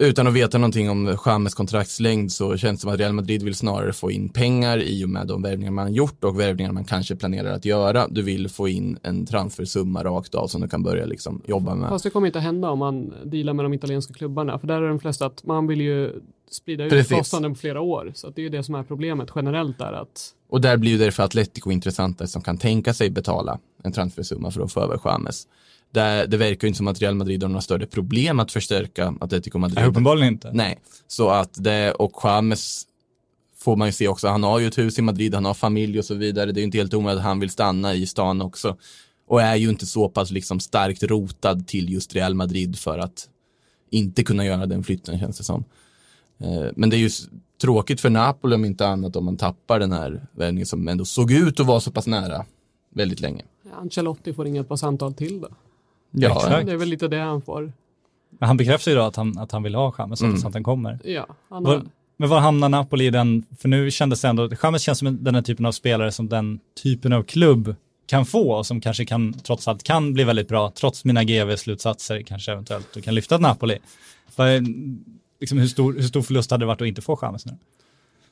utan 0.07 0.27
att 0.27 0.35
veta 0.35 0.59
någonting 0.59 0.91
om 0.91 1.17
Chamez 1.17 1.55
kontraktslängd 1.55 2.33
så 2.33 2.57
känns 2.57 2.81
det 2.81 2.83
som 2.83 2.91
att 2.91 3.01
Real 3.01 3.13
Madrid 3.13 3.43
vill 3.43 3.55
snarare 3.55 3.93
få 3.93 4.11
in 4.11 4.29
pengar 4.29 4.79
i 4.83 5.05
och 5.05 5.09
med 5.09 5.27
de 5.27 5.43
värvningar 5.43 5.71
man 5.71 5.95
gjort 5.95 6.25
och 6.25 6.41
värvningar 6.41 6.73
man 6.73 6.85
kanske 6.85 7.17
planerar 7.17 7.53
att 7.53 7.65
göra. 7.65 8.09
Du 8.09 8.23
vill 8.23 8.49
få 8.49 8.69
in 8.69 8.99
en 9.03 9.27
transfersumma 9.27 10.05
rakt 10.05 10.35
av 10.35 10.47
som 10.47 10.61
du 10.61 10.69
kan 10.69 10.83
börja 10.83 11.07
liksom 11.07 11.43
jobba 11.47 11.75
med. 11.75 11.89
Fast 11.89 12.05
det 12.05 12.11
kommer 12.11 12.27
inte 12.27 12.41
hända 12.41 12.71
om 12.71 12.79
man 12.79 13.13
dealar 13.25 13.53
med 13.53 13.65
de 13.65 13.75
italienska 13.75 14.15
klubbarna. 14.15 14.59
För 14.59 14.67
där 14.67 14.83
är 14.83 14.89
de 14.89 15.01
flesta 15.01 15.27
att 15.27 15.45
man 15.45 15.67
vill 15.67 15.81
ju 15.81 16.11
sprida 16.51 16.85
ut 16.85 16.91
Precis. 16.91 17.19
kostnaden 17.19 17.55
på 17.55 17.61
flera 17.61 17.81
år. 17.81 18.13
Så 18.15 18.31
det 18.31 18.41
är 18.41 18.43
ju 18.43 18.49
det 18.49 18.63
som 18.63 18.75
är 18.75 18.83
problemet 18.83 19.29
generellt 19.35 19.79
där 19.79 19.93
att 19.93 20.35
Och 20.49 20.61
där 20.61 20.77
blir 20.77 20.91
ju 20.91 20.99
därför 20.99 21.23
Atletico 21.23 21.71
intressantare 21.71 22.29
som 22.29 22.43
kan 22.43 22.59
tänka 22.59 22.95
sig 22.95 23.11
betala 23.11 23.59
en 23.83 23.93
transfersumma 23.93 24.51
för 24.51 24.61
att 24.63 24.73
få 24.73 24.81
över 24.81 24.99
Chamez. 24.99 25.47
Det, 25.93 26.27
det 26.27 26.37
verkar 26.37 26.67
ju 26.67 26.69
inte 26.69 26.79
som 26.79 26.89
att 26.89 27.01
Real 27.03 27.15
Madrid 27.15 27.43
har 27.43 27.49
några 27.49 27.61
större 27.61 27.87
problem 27.87 28.41
att 28.41 28.53
förstärka 28.53 29.15
Atletico 29.21 29.59
Madrid. 29.59 29.79
Nej, 29.79 29.89
uppenbarligen 29.89 30.33
inte. 30.33 30.51
Nej, 30.53 30.79
så 31.07 31.29
att 31.29 31.65
det 31.65 31.93
och 31.93 32.21
James 32.25 32.87
får 33.59 33.77
man 33.77 33.89
ju 33.89 33.93
se 33.93 34.09
också. 34.09 34.29
Han 34.29 34.43
har 34.43 34.59
ju 34.59 34.67
ett 34.67 34.79
hus 34.79 34.99
i 34.99 35.03
Madrid, 35.03 35.35
han 35.35 35.45
har 35.45 35.55
familj 35.55 35.99
och 35.99 36.05
så 36.05 36.15
vidare. 36.15 36.53
Det 36.53 36.59
är 36.59 36.63
ju 36.63 36.67
inte 36.67 36.79
helt 36.79 36.95
omöjligt 36.95 37.19
att 37.19 37.25
han 37.25 37.41
vill 37.41 37.51
stanna 37.51 37.95
i 37.95 38.07
stan 38.07 38.43
också. 38.43 38.77
Och 39.27 39.43
är 39.43 39.57
ju 39.57 39.69
inte 39.69 39.87
så 39.87 40.09
pass 40.09 40.31
liksom 40.31 40.61
starkt 40.61 41.03
rotad 41.03 41.67
till 41.67 41.93
just 41.93 42.15
Real 42.15 42.35
Madrid 42.35 42.79
för 42.79 42.99
att 42.99 43.29
inte 43.91 44.25
kunna 44.25 44.45
göra 44.45 44.67
den 44.67 44.85
flytten 44.85 45.19
känns 45.19 45.39
det 45.39 45.45
som. 45.45 45.65
Eh, 46.41 46.67
Men 46.77 46.91
det 46.91 46.97
är 46.97 46.99
ju 46.99 47.11
tråkigt 47.61 48.01
för 48.01 48.11
Napoli 48.11 48.55
om 48.55 48.65
inte 48.65 48.87
annat 48.87 49.17
om 49.17 49.25
man 49.25 49.37
tappar 49.37 49.79
den 49.79 49.93
här 49.93 50.27
värvningen 50.33 50.67
som 50.67 50.89
ändå 50.89 51.05
såg 51.05 51.33
ut 51.33 51.61
att 51.61 51.67
vara 51.67 51.81
så 51.81 51.91
pass 51.91 52.07
nära 52.07 52.45
väldigt 52.95 53.21
länge. 53.21 53.45
ja, 53.65 53.71
Ancelotti 53.77 54.33
får 54.33 54.47
inget 54.47 54.69
par 54.69 54.77
samtal 54.77 55.15
till 55.15 55.41
då. 55.41 55.49
Ja, 56.13 56.37
Exakt. 56.37 56.67
Det 56.67 56.73
är 56.73 56.77
väl 56.77 56.89
lite 56.89 57.09
det 57.09 57.19
han 57.19 57.43
får. 57.43 57.73
Men 58.31 58.47
han 58.47 58.57
bekräftar 58.57 58.91
ju 58.91 58.97
då 58.97 59.03
att 59.03 59.17
han, 59.17 59.39
att 59.39 59.53
han 59.53 59.63
vill 59.63 59.75
ha 59.75 59.93
Chamez 59.93 60.23
Mm. 60.23 60.37
så 60.37 60.49
att 60.49 60.55
han 60.55 60.65
kommer. 60.65 60.99
Ja, 61.05 61.27
han 61.49 61.67
har, 61.67 61.75
Var, 61.75 61.85
men 62.17 62.29
var 62.29 62.41
hamnar 62.41 62.69
Napoli 62.69 63.07
i 63.07 63.11
den, 63.11 63.45
för 63.59 63.69
nu 63.69 63.91
kändes 63.91 64.21
det 64.21 64.29
ändå, 64.29 64.49
Chamez 64.57 64.83
känns 64.83 64.99
som 64.99 65.09
en- 65.09 65.25
den 65.25 65.35
här 65.35 65.43
typen 65.43 65.67
av 65.67 65.73
spelare 65.73 66.13
som 66.13 66.29
den 66.29 66.61
typen 66.83 67.13
av 67.13 67.23
klubb 67.23 67.75
kan 68.07 68.27
få 68.27 68.53
och 68.53 68.67
som 68.67 68.81
kanske 68.81 69.05
kan, 69.05 69.33
trots 69.33 69.69
allt 69.69 69.83
kan 69.83 70.13
bli 70.15 70.25
väldigt 70.25 70.49
bra, 70.49 70.71
trots 70.75 71.05
mina 71.05 71.25
GV-slutsatser 71.25 72.23
kanske 72.23 72.53
eventuellt, 72.53 72.97
och 72.97 73.03
kan 73.05 73.15
lyfta 73.15 73.39
Napoli. 73.39 73.79
Vad, 74.37 74.49
liksom, 75.41 75.59
hur, 75.59 75.67
stor, 75.67 75.93
hur 75.93 76.03
stor 76.03 76.23
förlust 76.23 76.51
hade 76.51 76.63
det 76.63 76.67
varit 76.67 76.81
att 76.81 76.89
inte 76.89 77.03
få 77.03 77.17
Chamez 77.17 77.47
nu? 77.47 77.53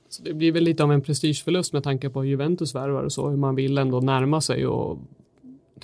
så 0.08 0.22
det 0.22 0.34
blir 0.34 0.52
väl 0.52 0.64
lite 0.64 0.82
av 0.84 0.92
en 0.92 1.00
prestigeförlust 1.00 1.72
med 1.72 1.82
tanke 1.84 2.10
på 2.10 2.22
hur 2.22 2.28
Juventus 2.30 2.74
värvar 2.74 3.02
och 3.02 3.12
så, 3.12 3.28
hur 3.28 3.36
man 3.36 3.54
vill 3.54 3.78
ändå 3.78 4.00
närma 4.00 4.40
sig 4.40 4.66
och 4.66 4.98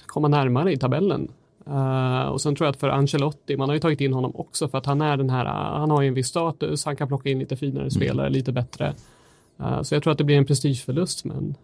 komma 0.06 0.28
närmare 0.28 0.72
i 0.72 0.76
tabellen. 0.76 1.28
Eh, 1.66 2.29
och 2.29 2.40
sen 2.40 2.57
tror 2.57 2.66
jag 2.66 2.72
att 2.72 2.81
för 2.81 2.88
Ancelotti, 2.88 3.57
man 3.57 3.68
har 3.68 3.74
ju 3.74 3.81
tagit 3.81 4.00
in 4.00 4.12
honom 4.12 4.33
också 4.35 4.68
för 4.68 4.79
att 4.79 4.87
han 4.87 5.00
är 5.00 5.16
den 5.16 5.31
här, 5.31 5.44
uh, 5.44 5.79
han 5.79 5.90
har 5.90 6.02
ju 6.02 6.09
en 6.09 6.14
viss 6.14 6.29
status, 6.29 6.85
han 6.85 6.96
kan 6.96 7.09
plocka 7.09 7.29
in 7.29 7.38
lite 7.38 7.57
finare 7.57 7.90
spelare, 7.90 8.31
lite 8.31 8.52
bättre. 8.52 8.94
Eh, 9.61 9.83
så 9.83 9.94
jag 9.94 10.02
tror 10.02 10.12
att 10.12 10.18
det 10.18 10.24
blir 10.24 10.37
en 10.37 10.46
prestigeförlust, 10.46 11.24
men 11.24 11.57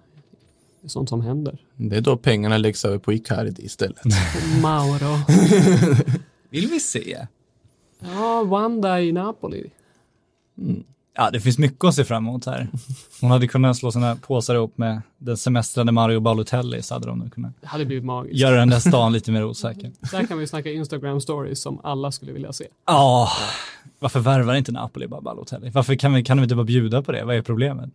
det 0.80 0.86
är 0.86 0.88
sånt 0.88 1.08
som 1.08 1.20
händer. 1.20 1.58
Det 1.76 1.96
är 1.96 2.00
då 2.00 2.16
pengarna 2.16 2.58
läggs 2.58 2.84
över 2.84 2.98
på 2.98 3.12
Icardi 3.12 3.64
istället. 3.64 4.04
Mauro. 4.62 5.18
Vill 6.50 6.68
vi 6.68 6.80
se? 6.80 7.26
Ja, 7.98 8.44
Wanda 8.44 9.00
i 9.00 9.12
Napoli. 9.12 9.70
Ja, 11.14 11.30
det 11.30 11.40
finns 11.40 11.58
mycket 11.58 11.84
att 11.84 11.94
se 11.94 12.04
fram 12.04 12.26
emot 12.28 12.46
här. 12.46 12.68
Hon 13.20 13.30
hade 13.30 13.48
kunnat 13.48 13.76
slå 13.76 13.92
sina 13.92 14.16
påsar 14.16 14.54
ihop 14.54 14.78
med 14.78 15.02
den 15.18 15.36
semestrande 15.36 15.92
Mario 15.92 16.20
Balotelli 16.20 16.82
så 16.82 16.94
hade 16.94 17.06
de 17.06 17.18
nog 17.18 17.32
kunnat 17.32 17.52
Det 17.60 17.66
hade 17.66 17.84
blivit 17.84 18.04
magiskt. 18.04 18.36
göra 18.40 18.56
den 18.56 18.70
där 18.70 18.78
stan 18.88 19.12
lite 19.12 19.32
mer 19.32 19.44
osäker. 19.44 19.92
Där 20.10 20.26
kan 20.26 20.38
vi 20.38 20.46
snacka 20.46 20.70
Instagram 20.70 21.20
stories 21.20 21.62
som 21.62 21.80
alla 21.84 22.12
skulle 22.12 22.32
vilja 22.32 22.52
se. 22.52 22.66
Ja, 22.86 23.28
varför 23.98 24.20
värvar 24.20 24.54
inte 24.54 24.72
Napoli 24.72 25.06
bara 25.08 25.20
Balotelli? 25.20 25.70
Varför 25.70 25.94
kan, 25.94 26.14
vi, 26.14 26.24
kan 26.24 26.36
de 26.36 26.42
inte 26.42 26.54
bara 26.54 26.64
bjuda 26.64 27.02
på 27.02 27.12
det? 27.12 27.24
Vad 27.24 27.36
är 27.36 27.42
problemet? 27.42 27.90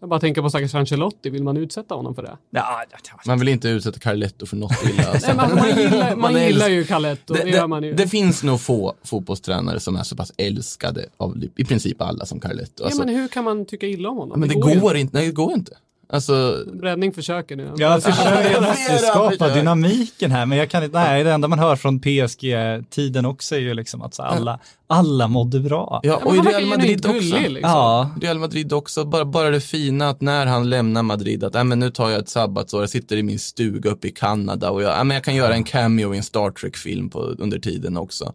Jag 0.00 0.08
bara 0.08 0.20
tänker 0.20 0.42
på 0.42 0.50
stackars 0.50 0.74
Ancelotti, 0.74 1.30
vill 1.30 1.42
man 1.42 1.56
utsätta 1.56 1.94
honom 1.94 2.14
för 2.14 2.22
det? 2.22 2.36
Ja, 2.50 2.84
ja, 2.90 2.98
ja. 3.10 3.20
Man 3.26 3.38
vill 3.38 3.48
inte 3.48 3.68
utsätta 3.68 3.98
Carletto 3.98 4.46
för 4.46 4.56
något 4.56 4.84
illa. 4.84 5.08
Alltså. 5.10 5.26
Nej, 5.36 5.36
man, 5.36 5.54
man 5.54 5.68
gillar, 5.78 6.16
man 6.16 6.32
Man 6.32 6.42
gillar 6.42 6.68
ju 6.68 6.84
Caletto, 6.84 7.34
det, 7.34 7.44
Det, 7.44 7.50
gör 7.50 7.66
man 7.66 7.82
ju. 7.82 7.90
det, 7.90 8.02
det 8.02 8.08
finns 8.08 8.42
nog 8.42 8.60
få 8.60 8.94
fotbollstränare 9.04 9.80
som 9.80 9.96
är 9.96 10.02
så 10.02 10.16
pass 10.16 10.32
älskade 10.36 11.06
av 11.16 11.44
i 11.56 11.64
princip 11.64 12.02
alla 12.02 12.26
som 12.26 12.40
Carletto. 12.40 12.84
Alltså, 12.84 13.00
ja, 13.00 13.06
men 13.06 13.14
hur 13.14 13.28
kan 13.28 13.44
man 13.44 13.66
tycka 13.66 13.86
illa 13.86 14.08
om 14.08 14.16
honom? 14.16 14.40
men 14.40 14.48
det 14.48 14.54
ju 14.54 14.80
går 14.80 14.96
inte. 14.96 15.16
Nej, 15.16 15.26
det 15.26 15.32
går 15.32 15.52
inte. 15.52 15.72
Alltså, 16.10 16.64
Räddning 16.82 17.12
försöker 17.12 17.56
nu. 17.56 17.72
Jag 17.76 18.02
försöker 18.02 18.50
Jag 18.52 18.62
måste 18.62 18.92
vet, 18.92 19.00
skapa 19.04 19.30
försöker. 19.30 19.54
dynamiken 19.54 20.30
här, 20.30 20.46
men 20.46 20.58
jag 20.58 20.70
kan 20.70 20.84
inte, 20.84 20.98
nej, 20.98 21.24
det 21.24 21.32
enda 21.32 21.48
man 21.48 21.58
hör 21.58 21.76
från 21.76 22.00
PSG-tiden 22.00 23.26
också 23.26 23.54
är 23.54 23.58
ju 23.58 23.74
liksom 23.74 24.02
att 24.02 24.14
så 24.14 24.22
alla, 24.22 24.58
alla 24.86 25.28
mådde 25.28 25.60
bra. 25.60 26.00
ja, 26.02 26.20
Ja, 26.24 26.26
och 26.30 26.36
i 26.36 26.38
Real 26.38 26.66
Madrid 26.66 27.06
också. 27.06 27.12
gullig, 27.18 27.50
liksom. 27.50 27.70
Ja, 27.72 28.10
Real 28.22 28.38
Madrid 28.38 28.72
också, 28.72 29.04
bara, 29.04 29.24
bara 29.24 29.50
det 29.50 29.60
fina 29.60 30.08
att 30.08 30.20
när 30.20 30.46
han 30.46 30.70
lämnar 30.70 31.02
Madrid, 31.02 31.44
att 31.44 31.54
äh, 31.54 31.64
men 31.64 31.78
nu 31.78 31.90
tar 31.90 32.10
jag 32.10 32.18
ett 32.18 32.28
sabbatsår, 32.28 32.82
jag 32.82 32.90
sitter 32.90 33.16
i 33.16 33.22
min 33.22 33.38
stuga 33.38 33.90
uppe 33.90 34.08
i 34.08 34.10
Kanada 34.10 34.70
och 34.70 34.82
jag, 34.82 34.98
äh, 34.98 35.04
men 35.04 35.14
jag 35.14 35.24
kan 35.24 35.34
göra 35.34 35.54
en 35.54 35.64
cameo 35.64 36.14
i 36.14 36.16
en 36.16 36.22
Star 36.22 36.50
Trek-film 36.50 37.10
på, 37.10 37.20
under 37.20 37.58
tiden 37.58 37.96
också. 37.96 38.32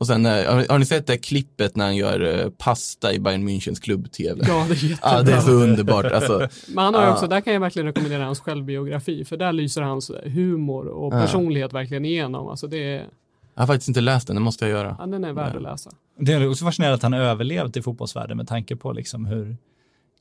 Och 0.00 0.06
sen, 0.06 0.26
eh, 0.26 0.32
har, 0.32 0.68
har 0.68 0.78
ni 0.78 0.84
sett 0.84 1.06
det 1.06 1.16
klippet 1.18 1.76
när 1.76 1.84
han 1.84 1.96
gör 1.96 2.20
eh, 2.44 2.50
pasta 2.50 3.12
i 3.12 3.18
Bayern 3.20 3.48
Münchens 3.48 3.80
klubb-tv? 3.82 4.44
Ja, 4.48 4.66
det 4.68 4.74
är 4.74 4.84
jättebra. 4.84 4.98
Ja, 5.16 5.22
det 5.22 5.32
är 5.32 5.40
så 5.40 5.50
underbart. 5.50 6.04
Alltså, 6.04 6.48
Men 6.68 6.84
han 6.84 6.94
har 6.94 7.02
Ja. 7.02 7.12
också, 7.12 7.26
där 7.26 7.40
kan 7.40 7.52
jag 7.52 7.60
verkligen 7.60 7.86
rekommendera 7.86 8.24
hans 8.24 8.40
självbiografi, 8.40 9.24
för 9.24 9.36
där 9.36 9.52
lyser 9.52 9.82
hans 9.82 10.10
humor 10.24 10.86
och 10.86 11.14
Ja. 11.14 11.20
personlighet 11.20 11.72
verkligen 11.72 12.04
igenom. 12.04 12.48
Alltså 12.48 12.66
det 12.66 12.76
är, 12.94 13.06
jag 13.54 13.62
har 13.62 13.66
faktiskt 13.66 13.88
inte 13.88 14.00
läst 14.00 14.26
den, 14.26 14.36
det 14.36 14.42
måste 14.42 14.64
jag 14.64 14.70
göra. 14.78 14.96
ja, 14.98 15.06
den 15.06 15.24
är 15.24 15.32
värd 15.32 15.56
att 15.56 15.62
läsa. 15.62 15.90
det 16.18 16.32
är 16.32 16.50
också 16.50 16.64
fascinerande 16.64 16.94
att 16.94 17.02
han 17.02 17.14
överlevt 17.14 17.76
i 17.76 17.82
fotbollsvärlden 17.82 18.36
med 18.36 18.48
tanke 18.48 18.76
på 18.76 18.92
liksom 18.92 19.26
hur 19.26 19.56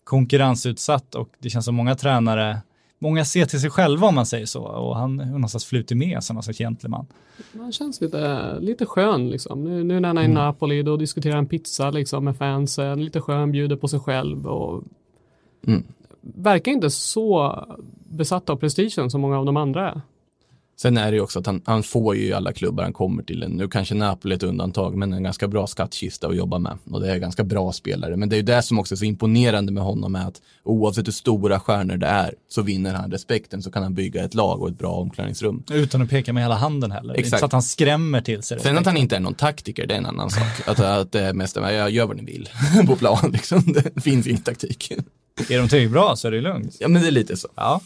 konkurrensutsatt 0.03 1.15
och 1.15 1.29
det 1.39 1.49
känns 1.49 1.65
som 1.65 1.75
många 1.75 1.95
tränare, 1.95 2.57
många 2.99 3.25
ser 3.25 3.45
till 3.45 3.61
sig 3.61 3.69
själva 3.69 4.07
om 4.07 4.15
man 4.15 4.25
säger 4.25 4.45
så 4.45 4.63
och 4.63 4.95
han 4.95 5.19
har 5.19 5.25
någonstans 5.25 5.65
flutit 5.65 5.97
med 5.97 6.23
som 6.23 6.33
någon 6.33 6.43
slags 6.43 6.57
gentleman. 6.57 7.05
Han 7.53 7.71
känns 7.71 8.01
lite, 8.01 8.59
lite 8.59 8.85
skön 8.85 9.29
liksom. 9.29 9.63
Nu, 9.63 9.83
nu 9.83 9.99
när 9.99 10.09
han 10.09 10.17
är 10.17 10.21
Mm. 10.21 10.31
i 10.31 10.35
Napoli, 10.35 10.83
då 10.83 10.97
diskuterar 10.97 11.35
han 11.35 11.45
pizza 11.45 11.89
liksom 11.91 12.23
med 12.25 12.37
fansen, 12.37 13.03
lite 13.05 13.21
skön, 13.21 13.51
bjuder 13.51 13.75
på 13.75 13.87
sig 13.87 13.99
själv 13.99 14.47
och 14.47 14.83
Mm. 15.67 15.83
verkar 16.21 16.71
inte 16.71 16.89
så 16.89 17.63
besatt 18.09 18.49
av 18.49 18.55
prestigen 18.55 19.09
som 19.09 19.21
många 19.21 19.39
av 19.39 19.45
de 19.45 19.57
andra 19.57 19.91
är. 19.91 20.01
Sen 20.77 20.97
är 20.97 21.11
det 21.11 21.15
ju 21.15 21.21
också 21.21 21.39
att 21.39 21.45
han, 21.45 21.61
han 21.65 21.83
får 21.83 22.15
ju 22.15 22.33
alla 22.33 22.53
klubbar 22.53 22.83
han 22.83 22.93
kommer 22.93 23.23
till, 23.23 23.45
nu 23.49 23.67
kanske 23.67 23.95
Napoli 23.95 24.33
är 24.33 24.37
ett 24.37 24.43
undantag, 24.43 24.95
men 24.95 25.13
en 25.13 25.23
ganska 25.23 25.47
bra 25.47 25.67
skattkista 25.67 26.27
att 26.27 26.35
jobba 26.35 26.59
med. 26.59 26.77
Och 26.91 27.01
det 27.01 27.11
är 27.11 27.17
ganska 27.17 27.43
bra 27.43 27.71
spelare. 27.71 28.17
Men 28.17 28.29
det 28.29 28.35
är 28.35 28.37
ju 28.37 28.43
det 28.43 28.61
som 28.61 28.79
också 28.79 28.95
är 28.95 28.97
så 28.97 29.05
imponerande 29.05 29.71
med 29.71 29.83
honom, 29.83 30.15
är 30.15 30.27
att 30.27 30.41
oavsett 30.63 31.07
hur 31.07 31.11
stora 31.11 31.59
stjärnor 31.59 31.97
det 31.97 32.07
är, 32.07 32.33
så 32.49 32.61
vinner 32.61 32.93
han 32.93 33.11
respekten, 33.11 33.61
så 33.61 33.71
kan 33.71 33.83
han 33.83 33.93
bygga 33.93 34.23
ett 34.23 34.33
lag 34.33 34.61
och 34.61 34.69
ett 34.69 34.77
bra 34.77 34.91
omklädningsrum. 34.91 35.63
Utan 35.71 36.01
att 36.01 36.09
peka 36.09 36.33
med 36.33 36.43
hela 36.43 36.55
handen 36.55 36.91
heller. 36.91 37.13
Är 37.13 37.17
inte 37.17 37.27
Exakt. 37.27 37.39
så 37.39 37.45
att 37.45 37.51
han 37.51 37.63
skrämmer 37.63 38.21
till 38.21 38.43
sig 38.43 38.59
Sen 38.59 38.77
att 38.77 38.85
han 38.85 38.97
inte 38.97 39.15
är 39.15 39.19
någon 39.19 39.33
taktiker, 39.33 39.87
det 39.87 39.93
är 39.93 39.97
en 39.97 40.05
annan 40.05 40.29
sak. 40.29 40.67
Att, 40.67 40.79
att 40.79 41.11
det 41.11 41.21
är 41.21 41.33
mest, 41.33 41.55
jag 41.55 41.89
gör 41.89 42.05
vad 42.05 42.17
ni 42.17 42.23
vill 42.23 42.49
på 42.87 42.95
plan, 42.95 43.31
liksom. 43.33 43.73
Det 43.73 44.01
finns 44.01 44.27
ingen 44.27 44.41
taktik. 44.41 44.91
Är 44.91 45.57
de 45.57 45.67
tillräckligt 45.67 45.91
bra 45.91 46.15
så 46.15 46.27
är 46.27 46.31
det 46.31 46.41
lugnt. 46.41 46.77
Ja, 46.79 46.87
men 46.87 47.01
det 47.01 47.07
är 47.07 47.11
lite 47.11 47.37
så. 47.37 47.47
Ja. 47.55 47.81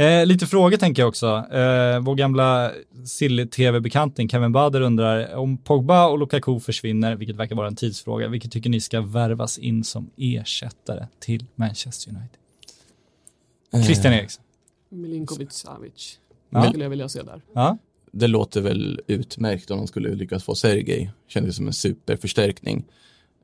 Eh, 0.00 0.26
lite 0.26 0.46
frågor 0.46 0.76
tänker 0.76 1.02
jag 1.02 1.08
också. 1.08 1.26
Eh, 1.26 2.00
vår 2.00 2.14
gamla 2.14 2.72
Silly-tv-bekanting 3.04 4.28
Kevin 4.28 4.52
Bader 4.52 4.80
undrar 4.80 5.34
om 5.34 5.58
Pogba 5.58 6.08
och 6.08 6.18
Lukaku 6.18 6.60
försvinner, 6.60 7.16
vilket 7.16 7.36
verkar 7.36 7.56
vara 7.56 7.66
en 7.66 7.76
tidsfråga, 7.76 8.28
vilket 8.28 8.52
tycker 8.52 8.70
ni 8.70 8.80
ska 8.80 9.00
värvas 9.00 9.58
in 9.58 9.84
som 9.84 10.10
ersättare 10.16 11.06
till 11.18 11.46
Manchester 11.54 12.10
United? 12.10 13.86
Christian 13.86 14.12
Eriksson. 14.12 14.44
Milinkovic 14.88 15.52
Savic. 15.52 16.18
Ja. 16.50 16.68
skulle 16.68 16.84
jag 16.84 16.90
vilja 16.90 17.08
se 17.08 17.22
där. 17.22 17.42
Ja. 17.52 17.78
Det 18.12 18.26
låter 18.26 18.60
väl 18.60 19.00
utmärkt 19.06 19.70
om 19.70 19.78
de 19.78 19.86
skulle 19.86 20.14
lyckas 20.14 20.44
få 20.44 20.54
Sergej. 20.54 21.12
Kändes 21.28 21.56
som 21.56 21.66
en 21.66 21.72
superförstärkning. 21.72 22.84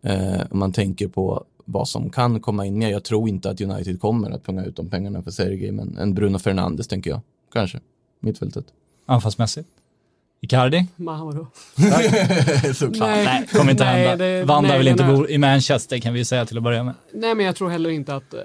Eh, 0.02 0.40
om 0.50 0.58
man 0.58 0.72
tänker 0.72 1.08
på 1.08 1.44
vad 1.68 1.88
som 1.88 2.10
kan 2.10 2.40
komma 2.40 2.66
in 2.66 2.78
mer. 2.78 2.90
Jag 2.90 3.04
tror 3.04 3.28
inte 3.28 3.50
att 3.50 3.60
United 3.60 4.00
kommer 4.00 4.30
att 4.30 4.44
punga 4.44 4.64
ut 4.64 4.76
de 4.76 4.88
pengarna 4.90 5.22
för 5.22 5.30
Sergej, 5.30 5.72
men 5.72 5.98
en 5.98 6.14
Bruno 6.14 6.38
Fernandes 6.38 6.88
tänker 6.88 7.10
jag. 7.10 7.20
Kanske. 7.52 7.80
Mittfältet. 8.20 8.64
Anfallsmässigt. 9.06 9.68
Icardi? 10.40 10.86
Mauro. 10.96 11.46
Såklart. 12.74 13.08
Nej, 13.08 13.46
kommer 13.52 13.70
inte 13.70 13.84
nej, 13.84 14.06
hända. 14.08 14.24
det- 14.24 14.44
Vanda 14.44 14.68
nej, 14.68 14.78
vill 14.78 14.88
inte 14.88 15.04
bo 15.04 15.28
i 15.28 15.38
Manchester 15.38 15.98
kan 15.98 16.14
vi 16.14 16.24
säga 16.24 16.46
till 16.46 16.56
att 16.56 16.62
börja 16.62 16.84
med. 16.84 16.94
Nej, 17.12 17.34
men 17.34 17.46
jag 17.46 17.56
tror 17.56 17.68
heller 17.68 17.90
inte 17.90 18.14
att 18.16 18.34
uh, 18.34 18.40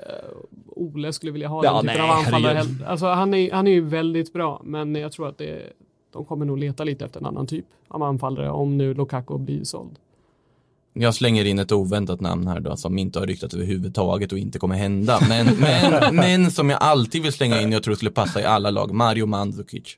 Ole 0.67 1.13
skulle 1.13 1.31
vilja 1.31 1.47
ha 1.47 1.63
Ja, 1.65 1.73
den 1.73 1.81
typen 1.81 1.97
nej, 2.01 2.09
av 2.11 2.17
anfallare. 2.17 2.63
Alltså, 2.87 3.05
han, 3.05 3.33
är, 3.33 3.51
han 3.51 3.67
är 3.67 3.71
ju 3.71 3.81
väldigt 3.81 4.33
bra, 4.33 4.61
men 4.65 4.95
jag 4.95 5.11
tror 5.11 5.27
att 5.29 5.37
det, 5.37 5.61
de 6.13 6.25
kommer 6.25 6.45
nog 6.45 6.57
leta 6.57 6.83
lite 6.83 7.05
efter 7.05 7.19
en 7.19 7.25
annan 7.25 7.47
typ 7.47 7.65
av 7.87 8.03
anfallare 8.03 8.49
om 8.49 8.77
nu 8.77 8.93
Lukaku 8.93 9.37
blir 9.37 9.63
såld. 9.63 9.99
Jag 10.93 11.15
slänger 11.15 11.45
in 11.45 11.59
ett 11.59 11.71
oväntat 11.71 12.21
namn 12.21 12.47
här 12.47 12.59
då, 12.59 12.77
som 12.77 12.97
inte 12.97 13.19
har 13.19 13.27
ryktats 13.27 13.53
överhuvudtaget 13.53 14.31
och 14.31 14.37
inte 14.37 14.59
kommer 14.59 14.75
hända. 14.75 15.19
Men, 15.29 15.45
men, 15.59 16.15
men 16.15 16.51
som 16.51 16.69
jag 16.69 16.79
alltid 16.81 17.23
vill 17.23 17.33
slänga 17.33 17.61
in, 17.61 17.71
jag 17.71 17.83
tror 17.83 17.95
skulle 17.95 18.11
passa 18.11 18.41
i 18.41 18.43
alla 18.43 18.69
lag, 18.69 18.93
Mario 18.93 19.25
Mandzukic. 19.25 19.97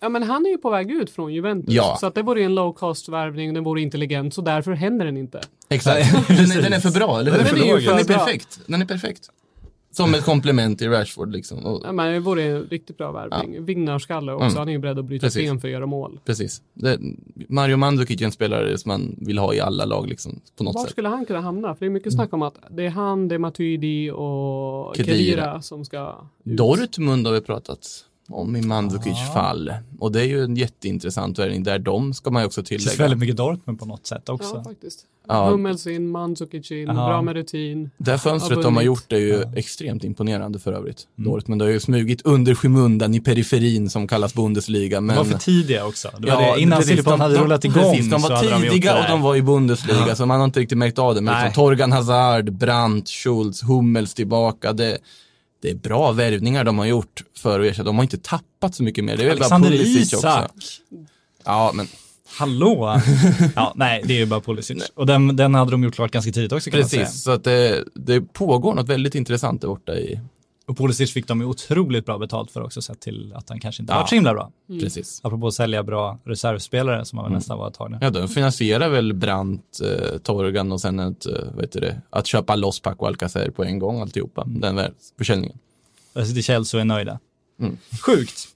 Ja, 0.00 0.08
men 0.08 0.22
han 0.22 0.46
är 0.46 0.50
ju 0.50 0.58
på 0.58 0.70
väg 0.70 0.90
ut 0.90 1.10
från 1.10 1.34
Juventus, 1.34 1.74
Ja. 1.74 1.96
så 2.00 2.06
att 2.06 2.14
det 2.14 2.22
vore 2.22 2.42
en 2.42 2.54
low 2.54 2.72
cost 2.72 3.08
värvning, 3.08 3.54
den 3.54 3.64
vore 3.64 3.80
intelligent, 3.80 4.34
så 4.34 4.40
därför 4.42 4.72
händer 4.72 5.06
den 5.06 5.16
inte. 5.16 5.40
Exakt. 5.68 6.28
Den 6.28 6.50
är, 6.50 6.62
den 6.62 6.72
är 6.72 6.80
för 6.80 6.90
bra, 6.90 7.20
eller 7.20 7.32
hur? 7.32 7.38
Den 7.38 7.62
är 7.62 7.78
ju 7.78 7.80
för 7.80 7.90
den 7.90 7.98
är 8.00 8.04
perfekt. 8.04 8.60
Den 8.66 8.82
är 8.82 8.86
perfekt. 8.86 9.30
Som 9.90 10.14
ett 10.14 10.24
komplement 10.24 10.78
till 10.78 10.90
Rashford 10.90 11.32
liksom. 11.32 11.58
Och, 11.66 11.80
Ja, 11.84 11.92
men 11.92 12.12
det 12.12 12.20
vore 12.20 12.42
en 12.42 12.62
riktigt 12.62 12.96
bra 12.98 13.12
värvning. 13.12 13.64
Vinnarskalle 13.64 14.32
också, 14.32 14.44
Mm. 14.46 14.56
han 14.58 14.68
är 14.68 14.72
ju 14.72 14.78
beredd 14.78 14.98
att 14.98 15.04
bryta 15.04 15.26
Precis. 15.26 15.42
sten 15.42 15.60
för 15.60 15.68
att 15.68 15.72
göra 15.72 15.86
mål. 15.86 16.20
Precis. 16.24 16.62
Det, 16.74 16.98
Mario 17.48 17.76
Mandzukic 17.76 18.20
är 18.20 18.24
en 18.24 18.32
spelare 18.32 18.78
som 18.78 18.88
man 18.88 19.16
vill 19.20 19.38
ha 19.38 19.54
i 19.54 19.60
alla 19.60 19.84
lag 19.84 20.06
liksom, 20.08 20.40
på 20.56 20.64
något 20.64 20.74
Var 20.74 20.82
sätt. 20.82 20.90
skulle 20.90 21.08
han 21.08 21.26
kunna 21.26 21.40
hamna? 21.40 21.74
För 21.74 21.80
det 21.80 21.88
är 21.88 21.90
mycket 21.90 22.12
snack 22.12 22.32
om 22.32 22.42
att 22.42 22.54
det 22.70 22.86
är 22.86 22.90
han, 22.90 23.28
det 23.28 23.34
är 23.34 23.38
Matuidi 23.38 24.10
och 24.10 24.96
Khedira. 24.96 25.14
Kedira 25.16 25.62
som 25.62 25.84
ska 25.84 26.08
ut. 26.44 26.56
Dortmund 26.56 27.26
har 27.26 27.34
vi 27.34 27.40
pratat 27.40 28.04
om 28.30 28.56
i 28.56 28.62
Mandzukic 28.62 29.18
fall. 29.34 29.72
Och 29.98 30.12
det 30.12 30.20
är 30.20 30.24
ju 30.24 30.44
en 30.44 30.56
jätteintressant 30.56 31.38
värvning 31.38 31.62
där 31.62 31.78
de 31.78 32.14
ska 32.14 32.30
man 32.30 32.42
ju 32.42 32.46
också 32.46 32.62
Det 32.62 32.68
känns 32.68 32.82
tillägga. 32.82 33.02
väldigt 33.02 33.18
mycket 33.18 33.36
Dortmund 33.36 33.78
på 33.78 33.86
något 33.86 34.06
sätt 34.06 34.28
också. 34.28 34.54
Ja, 34.56 34.64
faktiskt. 34.64 35.00
Ja. 35.28 35.50
Hummels 35.50 35.86
in, 35.86 36.10
Mandzukic 36.10 36.70
in, 36.70 36.86
Ja. 36.86 36.92
bra 36.94 37.22
med 37.22 37.34
rutin. 37.34 37.90
Det 37.98 38.18
fönstret 38.18 38.62
de 38.62 38.76
har 38.76 38.82
gjort 38.82 39.12
är 39.12 39.16
ju 39.18 39.42
extremt 39.56 40.04
imponerande 40.04 40.58
för 40.58 40.72
övrigt. 40.72 41.06
Dortmund 41.16 41.62
har 41.62 41.68
ju 41.68 41.80
smugit 41.80 42.22
under 42.22 42.54
skymundan 42.54 43.14
i 43.14 43.20
periferin 43.20 43.90
som 43.90 44.08
kallas 44.08 44.34
Bundesliga. 44.34 44.96
De 44.96 45.06
Men... 45.06 45.16
var 45.16 45.24
för 45.24 45.38
tidiga 45.38 45.86
också. 45.86 46.08
Det 46.18 46.30
var 46.34 46.42
Ja, 46.42 46.54
det. 46.54 46.60
Innan 46.62 46.78
precis, 46.78 47.04
de- 47.04 47.20
hade 47.20 47.34
de- 47.34 47.40
rullat 47.44 47.64
igång 47.64 47.82
Precis, 47.82 48.10
de 48.10 48.22
var 48.22 48.30
de 48.30 48.62
tidiga 48.70 48.94
det 48.94 49.00
och 49.00 49.06
de 49.08 49.22
var 49.22 49.36
i 49.36 49.42
Bundesliga, 49.42 50.14
så 50.16 50.26
man 50.26 50.38
har 50.38 50.44
inte 50.44 50.60
riktigt 50.60 50.78
märkt 50.78 50.98
av 50.98 51.14
det. 51.14 51.20
Men 51.20 51.34
Nej. 51.34 51.44
liksom 51.44 51.62
Torgan 51.62 51.92
Hazard, 51.92 52.52
Brandt, 52.52 53.08
Schultz, 53.08 53.62
Hummels 53.62 54.14
tillbaka. 54.14 54.72
Det, 54.72 54.98
det 55.60 55.70
är 55.70 55.74
bra 55.74 56.12
värvningar 56.12 56.64
de 56.64 56.78
har 56.78 56.86
gjort 56.86 57.22
för 57.36 57.60
att 57.60 57.66
ersätta. 57.66 57.82
De 57.82 57.96
har 57.96 58.02
inte 58.02 58.18
tappat 58.18 58.74
så 58.74 58.82
mycket 58.82 59.04
mer. 59.04 59.16
Det 59.16 59.22
är 59.22 59.28
väl 59.28 59.38
bara 59.38 59.44
Alexander 59.44 59.68
Pulisic 59.70 60.12
Isak. 60.12 60.50
också. 60.56 60.82
Ja, 61.44 61.70
men 61.74 61.86
Hallå! 62.38 63.00
ja, 63.56 63.72
nej, 63.76 64.02
det 64.04 64.14
är 64.14 64.18
ju 64.18 64.26
bara 64.26 64.40
Pulisic. 64.40 64.90
Och 64.94 65.06
den, 65.06 65.36
den 65.36 65.54
hade 65.54 65.70
de 65.70 65.84
gjort 65.84 65.94
klart 65.94 66.10
ganska 66.10 66.32
tidigt 66.32 66.52
också 66.52 66.70
kan 66.70 66.80
man 66.80 66.88
säga. 66.88 67.04
precis. 67.04 67.22
Så 67.22 67.30
att 67.30 67.44
det, 67.44 67.84
det 67.94 68.20
pågår 68.20 68.74
något 68.74 68.88
väldigt 68.88 69.14
intressant 69.14 69.60
där 69.60 69.68
borta 69.68 69.94
i, 69.94 70.20
Och 70.68 70.76
Pulisic 70.76 71.12
fick 71.12 71.26
de 71.28 71.40
ju 71.40 71.46
otroligt 71.46 72.06
bra 72.06 72.18
betalt 72.18 72.50
för 72.50 72.62
också 72.62 72.82
sett 72.82 73.00
till 73.00 73.32
att 73.36 73.48
han 73.48 73.60
kanske 73.60 73.82
inte 73.82 73.92
Ja. 73.92 73.98
varit 73.98 74.08
så 74.08 74.14
himla 74.14 74.34
bra. 74.34 74.50
precis. 74.80 75.20
Apropå 75.24 75.46
att 75.46 75.54
sälja 75.54 75.82
bra 75.82 76.18
reservspelare 76.24 77.04
som 77.04 77.18
Mm. 77.18 77.24
han 77.24 77.32
väl 77.32 77.38
nästan 77.38 77.58
var 77.58 77.68
ett 77.68 77.74
tag 77.74 77.90
nu. 77.90 77.98
Ja, 78.00 78.10
de 78.10 78.28
finansierar 78.28 78.88
väl 78.88 79.14
Brandt, 79.14 79.80
eh, 79.84 80.18
Torgan 80.18 80.72
och 80.72 80.80
sen 80.80 80.98
ett, 80.98 81.26
eh, 81.26 81.32
vad 81.54 81.64
heter 81.64 81.80
det, 81.80 82.00
att 82.10 82.26
köpa 82.26 82.56
loss 82.56 82.80
Paco 82.80 83.06
Alcacer 83.06 83.50
på 83.50 83.64
en 83.64 83.78
gång 83.78 84.00
alltihopa, 84.00 84.44
den 84.46 84.76
där 84.76 84.92
försäljningen. 85.18 85.58
Jag 86.12 86.26
sitter 86.26 86.42
Chelsea 86.42 86.78
och 86.78 86.80
är 86.80 86.84
nöjda. 86.84 87.18
Mm. 87.60 87.76
Sjukt. 88.06 88.48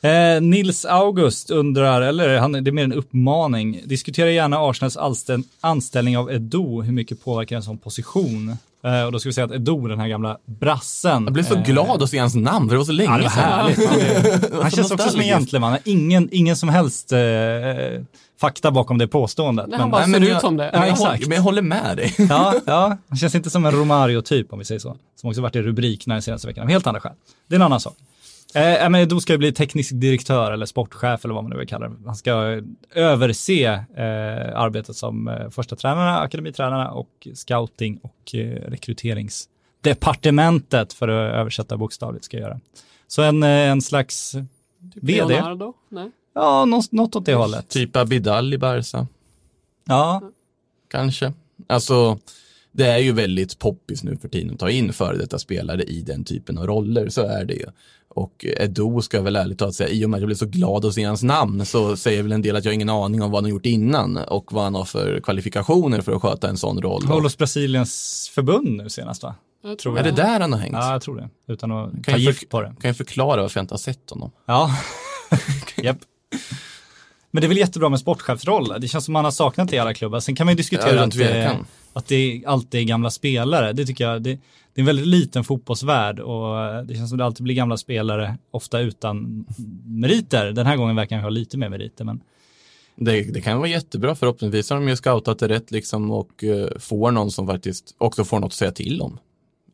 Eh, 0.00 0.40
Nils 0.42 0.84
August 0.84 1.50
undrar, 1.50 2.02
eller 2.02 2.38
han, 2.38 2.52
det 2.52 2.70
är 2.70 2.72
mer 2.72 2.84
en 2.84 2.92
uppmaning, 2.92 3.82
diskutera 3.84 4.30
gärna 4.30 4.58
Arsenals 4.58 4.96
anställ, 4.96 5.42
anställning 5.60 6.18
av 6.18 6.30
Edo, 6.32 6.82
hur 6.82 6.92
mycket 6.92 7.24
påverkar 7.24 7.56
en 7.56 7.62
sån 7.62 7.78
position? 7.78 8.56
Eh, 8.84 9.02
och 9.04 9.12
då 9.12 9.18
ska 9.18 9.28
vi 9.28 9.32
säga 9.32 9.44
att 9.44 9.52
Edo, 9.52 9.86
den 9.86 10.00
här 10.00 10.08
gamla 10.08 10.38
brassen. 10.44 11.24
Jag 11.24 11.32
blev 11.32 11.44
så 11.44 11.54
eh, 11.54 11.62
glad 11.62 12.02
att 12.02 12.10
se 12.10 12.18
hans 12.18 12.34
namn, 12.34 12.68
för 12.68 12.74
det 12.74 12.78
var 12.78 12.84
så 12.84 12.92
länge 12.92 13.10
Ja, 13.10 13.16
det 13.16 13.22
var 13.22 13.30
sedan. 13.30 13.42
härligt. 13.42 14.52
Han, 14.52 14.62
han 14.62 14.70
känns 14.70 14.90
också 14.90 15.08
som 15.08 15.20
en 15.20 15.26
gentleman. 15.26 15.78
Ingen, 15.84 16.28
ingen 16.32 16.56
som 16.56 16.68
helst 16.68 17.12
eh, 17.12 17.18
fakta 18.40 18.70
bakom 18.70 18.98
det 18.98 19.08
påståendet. 19.08 19.66
Nej, 19.68 19.78
han 19.78 19.90
bara 19.90 20.04
ser 20.06 20.36
ut 20.36 20.40
som 20.40 20.56
det. 20.56 20.70
Ja, 20.72 20.78
men 20.78 20.88
jag, 20.88 20.96
håller, 20.96 21.18
men 21.28 21.36
jag 21.36 21.42
håller 21.42 21.62
med 21.62 21.96
dig. 21.96 22.14
Ja, 22.28 22.54
ja, 22.66 22.96
han 23.08 23.18
känns 23.18 23.34
inte 23.34 23.50
som 23.50 23.66
en 23.66 23.72
Romario-typ 23.72 24.52
om 24.52 24.58
vi 24.58 24.64
säger 24.64 24.78
så. 24.78 24.96
Som 25.20 25.28
också 25.30 25.42
varit 25.42 25.56
i 25.56 25.62
rubrikerna 25.62 26.14
den 26.14 26.22
senaste 26.22 26.46
veckan. 26.46 26.62
Av 26.64 26.70
helt 26.70 26.86
andra 26.86 27.00
skäl. 27.00 27.12
Det 27.48 27.54
är 27.54 27.56
en 27.56 27.62
annan 27.62 27.80
sak. 27.80 27.96
Eh, 28.54 28.90
men 28.90 29.08
då 29.08 29.20
ska 29.20 29.32
jag 29.32 29.40
bli 29.40 29.52
teknisk 29.52 29.90
direktör 29.94 30.52
eller 30.52 30.66
sportchef 30.66 31.24
eller 31.24 31.34
vad 31.34 31.44
man 31.44 31.50
nu 31.50 31.58
vill 31.58 31.68
kalla 31.68 31.88
det. 31.88 31.94
Han 32.06 32.16
ska 32.16 32.62
överse 32.94 33.84
eh, 33.96 34.60
arbetet 34.60 34.96
som 34.96 35.28
eh, 35.28 35.50
första 35.50 35.76
tränarna, 35.76 36.18
akademitränarna 36.18 36.90
och 36.90 37.28
scouting 37.34 38.00
och 38.02 38.34
eh, 38.34 38.70
rekryteringsdepartementet 38.70 40.92
för 40.92 41.08
att 41.08 41.34
översätta 41.34 41.76
bokstavligt 41.76 42.24
ska 42.24 42.36
jag 42.36 42.48
göra. 42.48 42.60
Så 43.06 43.22
en, 43.22 43.42
eh, 43.42 43.48
en 43.48 43.82
slags 43.82 44.36
Typ 44.94 45.04
VD. 45.04 45.28
Leonardo? 45.28 45.74
Nej. 45.88 46.10
Ja, 46.34 46.64
något, 46.64 46.92
något 46.92 47.16
åt 47.16 47.26
det 47.26 47.34
hållet. 47.34 47.68
Typ 47.68 47.96
Abidal 47.96 48.54
i 48.54 48.58
Barca, 48.58 49.06
Ja, 49.84 50.22
kanske. 50.90 51.32
Alltså, 51.66 52.18
det 52.72 52.86
är 52.86 52.98
ju 52.98 53.12
väldigt 53.12 53.58
poppis 53.58 54.04
nu 54.04 54.16
för 54.16 54.28
tiden 54.28 54.54
att 54.54 54.60
ta 54.60 54.70
in 54.70 54.92
före 54.92 55.16
detta 55.16 55.38
spelare 55.38 55.82
i 55.82 56.02
den 56.02 56.24
typen 56.24 56.58
av 56.58 56.66
roller, 56.66 57.08
så 57.08 57.22
är 57.22 57.44
det 57.44 57.54
ju. 57.54 57.66
Och 58.14 58.44
Edo 58.58 59.02
ska 59.02 59.16
jag 59.16 59.24
väl 59.24 59.36
ärligt 59.36 59.58
talat 59.58 59.74
säga, 59.74 59.88
i 59.90 60.04
och 60.04 60.10
med 60.10 60.16
att 60.18 60.20
jag 60.20 60.28
blev 60.28 60.36
så 60.36 60.46
glad 60.46 60.84
att 60.84 60.94
se 60.94 61.04
hans 61.04 61.22
namn 61.22 61.66
så 61.66 61.96
säger 61.96 62.22
väl 62.22 62.32
en 62.32 62.42
del 62.42 62.56
att 62.56 62.64
jag 62.64 62.70
har 62.70 62.74
ingen 62.74 62.90
aning 62.90 63.22
om 63.22 63.30
vad 63.30 63.38
han 63.38 63.44
har 63.44 63.50
gjort 63.50 63.66
innan 63.66 64.16
och 64.16 64.52
vad 64.52 64.64
han 64.64 64.74
har 64.74 64.84
för 64.84 65.20
kvalifikationer 65.20 66.00
för 66.00 66.12
att 66.12 66.22
sköta 66.22 66.48
en 66.48 66.56
sån 66.56 66.82
roll. 66.82 67.04
håller 67.04 67.22
hos 67.22 67.38
Brasiliens 67.38 68.30
förbund 68.34 68.76
nu 68.76 68.90
senast 68.90 69.22
va? 69.22 69.34
Jag 69.62 69.78
Tror 69.78 69.98
Är 69.98 70.02
det 70.02 70.10
där 70.10 70.40
han 70.40 70.52
har 70.52 70.60
hängt? 70.60 70.72
Ja, 70.72 70.92
jag 70.92 71.02
tror 71.02 71.16
det. 71.16 71.52
Utan 71.52 71.72
att 71.72 72.04
ta 72.04 72.10
jag 72.10 72.20
gift 72.20 72.48
på 72.48 72.60
det. 72.60 72.66
Kan 72.66 72.88
jag 72.88 72.96
förklara 72.96 73.42
varför 73.42 73.60
jag 73.60 73.62
inte 73.62 73.74
har 73.74 73.78
sett 73.78 74.10
honom? 74.10 74.30
Ja, 74.46 74.70
japp. 75.76 75.98
Men 77.30 77.40
det 77.40 77.46
är 77.46 77.48
väl 77.48 77.58
jättebra 77.58 77.88
med 77.88 78.00
sportchefsroll. 78.00 78.74
Det 78.80 78.88
känns 78.88 79.04
som 79.04 79.12
man 79.12 79.24
har 79.24 79.32
saknat 79.32 79.68
det 79.68 79.76
i 79.76 79.78
alla 79.78 79.94
klubbar. 79.94 80.20
Sen 80.20 80.36
kan 80.36 80.46
man 80.46 80.52
ju 80.52 80.54
Ja, 80.54 80.56
diskutera 80.56 80.90
utan 80.90 81.08
att 81.08 81.66
att 81.94 82.06
det 82.06 82.42
alltid 82.46 82.80
är 82.80 82.84
gamla 82.84 83.10
spelare. 83.10 83.72
Det 83.72 83.86
tycker 83.86 84.04
jag, 84.04 84.22
det, 84.22 84.30
det 84.74 84.80
är 84.80 84.82
en 84.82 84.86
väldigt 84.86 85.06
liten 85.06 85.44
fotbollsvärld 85.44 86.20
och 86.20 86.60
eh, 86.60 86.82
det 86.82 86.94
känns 86.94 87.08
som 87.08 87.18
det 87.18 87.24
alltid 87.24 87.44
blir 87.44 87.54
gamla 87.54 87.76
spelare, 87.76 88.38
ofta 88.50 88.80
utan 88.80 89.44
meriter. 89.86 90.52
Den 90.52 90.66
här 90.66 90.76
gången 90.76 90.96
verkar 90.96 91.16
han 91.16 91.22
ha 91.22 91.30
lite 91.30 91.58
mer 91.58 91.68
meriter, 91.68 92.04
men 92.04 92.20
Det, 92.96 93.22
det 93.22 93.40
kan 93.40 93.58
vara 93.58 93.68
jättebra, 93.68 94.14
förhoppningsvis 94.14 94.70
har 94.70 94.76
de 94.76 94.88
ju 94.88 94.96
scoutat 94.96 95.38
det 95.38 95.48
rätt 95.48 95.70
liksom 95.70 96.10
och 96.10 96.44
eh, 96.44 96.78
får 96.78 97.10
någon 97.10 97.30
som 97.30 97.46
faktiskt 97.46 97.94
också 97.98 98.24
får 98.24 98.40
något 98.40 98.46
att 98.46 98.52
säga 98.52 98.72
till 98.72 99.00
om 99.00 99.18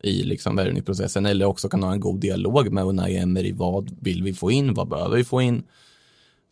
i 0.03 0.23
liksom 0.23 0.55
värvningsprocessen 0.55 1.25
eller 1.25 1.45
också 1.45 1.69
kan 1.69 1.83
ha 1.83 1.93
en 1.93 1.99
god 1.99 2.19
dialog 2.19 2.71
med 2.71 2.85
Unai 2.85 3.17
Emery. 3.17 3.51
Vad 3.51 3.95
vill 4.01 4.23
vi 4.23 4.33
få 4.33 4.51
in? 4.51 4.73
Vad 4.73 4.87
behöver 4.87 5.17
vi 5.17 5.23
få 5.23 5.41
in? 5.41 5.63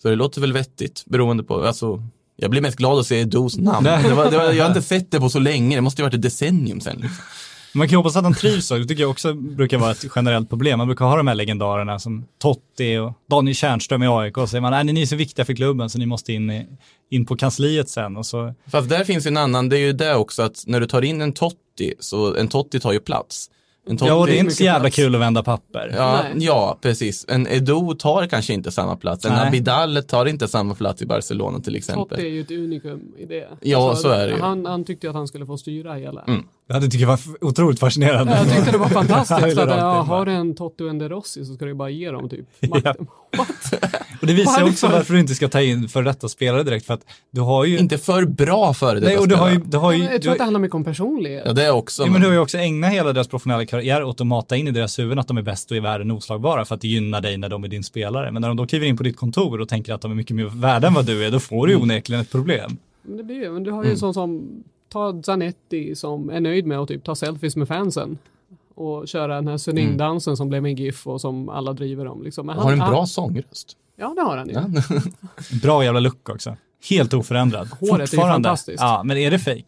Så 0.01 0.09
det 0.09 0.15
låter 0.15 0.41
väl 0.41 0.53
vettigt 0.53 1.03
beroende 1.05 1.43
på, 1.43 1.63
alltså 1.63 2.03
jag 2.41 2.51
blir 2.51 2.61
mest 2.61 2.77
glad 2.77 2.99
att 2.99 3.05
se 3.05 3.23
Dos 3.23 3.57
namn. 3.57 3.83
Det 3.83 4.13
var, 4.13 4.31
det 4.31 4.37
var, 4.37 4.51
jag 4.51 4.63
har 4.63 4.69
inte 4.69 4.81
sett 4.87 5.11
det 5.11 5.19
på 5.19 5.29
så 5.29 5.39
länge, 5.39 5.77
det 5.77 5.81
måste 5.81 6.01
ju 6.01 6.03
varit 6.03 6.13
ett 6.13 6.21
decennium 6.21 6.81
sedan. 6.81 6.97
Liksom. 7.01 7.23
man 7.73 7.87
kan 7.87 7.91
ju 7.91 7.97
hoppas 7.97 8.15
att 8.15 8.23
han 8.23 8.33
trivs 8.33 8.71
också. 8.71 8.77
Det 8.77 8.85
tycker 8.85 9.03
jag 9.03 9.11
också 9.11 9.33
brukar 9.33 9.77
vara 9.77 9.91
ett 9.91 10.05
generellt 10.15 10.49
problem. 10.49 10.77
Man 10.77 10.87
brukar 10.87 11.05
ha 11.05 11.17
de 11.17 11.27
här 11.27 11.35
legendarerna 11.35 11.99
som 11.99 12.25
Totti 12.41 12.97
och 12.97 13.13
Daniel 13.29 13.55
Tjärnström 13.55 14.03
i 14.03 14.07
AIK 14.07 14.37
och 14.37 14.43
så 14.43 14.47
säger 14.47 14.61
man, 14.61 14.71
nej 14.71 14.93
ni 14.93 15.01
är 15.01 15.05
så 15.05 15.15
viktiga 15.15 15.45
för 15.45 15.53
klubben 15.53 15.89
så 15.89 15.99
ni 15.99 16.05
måste 16.05 16.33
in, 16.33 16.51
i, 16.51 16.67
in 17.09 17.25
på 17.25 17.35
kansliet 17.35 17.89
sen 17.89 18.17
och 18.17 18.25
så 18.25 18.53
Fast 18.71 18.89
där 18.89 19.03
finns 19.03 19.25
ju 19.25 19.27
en 19.27 19.37
annan, 19.37 19.69
det 19.69 19.77
är 19.77 19.85
ju 19.85 19.93
det 19.93 20.15
också 20.15 20.41
att 20.41 20.63
när 20.67 20.79
du 20.79 20.87
tar 20.87 21.01
in 21.01 21.21
en 21.21 21.33
Totti, 21.33 21.93
så 21.99 22.35
en 22.35 22.47
Totti 22.47 22.79
tar 22.79 22.91
ju 22.91 22.99
plats. 22.99 23.49
Ja, 24.01 24.13
och 24.13 24.27
det 24.27 24.35
är 24.35 24.39
inte 24.39 24.51
så 24.55 24.63
mycket 24.63 24.65
jävla 24.65 24.79
plats. 24.79 24.95
kul 24.95 25.15
att 25.15 25.21
vända 25.21 25.43
papper. 25.43 25.93
Ja, 25.97 26.21
Nej. 26.23 26.45
ja, 26.45 26.77
precis. 26.81 27.25
En 27.29 27.47
Edo 27.47 27.95
tar 27.95 28.25
kanske 28.27 28.53
inte 28.53 28.71
samma 28.71 28.95
plats. 28.95 29.25
En 29.25 29.33
Nej. 29.33 29.47
Abidal 29.47 30.03
tar 30.03 30.25
inte 30.25 30.47
samma 30.47 30.75
plats 30.75 31.01
i 31.01 31.05
Barcelona 31.05 31.59
till 31.59 31.75
exempel. 31.75 32.17
Totti 32.17 32.21
är 32.21 32.31
ju 32.31 32.41
ett 32.41 32.51
unikum 32.51 33.01
i 33.17 33.25
det. 33.25 33.43
Alltså, 33.43 33.67
Ja, 33.67 33.95
så 33.95 34.09
är 34.09 34.27
det 34.27 34.33
ju. 34.33 34.39
Han, 34.41 34.65
han 34.65 34.83
tyckte 34.83 35.09
att 35.09 35.15
han 35.15 35.27
skulle 35.27 35.45
få 35.45 35.57
styra 35.57 35.93
hela. 35.93 36.21
Mm. 36.21 36.43
Ja, 36.71 36.79
det 36.79 36.87
tycker 36.87 36.99
jag 36.99 37.07
var 37.07 37.19
otroligt 37.41 37.79
fascinerande. 37.79 38.33
Jag 38.37 38.55
tyckte 38.55 38.71
det 38.71 38.77
var 38.77 38.85
Ja, 38.89 38.93
fantastiskt. 38.93 39.57
att, 39.57 39.69
ja, 39.69 40.01
har 40.01 40.25
du 40.25 40.31
en 40.31 40.55
Totti 40.55 40.83
och 40.83 40.89
en 40.89 40.97
De 40.99 41.09
Rossi 41.09 41.45
så 41.45 41.53
ska 41.53 41.65
du 41.65 41.73
bara 41.73 41.89
ge 41.89 42.11
dem 42.11 42.29
typ 42.29 42.45
Ja. 42.59 42.69
makten. 42.75 43.07
What? 43.37 43.83
Och 44.21 44.27
det 44.27 44.33
visar 44.33 44.51
Varför? 44.51 44.67
också 44.69 44.87
varför 44.87 45.13
du 45.13 45.19
inte 45.19 45.35
ska 45.35 45.47
ta 45.47 45.61
in 45.61 45.89
för 45.89 46.03
detta 46.03 46.27
spelare 46.29 46.63
direkt 46.63 46.85
för 46.85 46.93
att 46.93 47.01
du 47.31 47.41
har 47.41 47.65
ju... 47.65 47.77
Inte 47.79 47.97
för 47.97 48.25
bra 48.25 48.73
före 48.73 48.93
detta 48.99 49.07
Nej, 49.07 49.17
och 49.17 49.27
du 49.27 49.35
har 49.35 49.49
ju... 49.49 49.55
spelare. 49.55 49.71
Du 49.71 49.77
har 49.77 49.91
ju 49.91 50.03
Jag 50.03 50.11
du 50.11 50.19
tror 50.19 50.29
har, 50.29 50.35
att 50.35 50.37
det 50.37 50.43
handlar 50.43 50.59
mycket 50.59 50.75
om 50.75 50.83
personlighet. 50.83 51.43
Ja, 51.45 51.53
det 51.53 51.63
är 51.65 51.71
också. 51.71 52.03
ja, 52.03 52.11
men 52.11 52.21
du 52.21 52.27
har 52.27 52.33
ju 52.33 52.39
också 52.39 52.57
ägnat 52.57 52.91
hela 52.91 53.13
deras 53.13 53.27
professionella 53.27 53.65
karriär 53.65 54.03
åt 54.03 54.21
att 54.21 54.27
mata 54.27 54.55
in 54.55 54.67
i 54.67 54.71
deras 54.71 54.99
huvuden 54.99 55.19
att 55.19 55.27
de 55.27 55.37
är 55.37 55.41
bäst 55.41 55.71
och 55.71 55.77
i 55.77 55.79
världen 55.79 56.11
oslagbara 56.11 56.65
för 56.65 56.75
att 56.75 56.81
det 56.81 56.87
gynnar 56.87 57.21
dig 57.21 57.37
när 57.37 57.49
de 57.49 57.63
är 57.63 57.67
din 57.67 57.83
spelare. 57.83 58.31
Men 58.31 58.41
när 58.41 58.47
de 58.47 58.57
då 58.57 58.65
kliver 58.67 58.85
in 58.87 58.97
på 58.97 59.03
ditt 59.03 59.17
kontor 59.17 59.61
och 59.61 59.69
tänker 59.69 59.93
att 59.93 60.01
de 60.01 60.11
är 60.11 60.15
mycket 60.15 60.35
mer 60.35 60.45
värda 60.45 60.87
än 60.87 60.93
vad 60.93 61.05
du 61.05 61.25
är, 61.25 61.31
då 61.31 61.39
får 61.39 61.67
du 61.67 61.73
ju 61.73 61.79
onekligen 61.79 62.21
ett 62.21 62.31
problem. 62.31 62.77
Men 63.01 63.17
det 63.17 63.23
blir 63.23 63.35
ju, 63.35 63.51
men 63.51 63.63
du 63.63 63.71
har 63.71 63.77
ju 63.83 63.87
Mm. 63.87 63.91
en 63.93 63.99
sån 63.99 64.13
som, 64.13 64.47
ta 64.89 65.23
Zanetti 65.23 65.95
som 65.95 66.29
är 66.29 66.39
nöjd 66.39 66.65
med 66.65 66.79
att 66.79 66.87
typ 66.87 67.03
ta 67.03 67.15
selfies 67.15 67.55
med 67.55 67.67
fansen. 67.67 68.17
Och 68.75 69.07
köra 69.07 69.35
den 69.35 69.47
här 69.47 69.57
Suning-dansen 69.57 70.37
som 70.37 70.49
blev 70.49 70.65
en 70.65 70.75
GIF 70.75 71.07
och 71.07 71.21
som 71.21 71.49
alla 71.49 71.73
driver 71.73 72.07
om. 72.07 72.23
Liksom. 72.23 72.45
Men 72.45 72.55
Han 72.55 72.65
har 72.65 72.73
en 72.73 72.79
han- 72.81 72.91
bra 72.91 73.05
sångröst. 73.05 73.77
Ja, 73.95 74.13
det 74.15 74.21
har 74.21 74.37
han 74.37 74.47
ju. 74.47 74.53
Ja. 74.53 74.65
Bra 75.63 75.83
jävla 75.83 75.99
look 75.99 76.29
också. 76.29 76.55
Helt 76.89 77.13
oförändrad. 77.13 77.67
Håret 77.79 78.13
är 78.13 78.17
ju 78.17 78.21
fantastiskt. 78.23 78.81
Ja, 78.81 79.01
men 79.05 79.17
är 79.17 79.31
det 79.31 79.39
fake? 79.39 79.63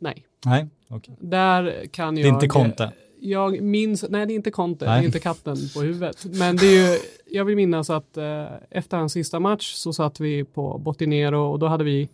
Nej. 0.00 0.24
Nej, 0.44 0.68
okej. 0.88 1.16
Där 1.20 1.86
kan 1.90 2.14
Det 2.14 2.20
jag... 2.20 2.28
är 2.30 2.34
inte 2.34 2.48
Conte. 2.48 2.92
Jag 3.20 3.60
minns, 3.60 4.04
nej 4.08 4.26
det 4.26 4.32
är 4.32 4.34
inte 4.34 4.50
Conte, 4.50 4.84
Nej. 4.84 4.98
det 4.98 5.04
är 5.04 5.06
inte 5.06 5.18
katten 5.18 5.56
på 5.74 5.80
huvudet. 5.82 6.24
Men 6.24 6.56
det 6.56 6.66
är 6.66 6.92
ju, 6.92 6.98
jag 7.30 7.44
vill 7.44 7.56
minnas 7.56 7.90
att 7.90 8.16
eh, 8.16 8.44
efter 8.70 8.96
hans 8.96 9.12
sista 9.12 9.40
match 9.40 9.72
så 9.74 9.92
satt 9.92 10.20
vi 10.20 10.44
på 10.44 10.78
Botinero 10.78 11.52
och 11.52 11.58
då 11.58 11.66
hade 11.66 11.84
vi, 11.84 12.08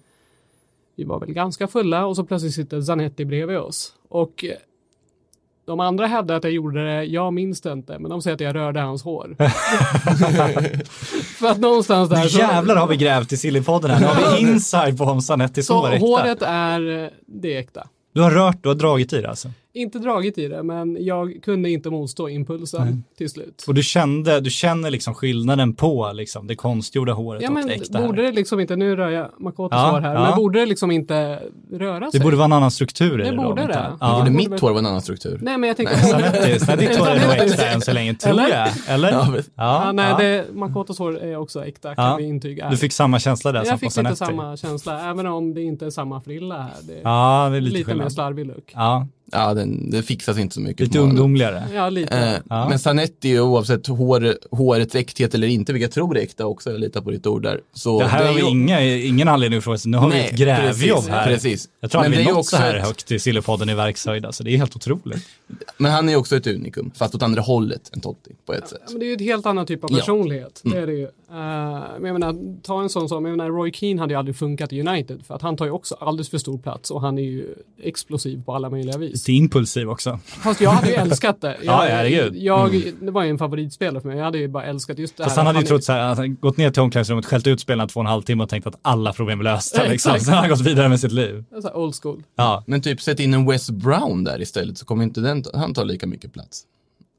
vi 1.01 1.05
var 1.05 1.21
väl 1.21 1.33
ganska 1.33 1.67
fulla 1.67 2.07
och 2.07 2.17
så 2.17 2.25
plötsligt 2.25 2.55
sitter 2.55 2.81
Zanetti 2.81 3.25
bredvid 3.25 3.59
oss. 3.59 3.93
Och 4.09 4.45
eh, 4.45 4.51
de 5.67 5.81
andra 5.81 6.07
hävdar 6.07 6.35
att 6.35 6.45
jag 6.45 6.53
gjorde 6.53 6.85
det, 6.85 7.05
jag 7.05 7.33
minns 7.33 7.61
det 7.61 7.73
inte, 7.73 7.99
men 7.99 8.11
de 8.11 8.23
säger 8.23 8.35
att 8.35 8.41
jag 8.41 8.55
rörde 8.55 8.81
hans 8.81 9.03
hår. 9.03 9.37
För 11.39 11.47
att 11.47 11.59
någonstans 11.59 12.11
där 12.11 12.29
så... 12.29 12.39
jävlar 12.39 12.77
har 12.77 12.87
vi 12.87 12.97
grävt 12.97 13.33
i 13.33 13.37
Sillypodden 13.37 13.91
här. 13.91 14.01
Nu 14.01 14.07
har 14.07 14.37
vi 14.37 14.41
inside 14.41 14.99
på 14.99 15.05
om 15.05 15.23
Sanettis 15.23 15.67
Så 15.67 15.75
hår 15.75 15.89
är 15.89 15.93
äkta. 15.93 16.07
håret 16.07 16.43
är, 16.43 17.05
eh, 17.05 17.09
det 17.27 17.55
är 17.55 17.59
äkta. 17.61 17.87
Du 18.13 18.21
har 18.21 18.31
rört, 18.31 18.63
du 18.63 18.69
har 18.69 18.77
dragit 18.77 19.13
i 19.13 19.21
det 19.21 19.31
alltså. 19.31 19.51
Inte 19.73 19.99
dragit 19.99 20.39
i 20.39 20.49
det, 20.49 20.62
men 20.62 20.97
jag 21.05 21.39
kunde 21.43 21.71
inte 21.71 21.91
motstå 21.91 22.29
impulsen 22.29 23.05
till 23.18 23.31
slut. 23.31 23.64
Och 23.68 23.75
du 23.75 23.83
kände, 23.83 24.41
du 24.41 24.51
känner 24.51 24.91
liksom 24.91 25.14
skillnaden 25.14 25.75
på 25.75 26.11
liksom 26.14 26.47
det 26.47 26.55
konstgjorda 26.57 27.12
håret 27.12 27.43
Ja 27.43 27.49
och 27.49 27.55
men 27.55 27.66
det 27.66 27.73
äkta 27.75 28.07
borde 28.07 28.23
här. 28.23 28.29
det 28.31 28.35
liksom 28.37 28.61
inte, 28.61 28.77
nu 28.77 28.97
rör 28.97 29.11
jag 29.11 29.31
Makotos 29.39 29.77
Ja, 29.79 29.91
hår 29.91 30.01
här, 30.01 30.14
ja. 30.14 30.21
men 30.21 30.37
borde 30.37 30.61
det 30.61 30.66
liksom 30.66 30.91
inte 30.91 31.43
röra 31.73 32.11
sig? 32.11 32.21
Det 32.21 32.25
borde 32.25 32.37
vara 32.37 32.45
en 32.45 32.53
annan 32.53 32.71
struktur 32.71 33.21
i 33.21 33.25
Det 33.25 33.31
det. 33.31 33.37
då, 33.37 33.43
borde 33.43 33.62
inte- 33.62 33.75
det. 33.75 33.93
Ja. 34.01 34.12
Borde 34.18 34.25
det 34.31 34.37
mitt 34.37 34.49
borde- 34.51 34.61
hår 34.61 34.71
vara 34.71 34.79
en 34.79 34.87
annan 34.87 35.01
struktur? 35.03 35.39
Nej 35.43 35.59
men 35.59 35.68
jag 35.68 35.77
tänker... 35.77 35.95
Sanettis, 35.97 36.68
nej 36.68 36.77
ditt 36.77 36.97
hår 36.99 37.07
är 37.09 37.27
nog 37.27 37.37
äkta 37.51 37.66
än 37.66 37.81
så 37.81 37.93
länge, 37.93 38.14
tror 38.14 38.31
Eller? 38.33 38.49
jag. 38.49 38.68
Eller? 38.95 39.11
Ja, 39.12 39.35
Ja, 39.55 39.93
nej, 39.93 40.11
ja. 40.11 40.16
Det, 40.18 40.47
Makotos 40.55 40.99
hår 40.99 41.18
är 41.18 41.37
också 41.37 41.64
äkta, 41.64 41.95
kan 41.95 42.05
Ja. 42.05 42.16
vi 42.16 42.25
intyga. 42.25 42.71
Du 42.71 42.77
fick 42.77 42.93
samma 42.93 43.18
känsla 43.18 43.53
där 43.53 43.61
som 43.64 43.71
jag 43.71 43.81
fick 43.81 43.87
lite 43.87 43.95
Zanetti. 43.95 44.16
samma 44.16 44.57
känsla, 44.57 45.11
även 45.11 45.27
om 45.27 45.55
det 45.55 45.62
inte 45.62 45.87
är 45.87 45.91
samma 45.91 46.21
frilla 46.21 46.59
här. 46.62 46.71
Det 46.83 46.93
är 46.93 47.01
Ja, 47.03 47.49
det 47.51 47.57
är 47.57 47.61
lite, 47.61 47.77
lite, 47.79 47.95
mer 47.95 48.09
slarvig 48.09 48.47
look. 48.47 48.73
Ja, 48.75 49.07
ja, 49.33 49.55
den, 49.55 49.91
det 49.91 50.03
fixas 50.03 50.39
inte 50.39 50.55
så 50.55 50.61
mycket. 50.61 50.81
Lite 50.87 50.99
ungdomligare. 50.99 51.62
Ja, 51.74 51.89
lite. 51.91 52.18
Eh, 52.18 52.35
Ja. 52.51 52.68
Men 52.68 52.78
Sanetti, 52.78 53.41
oavsett 53.41 53.87
hår, 53.87 54.35
hårets 54.57 54.95
äkthet 54.95 55.35
eller 55.35 55.47
inte, 55.49 55.72
vilket 55.72 55.87
jag 55.87 55.95
tror 55.95 56.16
är 56.16 56.20
äkta 56.22 56.47
också, 56.47 56.70
jag 56.70 56.81
litar 56.81 57.01
på 57.01 57.11
ditt 57.11 57.26
ord 57.26 57.43
där. 57.43 57.61
Så 57.72 57.99
Det 58.01 58.07
här 58.07 58.22
är 58.22 58.26
har 58.26 58.35
vi 58.35 58.41
ju- 58.41 58.49
inga, 58.49 58.81
ingen 58.85 59.28
anledning 59.28 59.59
att 59.59 59.64
fråga 59.64 59.78
sig. 59.78 59.91
Nu 59.91 59.97
har 59.99 60.09
vi 60.11 60.14
Nej, 60.16 60.28
ett 60.33 60.37
grävjobb 60.39 60.97
precis, 60.99 61.09
här. 61.11 61.26
Precis. 61.26 61.68
Jag 61.81 61.91
tror 61.91 62.03
det 62.03 62.07
är 62.09 62.11
vi 62.11 62.24
nått 62.24 62.37
också 62.37 62.57
så 62.57 62.62
här 62.62 62.74
ett- 62.76 62.87
högt 62.87 63.11
i 63.12 63.18
Sillypodden 63.18 63.68
i 63.68 63.74
verkshöjd. 63.74 64.26
Alltså, 64.26 64.45
det 64.45 64.51
är 64.51 64.57
helt 64.57 64.76
otroligt. 64.76 65.28
Men 65.78 65.93
han 65.93 66.09
är 66.09 66.16
också 66.16 66.37
ett 66.37 66.47
unikum, 66.47 66.91
fast 66.95 67.14
åt 67.14 67.22
andra 67.22 67.43
hållet 67.43 67.91
än 67.95 68.01
Totti 68.01 68.31
på 68.47 68.53
ett 68.53 68.68
sätt. 68.68 68.81
Ja, 68.87 68.91
men 68.91 69.01
det 69.01 69.07
är 69.07 69.09
ju 69.09 69.14
ett 69.14 69.20
helt 69.20 69.47
annan 69.47 69.66
typ 69.66 69.85
av 69.85 69.91
Ja. 69.93 69.99
personlighet. 69.99 70.62
Mm. 70.64 70.76
Det 70.76 70.83
är 70.83 70.87
det 70.87 70.93
ju. 70.93 71.05
Eh, 71.05 71.11
men 72.01 72.05
jag 72.05 72.12
menar, 72.12 72.61
ta 72.62 72.83
en 72.83 72.89
sån 72.89 73.09
som, 73.09 73.24
jag 73.24 73.37
menar, 73.37 73.51
Roy 73.51 73.72
Keane 73.72 74.01
hade 74.01 74.12
ju 74.14 74.18
aldrig 74.18 74.37
funkat 74.37 74.72
i 74.72 74.81
United 74.81 75.22
för 75.26 75.35
att 75.35 75.43
han 75.43 75.57
tar 75.57 75.64
ju 75.64 75.70
också 75.70 75.95
alldeles 76.01 76.28
för 76.28 76.39
stor 76.39 76.59
plats 76.59 76.91
och 76.91 77.01
han 77.01 77.18
är 77.18 77.22
ju 77.22 77.47
explosiv 77.83 78.43
på 78.45 78.55
alla 78.55 78.70
möjliga 78.70 78.99
vis. 78.99 79.20
Lite 79.21 79.33
impulsiv 79.33 79.91
också. 79.91 80.18
Fast 80.27 80.61
jag 80.61 80.71
hade 80.71 80.89
ju 80.89 80.95
älskat 80.97 81.41
det. 81.41 81.57
Jag, 81.62 81.64
Ja, 81.64 81.87
herregud. 81.91 82.37
Jag, 82.37 82.93
det 83.01 83.11
var 83.11 83.23
ju 83.25 83.31
en 83.31 83.39
favoritspelare 83.39 84.01
för 84.01 84.09
mig. 84.09 84.18
Jag 84.18 84.25
hade 84.25 84.39
ju 84.39 84.49
bara 84.49 84.64
älskat 84.64 84.99
just 84.99 85.16
det 85.16 85.23
Fast 85.25 85.37
här. 85.37 85.45
han 85.45 85.47
hade 85.55 85.61
ju 85.61 85.66
trott 85.68 85.85
så 85.85 85.93
här, 85.93 86.14
han 86.14 86.37
gått 86.37 86.57
ner 86.57 86.71
till 86.71 86.83
omklädningsrummet, 86.83 87.27
skällt 87.27 87.47
ut 87.47 87.61
spelarna 87.61 87.89
två 87.89 88.01
och 88.01 88.05
en 88.07 88.11
halv 88.11 88.23
timme 88.23 88.43
och 88.43 88.49
tänkt 88.49 88.66
att 88.66 88.79
alla 88.83 89.12
problem 89.12 89.41
är 89.41 89.45
lösta. 89.45 89.85
Ja, 89.85 89.91
Liksom. 89.91 90.21
Sen 90.21 90.35
har 90.35 90.41
han 90.41 90.51
gått 90.51 90.61
vidare 90.61 90.89
med 90.89 91.01
sitt 91.01 91.12
liv. 91.12 91.45
Så 91.51 91.62
här 91.68 91.77
old 91.77 91.95
school. 92.03 92.23
Ja. 92.37 92.64
Men 92.66 92.83
typ 92.83 93.03
sätt 93.03 93.21
in 93.21 93.35
en 93.35 93.47
Wes 93.47 93.71
Brown 93.71 94.25
där 94.25 94.41
istället 94.43 94.79
så 94.79 94.85
kommer 94.85 95.05
inte 95.05 95.21
den, 95.21 95.45
han 95.55 95.75
ta 95.75 95.83
lika 95.83 96.07
mycket 96.07 96.33
plats. 96.33 96.62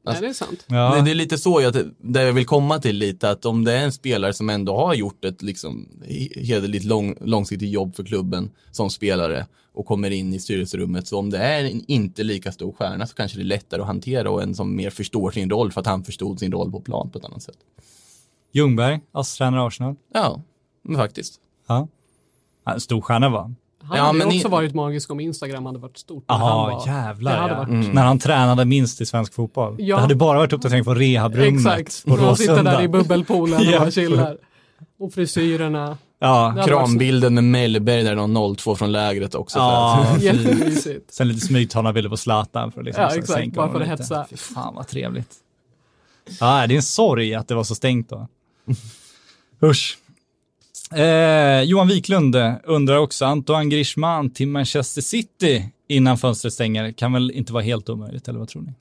Alltså- 0.04 0.22
Nej, 0.22 0.30
det 0.30 0.34
är 0.34 0.34
sant. 0.34 0.66
Ja. 0.68 0.96
Det, 0.96 1.02
det 1.02 1.12
är 1.12 1.16
lite 1.16 1.38
så 1.38 1.62
jag, 1.62 1.74
där 1.98 2.26
jag 2.26 2.34
vill 2.34 2.46
komma 2.46 2.80
till 2.80 2.96
lite, 2.98 3.30
att 3.30 3.46
om 3.46 3.64
det 3.64 3.74
är 3.74 3.84
en 3.84 3.92
spelare 3.92 4.34
som 4.34 4.50
ändå 4.50 4.76
har 4.76 4.94
gjort 4.94 5.26
ett 5.26 5.42
liksom 5.42 5.90
he- 6.06 6.40
hederligt 6.46 6.86
lång, 6.86 7.16
långsiktigt 7.22 7.70
jobb 7.70 7.96
för 7.96 8.04
klubben 8.04 8.52
som 8.72 8.90
spelare 8.90 9.48
och 9.74 9.86
kommer 9.86 10.12
in 10.12 10.34
i 10.34 10.40
styrelserummet, 10.40 11.08
så 11.08 11.18
om 11.20 11.30
det 11.30 11.38
är 11.38 11.64
en 11.64 11.86
inte 11.88 12.24
lika 12.24 12.52
stor 12.52 12.72
stjärna 12.74 13.08
så 13.08 13.16
kanske 13.16 13.38
det 13.38 13.42
är 13.44 13.46
lättare 13.46 13.82
att 13.82 13.88
hantera 13.88 14.30
och 14.32 14.44
en 14.44 14.56
som 14.56 14.76
mer 14.76 14.90
förstår 14.90 15.32
sin 15.32 15.50
roll 15.50 15.72
för 15.72 15.82
att 15.82 15.88
han 15.88 16.04
förstod 16.04 16.40
sin 16.40 16.52
roll 16.52 16.72
på 16.72 16.80
plan 16.82 17.10
på 17.10 17.20
ett 17.20 17.26
annat 17.26 17.44
sätt. 17.44 17.58
Ljungberg, 18.52 19.00
ASS-tränare 19.12 19.68
Arsenal. 19.68 19.96
Ja, 20.14 20.42
men 20.84 20.98
faktiskt. 20.98 21.34
Ja. 21.68 21.88
En 22.66 22.80
stor 22.80 23.02
stjärna 23.02 23.30
var 23.30 23.54
han. 23.92 23.98
Ja, 24.00 24.06
hade 24.06 24.18
men 24.18 24.28
också 24.28 24.48
i- 24.48 24.52
varit 24.52 24.74
magisk 24.76 25.12
om 25.12 25.20
Instagram 25.20 25.66
hade 25.66 25.80
varit 25.80 25.98
stort. 25.98 26.24
Jaha, 26.28 26.40
var- 26.72 26.88
jävlar 26.88 27.38
hade 27.38 27.54
ja. 27.54 27.58
varit- 27.60 27.94
När 27.94 28.04
han 28.06 28.20
tränade 28.20 28.66
minst 28.66 29.02
i 29.02 29.06
svensk 29.06 29.34
fotboll. 29.34 29.76
Ja. 29.80 29.96
Det 29.96 30.02
hade 30.02 30.16
bara 30.16 30.38
varit 30.38 30.54
uppdatering 30.54 30.84
på 30.84 30.94
rehabrummet 30.94 31.80
Exakt. 31.80 32.06
på 32.06 32.12
Och 32.14 32.38
sitta 32.38 32.52
Råsunda. 32.54 32.72
där 32.72 32.82
i 32.82 32.88
bubbelpoolen 32.88 33.60
och 33.74 33.80
bara 33.80 33.92
chillar. 33.92 34.38
Och 35.00 35.14
frisyrerna. 35.14 35.98
Ja, 36.20 36.64
Krambilden 36.68 37.34
med 37.34 37.44
Mellberg 37.44 38.04
där, 38.04 38.16
någon 38.16 38.56
02 38.56 38.76
från 38.76 38.92
lägret 38.92 39.36
också. 39.36 39.60
Ja, 39.60 40.06
Jättemysigt. 40.20 41.14
Sen 41.14 41.28
lite 41.28 41.40
smygtagarbilder 41.46 42.10
på 42.10 42.18
Zlatan 42.18 42.72
för 42.72 42.80
att 42.80 42.86
liksom 42.86 43.04
Ja, 43.04 43.10
så 43.10 43.16
exakt. 43.20 43.40
sänka 43.40 43.56
Bara 43.62 43.68
för 43.72 43.76
att 43.82 43.82
lite. 43.90 43.92
hetsa. 44.04 44.26
Fy 44.30 44.38
fan 44.38 44.76
vad 44.76 44.88
trevligt. 44.88 45.30
Ja, 46.40 46.68
det 46.68 46.74
är 46.74 46.76
en 46.76 46.82
sorg 46.84 47.36
att 47.36 47.48
det 47.48 47.56
var 47.56 47.64
så 47.64 47.76
stängt 47.76 48.10
då. 48.10 48.28
Usch. 49.64 49.98
Eh, 50.96 51.62
Johan 51.62 51.88
Wiklund 51.88 52.36
undrar 52.64 52.98
också, 52.98 53.26
Antoine 53.26 53.70
Griezmann 53.70 54.30
till 54.34 54.48
Manchester 54.48 55.02
City 55.02 55.70
innan 55.90 56.18
fönstret 56.18 56.54
stänger 56.54 56.92
kan 56.92 57.14
väl 57.14 57.32
inte 57.32 57.54
vara 57.54 57.64
helt 57.64 57.90
omöjligt, 57.90 58.28
eller 58.28 58.40
vad 58.40 58.48
tror 58.48 58.62
ni? 58.62 58.74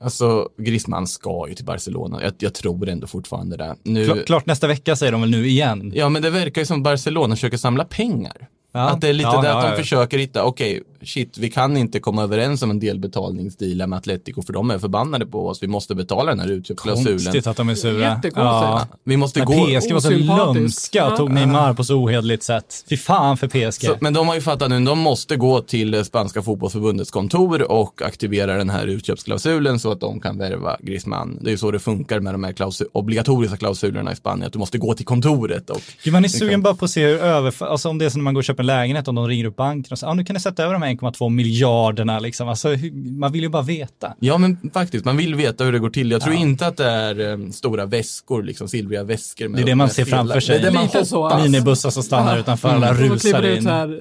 Alltså, 0.00 0.48
Griezmann 0.58 1.06
ska 1.06 1.46
ju 1.48 1.54
till 1.54 1.64
Barcelona. 1.64 2.22
Jag, 2.22 2.32
jag 2.38 2.54
tror 2.54 2.88
ändå 2.88 3.06
fortfarande 3.06 3.56
det. 3.56 3.76
Nu, 3.82 4.06
Kla- 4.06 4.24
klart 4.24 4.46
nästa 4.46 4.66
vecka 4.66 4.96
säger 4.96 5.12
de 5.12 5.20
väl 5.20 5.30
nu 5.30 5.46
igen. 5.48 5.92
Ja, 5.94 6.08
men 6.08 6.22
det 6.22 6.30
verkar 6.30 6.60
ju 6.60 6.66
som 6.66 6.82
Barcelona 6.82 7.34
försöker 7.34 7.56
samla 7.56 7.84
pengar. 7.84 8.48
Ja. 8.72 8.80
Att 8.80 9.00
det 9.00 9.08
är 9.08 9.12
lite 9.12 9.28
Ja, 9.32 9.42
det 9.42 9.48
ja, 9.48 9.58
att 9.58 9.76
de 9.76 9.82
försöker 9.82 10.18
hitta, 10.18 10.44
okej, 10.44 10.82
shit, 11.06 11.38
vi 11.38 11.50
kan 11.50 11.76
inte 11.76 12.00
komma 12.00 12.22
överens 12.22 12.62
om 12.62 12.70
en 12.70 12.80
delbetalningsdeal 12.80 13.88
med 13.88 13.96
Atletico 13.96 14.42
för 14.42 14.52
de 14.52 14.70
är 14.70 14.78
förbannade 14.78 15.26
på 15.26 15.48
oss. 15.48 15.62
Vi 15.62 15.66
måste 15.66 15.94
betala 15.94 16.30
den 16.30 16.40
här 16.40 16.48
utköpsklausulen. 16.48 17.18
Konstigt 17.18 17.46
att 17.46 17.56
de 17.56 17.68
är 17.68 17.74
sura. 17.74 18.00
Jättekonstigt. 18.00 18.36
Ja. 18.40 18.86
Vi 19.04 19.16
måste 19.16 19.38
Men 19.38 19.46
gå... 19.46 19.80
PSG 19.80 19.92
var 19.92 20.00
så 20.00 20.10
lömska 20.10 21.06
och 21.06 21.16
tog. 21.16 21.30
Neymar 21.30 21.74
på 21.74 21.84
så 21.84 21.94
ohederligt 21.94 22.42
sätt. 22.42 22.84
Fy 22.88 22.96
fan 22.96 23.36
för 23.36 23.48
PSG. 23.48 23.86
Så, 23.86 23.96
men 24.00 24.14
de 24.14 24.28
har 24.28 24.34
ju 24.34 24.40
fattat 24.40 24.70
nu, 24.70 24.84
de 24.84 24.98
måste 24.98 25.36
gå 25.36 25.60
till 25.60 26.04
spanska 26.04 26.42
fotbollsförbundets 26.42 27.10
kontor 27.10 27.70
och 27.72 28.02
aktivera 28.02 28.56
den 28.56 28.70
här 28.70 28.86
utköpsklausulen 28.86 29.78
så 29.78 29.92
att 29.92 30.00
de 30.00 30.20
kan 30.20 30.38
värva 30.38 30.76
Griezmann. 30.80 31.38
Det 31.40 31.48
är 31.48 31.52
ju 31.52 31.58
så 31.58 31.70
det 31.70 31.78
funkar 31.78 32.20
med 32.20 32.34
de 32.34 32.44
här 32.44 32.52
klausu- 32.52 32.88
obligatoriska 32.92 33.56
klausulerna 33.56 34.12
i 34.12 34.16
Spanien, 34.16 34.46
att 34.46 34.52
du 34.52 34.58
måste 34.58 34.78
gå 34.78 34.94
till 34.94 35.06
kontoret 35.06 35.70
och 35.70 35.80
Gud, 36.02 36.12
man 36.12 36.24
är 36.24 36.28
sugen 36.28 36.62
bara 36.62 36.74
på 36.74 36.84
att 36.84 36.90
se 36.90 37.06
hur 37.06 37.18
över, 37.18 37.62
alltså 37.62 37.88
om 37.88 37.98
det 37.98 38.04
är 38.04 38.10
som 38.10 38.20
när 38.20 38.24
man 38.24 38.34
går 38.34 38.40
och 38.40 38.44
köper 38.44 38.62
en 38.62 38.66
lägenhet, 38.66 39.08
om 39.08 39.14
de 39.14 39.28
ringer 39.28 39.44
upp 39.44 39.56
banken 39.56 39.92
och 39.92 39.98
säger, 39.98 40.10
ja 40.10 40.14
nu 40.14 40.24
kan 40.24 40.34
ni 40.34 40.40
sätta 40.40 40.62
över 40.62 40.72
de 40.72 40.82
här 40.82 40.90
1,2 40.96 41.28
miljarderna 41.30 42.18
liksom. 42.18 42.48
Alltså, 42.48 42.68
man 42.94 43.32
vill 43.32 43.42
ju 43.42 43.48
bara 43.48 43.62
veta. 43.62 44.14
Ja, 44.20 44.38
men 44.38 44.70
faktiskt, 44.74 45.04
man 45.04 45.16
vill 45.16 45.34
veta 45.34 45.64
hur 45.64 45.72
det 45.72 45.78
går 45.78 45.90
till. 45.90 46.10
Jag 46.10 46.22
tror 46.22 46.34
Ja. 46.34 46.40
inte 46.40 46.66
att 46.66 46.76
det 46.76 46.84
är 46.90 47.30
eh, 47.32 47.50
stora 47.50 47.86
väskor, 47.86 48.42
liksom 48.42 48.68
silvriga 48.68 49.04
väskor. 49.04 49.48
Med, 49.48 49.58
Det 49.58 49.62
är 49.62 49.66
det 49.66 49.74
man 49.74 49.90
ser 49.90 50.04
framför 50.04 50.40
sig. 50.40 50.58
Det 50.58 50.62
är 50.66 50.70
det 50.70 50.74
man 50.74 50.84
Lite 50.84 51.16
hoppas. 51.16 51.42
Minibussar 51.42 51.90
som 51.90 52.02
stannar 52.02 52.38
utanför, 52.38 52.68
alla 52.68 52.94
kliver 52.94 53.14
rusar 53.14 53.42
ut 53.42 53.56
in. 53.56 53.62
så 53.62 53.68
här 53.70 54.00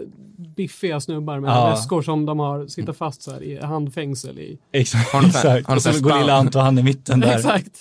biffiga 0.56 1.00
snubbar 1.00 1.40
med 1.40 1.50
Ja. 1.52 1.70
väskor 1.70 2.02
som 2.02 2.26
de 2.26 2.40
har, 2.40 2.68
sitter 2.68 2.94
fast 2.94 3.22
så 3.22 3.32
här 3.32 3.44
i 3.44 3.60
handfängsel 3.62 4.40
i. 4.40 4.58
Exakt. 4.72 5.10
Har 5.14 5.22
de 5.22 5.28
exakt. 5.28 5.46
har 5.68 5.76
de 5.76 5.90
Och 5.90 5.96
så 5.96 6.04
går 6.04 6.20
lilla 6.20 6.34
Anton 6.34 6.80
i 6.80 6.84
mitten 6.84 7.20
där. 7.20 7.36
Exakt. 7.36 7.72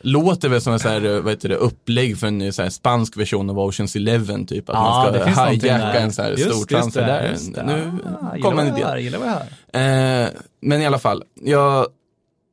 Låter 0.00 0.48
väl 0.48 0.60
som 0.60 0.72
en 0.72 0.78
så 0.78 0.88
här, 0.88 1.20
vad 1.20 1.32
heter 1.32 1.48
det, 1.48 1.54
upplägg 1.56 2.18
för 2.18 2.26
en 2.26 2.38
ny 2.38 2.52
så 2.52 2.62
här 2.62 2.70
spansk 2.70 3.16
version 3.16 3.50
av 3.50 3.58
Oceans 3.58 3.96
Eleven, 3.96 4.46
typ. 4.46 4.68
Att 4.68 4.74
Ja, 4.74 5.02
man 5.04 5.12
det 5.12 5.32
ska 5.32 5.44
hijacka 5.44 6.00
en 6.00 6.12
så 6.12 6.22
här 6.22 6.30
Just, 6.30 6.42
stor 6.42 6.54
just 6.56 6.68
transfer 6.68 7.00
det, 7.00 7.06
där. 7.06 7.30
just 7.30 7.54
det. 7.54 7.62
Nu 7.66 7.92
Ah, 8.20 8.38
kommer 8.42 8.62
en 8.62 8.68
idé. 8.76 9.00
gillar 9.02 9.18
vad 9.18 9.28
jag 9.28 9.34
hör. 9.72 10.24
Eh, 10.24 10.28
men 10.60 10.82
i 10.82 10.86
alla 10.86 10.98
fall, 10.98 11.22
jag, 11.44 11.86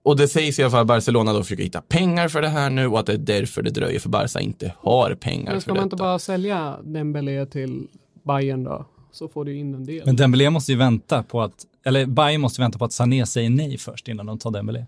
och 0.03 0.17
det 0.17 0.27
sägs 0.27 0.59
i 0.59 0.63
alla 0.63 0.71
fall 0.71 0.81
att 0.81 0.87
Barcelona 0.87 1.33
då 1.33 1.43
försöker 1.43 1.63
hitta 1.63 1.81
pengar 1.81 2.27
för 2.27 2.41
det 2.41 2.49
här 2.49 2.69
nu 2.69 2.87
och 2.87 2.99
att 2.99 3.05
det 3.05 3.13
är 3.13 3.17
därför 3.17 3.61
det 3.61 3.69
dröjer 3.69 3.99
för 3.99 4.09
Barca 4.09 4.39
inte 4.39 4.73
har 4.77 5.15
pengar 5.15 5.43
Men 5.51 5.53
för 5.53 5.59
ska 5.61 5.73
man 5.73 5.83
inte 5.83 5.95
detta. 5.95 6.03
bara 6.03 6.19
sälja 6.19 6.75
Dembélé 6.83 7.45
till 7.45 7.87
Bayern 8.27 8.63
då? 8.63 8.85
Så 9.11 9.27
får 9.27 9.45
du 9.45 9.55
in 9.55 9.73
en 9.73 9.85
del. 9.85 10.01
Men 10.05 10.15
Dembélé 10.15 10.49
måste 10.49 10.71
ju 10.71 10.77
vänta 10.77 11.23
på 11.23 11.41
att, 11.41 11.53
eller 11.85 12.05
Bayern 12.05 12.41
måste 12.41 12.61
vänta 12.61 12.77
på 12.79 12.85
att 12.85 12.93
Sané 12.93 13.25
säger 13.25 13.49
nej 13.49 13.77
först 13.77 14.07
innan 14.07 14.25
de 14.25 14.39
tar 14.39 14.51
Dembélé. 14.51 14.85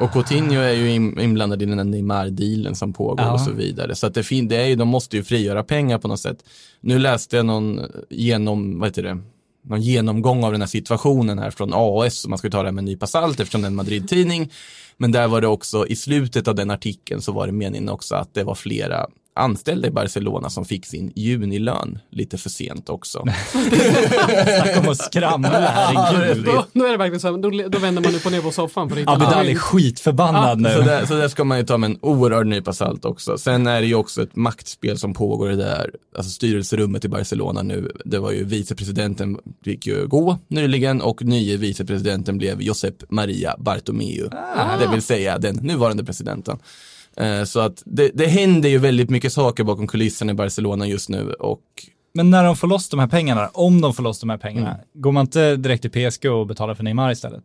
Och 0.00 0.12
Coutinho 0.12 0.60
är 0.60 0.72
ju 0.72 0.90
in- 0.90 1.20
inblandad 1.20 1.62
i 1.62 1.66
den 1.66 1.78
här 1.78 1.84
Neymar-dealen 1.84 2.74
som 2.74 2.92
pågår 2.92 3.20
Ja. 3.26 3.32
och 3.32 3.40
så 3.40 3.50
vidare. 3.52 3.94
Så 3.94 4.06
att 4.06 4.14
det, 4.14 4.22
fin- 4.22 4.48
det 4.48 4.56
är 4.56 4.66
ju, 4.66 4.76
de 4.76 4.88
måste 4.88 5.16
ju 5.16 5.24
frigöra 5.24 5.62
pengar 5.64 5.98
på 5.98 6.08
något 6.08 6.20
sätt. 6.20 6.44
Nu 6.80 6.98
läste 6.98 7.36
jag 7.36 7.46
någon 7.46 7.80
genom, 8.10 8.78
vad 8.78 8.88
heter 8.88 9.02
det, 9.02 9.18
någon 9.68 9.82
genomgång 9.82 10.44
av 10.44 10.52
den 10.52 10.60
här 10.62 10.68
situationen 10.68 11.38
här 11.38 11.50
från 11.50 11.70
AS, 11.74 12.26
man 12.26 12.38
ska 12.38 12.46
ju 12.46 12.50
ta 12.50 12.58
det 12.62 12.68
här 12.68 12.72
med 12.72 12.82
en 12.82 12.84
nypa 12.84 13.06
salt 13.06 13.40
eftersom 13.40 13.60
det 13.62 13.66
är 13.66 13.70
en 13.70 13.74
Madrid-tidning. 13.76 14.50
Men 14.96 15.12
där 15.12 15.28
var 15.28 15.40
det 15.40 15.46
också, 15.46 15.86
i 15.86 15.96
slutet 15.96 16.48
av 16.48 16.54
den 16.54 16.70
artikeln 16.70 17.22
så 17.22 17.32
var 17.32 17.46
det 17.46 17.52
meningen 17.52 17.88
också 17.88 18.14
att 18.14 18.34
det 18.34 18.44
var 18.44 18.54
flera 18.54 19.06
anställda 19.36 19.88
i 19.88 19.90
Barcelona 19.90 20.50
som 20.50 20.64
fick 20.64 20.86
sin 20.86 21.12
junilön 21.16 21.98
lite 22.10 22.38
för 22.38 22.50
sent 22.50 22.88
också. 22.88 23.24
Snacka 23.50 24.80
om 24.80 24.88
att 24.88 24.98
skramla, 24.98 25.48
herregud. 25.60 26.44
då, 26.44 26.66
då 26.72 26.84
är 26.84 26.90
det 26.90 26.96
verkligen 26.96 27.20
så 27.20 27.32
här, 27.32 27.38
då, 27.38 27.68
då 27.68 27.78
vänder 27.78 28.02
man 28.02 28.14
upp 28.14 28.26
och 28.26 28.32
ner 28.32 28.40
på 28.40 28.50
soffan 28.50 28.88
för 28.88 29.04
Abidal 29.06 29.48
är 29.48 29.54
skitförbannad 29.54 30.58
Så 30.72 30.78
nu. 30.78 30.84
där, 30.84 31.06
så 31.06 31.14
där 31.14 31.28
ska 31.28 31.44
man 31.44 31.58
ju 31.58 31.64
ta 31.64 31.78
med 31.78 31.90
en 31.90 31.98
oerhörd 32.02 32.46
nypa 32.46 32.72
salt 32.72 33.04
också. 33.04 33.38
Sen 33.38 33.66
är 33.66 33.80
det 33.80 33.86
ju 33.86 33.94
också 33.94 34.22
ett 34.22 34.36
maktspel 34.36 34.98
som 34.98 35.14
pågår 35.14 35.52
i 35.52 35.56
det 35.56 35.64
där, 35.64 35.90
alltså 36.16 36.30
styrelserummet 36.30 37.04
i 37.04 37.08
Barcelona 37.08 37.62
nu. 37.62 37.92
Det 38.04 38.18
var 38.18 38.32
ju 38.32 38.44
vicepresidenten 38.44 39.38
fick 39.64 39.86
ju 39.86 40.06
gå 40.06 40.38
nyligen 40.48 41.00
och 41.02 41.24
nye 41.24 41.56
vicepresidenten 41.56 42.38
blev 42.38 42.62
Josep 42.62 43.10
Maria 43.10 43.56
Bartomeu. 43.58 44.28
Det 44.78 44.86
vill 44.90 45.02
säga 45.02 45.38
den 45.38 45.56
nuvarande 45.56 46.04
presidenten. 46.04 46.58
Eh, 47.16 47.44
Så 47.44 47.60
att 47.60 47.82
det, 47.86 48.10
det 48.14 48.26
händer 48.26 48.68
ju 48.68 48.78
väldigt 48.78 49.10
mycket 49.10 49.32
saker 49.32 49.64
bakom 49.64 49.86
kulisserna 49.86 50.32
i 50.32 50.34
Barcelona 50.34 50.86
just 50.86 51.08
nu 51.08 51.32
och 51.32 51.62
Men 52.14 52.30
när 52.30 52.44
de 52.44 52.56
får 52.56 52.68
loss 52.68 52.88
de 52.88 53.00
här 53.00 53.06
pengarna, 53.06 53.50
om 53.52 53.80
de 53.80 53.94
får 53.94 54.02
loss 54.02 54.20
de 54.20 54.30
här 54.30 54.38
pengarna, 54.38 54.68
Mm. 54.74 54.80
går 54.94 55.12
man 55.12 55.20
inte 55.24 55.56
direkt 55.56 55.82
till 55.92 56.10
PSG 56.10 56.26
och 56.30 56.46
betalar 56.46 56.74
för 56.74 56.84
Neymar 56.84 57.10
istället? 57.12 57.44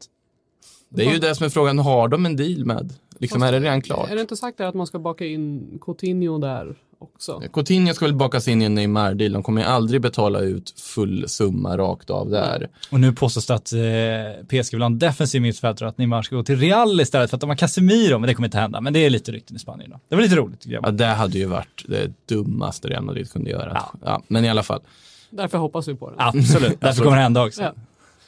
det 0.90 1.06
är 1.06 1.12
ju 1.14 1.20
det 1.20 1.36
som 1.36 1.46
är 1.46 1.50
frågan, 1.50 1.80
har 1.80 2.08
de 2.08 2.26
en 2.26 2.36
deal 2.36 2.66
med? 2.66 2.94
Liksom 3.20 3.44
är 3.44 3.52
det 3.52 3.60
redan 3.60 3.82
klart? 3.82 4.10
Är 4.12 4.16
det 4.16 4.22
inte 4.22 4.36
sagt 4.38 4.58
där 4.58 4.66
att 4.66 4.76
man 4.76 4.88
ska 4.88 5.00
baka 5.00 5.26
in 5.26 5.80
Coutinho 5.86 6.38
där 6.38 6.76
också? 7.00 7.42
Coutinho 7.54 7.94
ska 7.94 8.06
väl 8.06 8.16
bakas 8.16 8.48
in 8.48 8.62
i 8.62 8.66
en 8.66 8.76
Neymar-deal, 8.76 9.34
de 9.34 9.44
kommer 9.44 9.62
ju 9.62 9.68
aldrig 9.68 10.02
betala 10.02 10.40
ut 10.40 10.74
full 10.80 11.30
summa 11.30 11.78
rakt 11.78 12.10
av 12.10 12.30
där. 12.30 12.70
Och 12.92 13.00
nu 13.00 13.14
påstås 13.14 13.46
det 13.48 13.54
att 13.54 13.74
eh, 13.74 14.46
PSG 14.48 14.74
vill 14.74 14.82
ha 14.82 14.86
en 14.86 15.00
defensiv 15.00 15.42
mittfältare 15.42 15.88
och 15.88 15.90
att 15.90 15.98
Neymar 15.98 16.22
ska 16.22 16.36
gå 16.36 16.44
till 16.44 16.60
Real 16.60 17.02
istället 17.02 17.30
för 17.30 17.38
att 17.38 17.42
de 17.42 17.50
har 17.50 17.58
Casemiro, 17.58 18.20
men 18.20 18.28
det 18.28 18.34
kommer 18.34 18.48
inte 18.48 18.58
hända. 18.58 18.82
Men 18.82 18.94
det 18.94 19.00
är 19.00 19.10
lite 19.10 19.32
rykten 19.32 19.56
i 19.56 19.60
Spanien 19.60 19.90
då. 19.90 20.00
Det 20.10 20.16
var 20.16 20.24
lite 20.24 20.36
roligt. 20.36 20.66
Ja, 20.66 20.92
det 20.92 21.06
hade 21.06 21.38
ju 21.38 21.46
varit 21.46 21.86
det 21.88 22.12
dummaste 22.26 22.88
Real 22.88 23.04
Madrid 23.04 23.32
kunde 23.32 23.50
göra. 23.50 23.72
Ja. 23.76 23.94
Ja. 24.06 24.22
men 24.28 24.46
i 24.46 24.50
alla 24.50 24.64
fall. 24.64 24.82
Därför 25.30 25.58
hoppas 25.58 25.88
vi 25.88 25.96
på 25.96 26.10
det. 26.10 26.16
Absolut, 26.18 26.78
därför 26.82 27.04
kommer 27.04 27.18
det 27.18 27.24
hända 27.24 27.46
också. 27.46 27.62
Ja. 27.62 27.74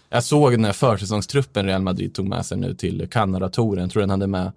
Jag 0.10 0.24
såg 0.24 0.52
den 0.52 0.66
här 0.66 0.74
försäsongstruppen 0.74 1.66
Real 1.66 1.82
Madrid 1.82 2.14
tog 2.14 2.28
med 2.28 2.46
sig 2.46 2.58
nu 2.58 2.74
till 2.74 3.08
Kanada-touren. 3.12 3.82
Jag 3.82 3.92
tror 3.92 4.02
den 4.02 4.10
hade 4.10 4.28
med 4.28 4.52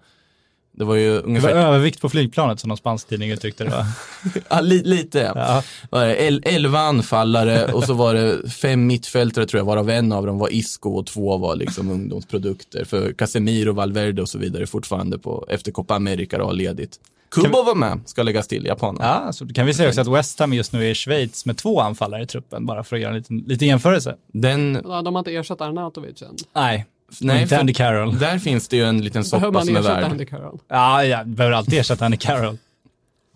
Det 0.76 0.84
var 0.84 0.94
ju 0.94 1.08
Det 1.08 1.14
var 1.14 1.22
ungefär 1.28 1.50
övervikt 1.50 2.00
på 2.00 2.08
flygplanet 2.08 2.60
som 2.60 2.68
någon 2.68 2.76
spansk 2.76 3.08
tidning 3.08 3.30
uttryckte 3.30 3.64
det 3.64 3.70
va? 3.70 3.86
Ja, 4.48 4.60
li, 4.60 4.82
lite 4.84 5.32
ja. 5.34 5.62
Var 5.90 6.04
det 6.06 6.22
el, 6.22 6.42
elva 6.46 6.78
anfallare 6.78 7.72
och 7.72 7.84
så 7.84 7.94
var 7.94 8.14
det 8.14 8.50
fem 8.50 8.86
mittfältare 8.86 9.46
tror 9.46 9.58
jag, 9.58 9.64
varav 9.64 9.90
en 9.90 10.12
av 10.12 10.26
dem 10.26 10.38
var 10.38 10.52
Isco 10.52 10.90
och 10.90 11.06
två 11.06 11.36
var 11.36 11.56
liksom 11.56 11.90
ungdomsprodukter. 11.90 12.84
För 12.84 13.12
Casemiro, 13.12 13.72
Valverde 13.72 14.22
och 14.22 14.28
så 14.28 14.38
vidare 14.38 14.62
är 14.62 14.66
fortfarande 14.66 15.18
på, 15.18 15.46
efter 15.48 15.72
Copa 15.72 15.94
America 15.94 16.42
och 16.42 16.46
har 16.46 16.54
ledigt. 16.54 17.00
Kubo 17.30 17.62
var 17.62 17.74
med, 17.74 18.00
ska 18.06 18.22
läggas 18.22 18.48
till, 18.48 18.64
japanen. 18.66 19.02
Ja, 19.02 19.32
så 19.32 19.46
kan 19.46 19.66
vi 19.66 19.74
säga 19.74 19.88
också 19.88 20.00
att 20.00 20.08
West 20.08 20.38
Ham 20.38 20.52
just 20.52 20.72
nu 20.72 20.86
är 20.86 20.90
i 20.90 20.94
Schweiz 20.94 21.46
med 21.46 21.56
två 21.56 21.80
anfallare 21.80 22.22
i 22.22 22.26
truppen, 22.26 22.66
bara 22.66 22.84
för 22.84 22.96
att 22.96 23.02
göra 23.02 23.10
en 23.10 23.16
liten, 23.16 23.38
liten 23.38 23.68
jämförelse. 23.68 24.16
Den, 24.32 24.80
Ja, 24.84 25.02
de 25.02 25.14
har 25.14 25.20
inte 25.20 25.34
ersatt 25.34 25.60
Arnautovic 25.60 26.22
än. 26.22 26.36
Nej, 26.54 26.86
nej, 27.20 27.42
inte 27.42 27.60
Andy 27.60 27.74
Carroll. 27.74 28.18
där 28.18 28.38
finns 28.38 28.68
det 28.68 28.76
ju 28.76 28.84
en 28.84 29.00
liten 29.00 29.22
Behöver 29.22 29.46
soppa 29.46 29.50
man 29.50 29.66
som 29.66 29.76
är 29.76 29.80
ersätta 29.80 29.94
värd. 30.00 30.10
Andy 30.10 30.26
Carroll? 30.26 30.58
Ja, 30.68 31.04
ja, 31.04 31.24
behöver 31.24 31.56
alltid 31.56 31.78
ersätta 31.78 32.04
Andy 32.04 32.16
Carroll. 32.16 32.58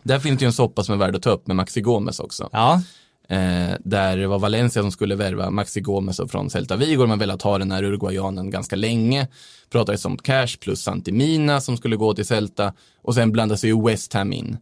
Där 0.02 0.18
finns 0.18 0.38
det 0.38 0.42
ju 0.42 0.46
en 0.46 0.52
soppa 0.52 0.84
som 0.84 0.94
är 0.94 0.98
värd 0.98 1.16
att 1.16 1.22
ta 1.22 1.30
upp 1.30 1.46
med 1.46 1.56
Maxi 1.56 1.80
Gomez 1.80 2.20
också. 2.20 2.48
Ja, 2.52 2.82
Eh, 3.30 3.74
där 3.84 4.16
det 4.16 4.26
var 4.26 4.38
Valencia 4.38 4.82
som 4.82 4.90
skulle 4.92 5.14
värva 5.14 5.50
Maxi 5.50 5.80
Gomez 5.80 6.20
från 6.28 6.50
Celta 6.50 6.76
Vigo. 6.76 7.06
Man 7.06 7.18
velat 7.18 7.42
ha 7.42 7.58
den 7.58 7.72
här 7.72 7.82
uruguayanen 7.84 8.50
ganska 8.50 8.76
länge. 8.76 9.28
Pratades 9.72 10.04
om 10.04 10.16
Cash 10.16 10.46
plus 10.60 10.82
Santimina 10.82 11.60
som 11.60 11.76
skulle 11.76 11.96
gå 11.96 12.14
till 12.14 12.26
Celta. 12.26 12.72
Och 13.02 13.14
sen 13.14 13.32
blandades 13.32 13.64
ju 13.64 13.84
West 13.86 14.12
Ham 14.14 14.32
in. 14.32 14.56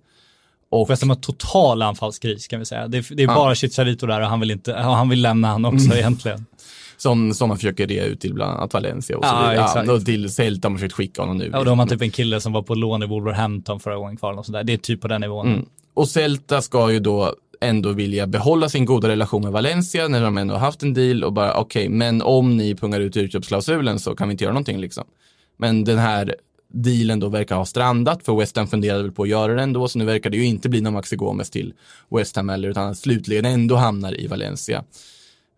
Och 0.70 0.90
West 0.90 1.02
Ham 1.02 1.08
har 1.10 1.16
total 1.16 1.82
anfallskris 1.82 2.46
kan 2.48 2.58
vi 2.58 2.64
säga. 2.66 2.88
Det 2.88 2.98
är, 2.98 3.14
det 3.14 3.22
är 3.22 3.26
Ja. 3.26 3.34
bara 3.34 3.54
Chicharito 3.54 4.06
där 4.06 4.20
och 4.20 4.28
han 4.28 4.40
vill, 4.40 4.50
inte, 4.50 4.74
han 4.74 5.08
vill 5.08 5.22
lämna 5.22 5.48
han 5.48 5.64
också 5.64 5.86
Mm. 5.86 5.98
egentligen. 5.98 6.46
Som, 6.96 7.34
som 7.34 7.48
man 7.48 7.56
försöker 7.58 7.86
rea 7.86 8.04
ut 8.04 8.20
till 8.20 8.34
bland 8.34 8.52
annat 8.56 8.74
Valencia 8.74 9.16
och 9.18 9.24
så 9.24 9.30
Ja, 9.30 9.50
vidare. 9.50 9.64
exakt. 9.64 9.88
och 9.88 10.04
till 10.04 10.30
Celta 10.32 10.66
har 10.68 10.70
man 10.70 10.78
försökt 10.78 10.94
skicka 10.94 11.22
honom 11.22 11.38
nu. 11.38 11.50
Ja, 11.52 11.58
och 11.58 11.64
då 11.64 11.70
har 11.70 11.76
man 11.76 11.88
typ 11.88 12.02
en 12.02 12.10
kille 12.10 12.40
som 12.40 12.52
var 12.52 12.62
på 12.62 12.74
lån 12.74 13.02
i 13.02 13.06
Wolverhampton 13.06 13.80
förra 13.80 13.96
gången 13.96 14.16
kvar. 14.16 14.32
Och 14.38 14.46
sådär. 14.46 14.64
Det 14.64 14.72
är 14.72 14.76
typ 14.76 15.00
på 15.00 15.08
den 15.08 15.20
nivån. 15.20 15.46
Mm. 15.46 15.66
Och 15.94 16.08
Celta 16.08 16.62
ska 16.62 16.92
ju 16.92 17.00
då 17.00 17.34
ändå 17.60 17.92
vilja 17.92 18.26
behålla 18.26 18.68
sin 18.68 18.84
goda 18.84 19.08
relation 19.08 19.42
med 19.42 19.52
Valencia 19.52 20.08
när 20.08 20.22
de 20.22 20.38
ändå 20.38 20.54
har 20.54 20.60
haft 20.60 20.82
en 20.82 20.94
deal 20.94 21.24
och 21.24 21.32
bara 21.32 21.54
okej, 21.60 21.88
men 21.88 22.22
om 22.22 22.56
ni 22.56 22.74
pungar 22.74 23.00
ut 23.00 23.16
utköpsklausulen 23.16 23.98
så 23.98 24.14
kan 24.16 24.28
vi 24.28 24.32
inte 24.32 24.44
göra 24.44 24.52
någonting 24.54 24.78
liksom. 24.80 25.04
Men 25.58 25.84
den 25.84 25.98
här 25.98 26.34
dealen 26.72 27.20
då 27.20 27.28
verkar 27.28 27.56
ha 27.56 27.64
strandat 27.64 28.22
för 28.24 28.36
West 28.38 28.56
Ham 28.56 28.66
funderade 28.66 29.02
väl 29.02 29.12
på 29.12 29.22
att 29.22 29.28
göra 29.28 29.54
det 29.54 29.62
ändå 29.62 29.88
så 29.88 29.98
nu 29.98 30.04
verkar 30.04 30.30
det 30.30 30.36
ju 30.36 30.44
inte 30.44 30.68
bli 30.68 30.80
någon 30.80 30.92
Maxi 30.92 31.16
Gomez 31.16 31.50
till 31.50 31.72
West 32.10 32.36
Ham 32.36 32.50
eller 32.50 32.68
utan 32.68 32.94
slutligen 32.94 33.44
ändå 33.44 33.76
hamnar 33.76 34.20
i 34.20 34.26
Valencia. 34.26 34.84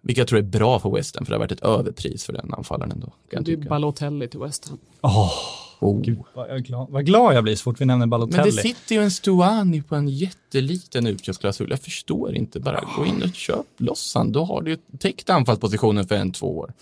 Vilket 0.01 0.19
jag 0.19 0.29
tror 0.29 0.39
är 0.39 0.43
bra 0.43 0.79
för 0.79 0.91
West 0.91 1.17
Ham 1.17 1.27
för 1.27 1.33
det 1.33 1.37
har 1.37 1.41
varit 1.41 1.53
ett 1.53 1.65
överpris 1.65 2.25
för 2.25 2.33
den 2.33 2.55
anfallaren 2.55 2.93
ändå. 2.93 3.13
Kan 3.31 3.45
Det 3.45 3.53
är. 3.53 3.57
Balotelli 3.57 4.29
till 4.29 4.41
West 4.41 4.69
Ham. 4.69 4.79
Oh. 5.01 5.33
Gud, 5.81 6.19
vad, 6.35 6.49
jag 6.49 6.57
är 6.57 6.61
glad, 6.61 6.91
vad 6.91 7.07
glad 7.07 7.35
jag 7.35 7.45
blir 7.45 7.57
så 7.57 7.63
fort 7.63 7.81
vi 7.81 7.85
nämner 7.85 8.07
Men 8.07 8.11
Balotelli. 8.11 8.51
det 8.51 8.53
sitter 8.63 8.95
ju 8.95 9.03
en 9.03 9.11
Stuani 9.11 9.83
på 9.83 9.95
en 9.97 10.09
jätteliten 10.09 11.07
utköpsklausul. 11.07 11.71
Jag 11.71 11.81
förstår 11.81 12.35
inte. 12.35 12.61
Bara 12.61 12.85
gå 12.97 13.07
in 13.07 13.23
och 13.23 13.35
köp 13.35 13.67
loss 13.77 14.15
han. 14.15 14.33
Då 14.33 14.45
har 14.45 14.63
du 14.63 14.71
ju 14.71 14.79
täckt 14.99 15.31
anfallspositionen 15.31 16.09
för 16.09 16.15
en, 16.15 16.33
två 16.33 16.59
år. 16.59 16.73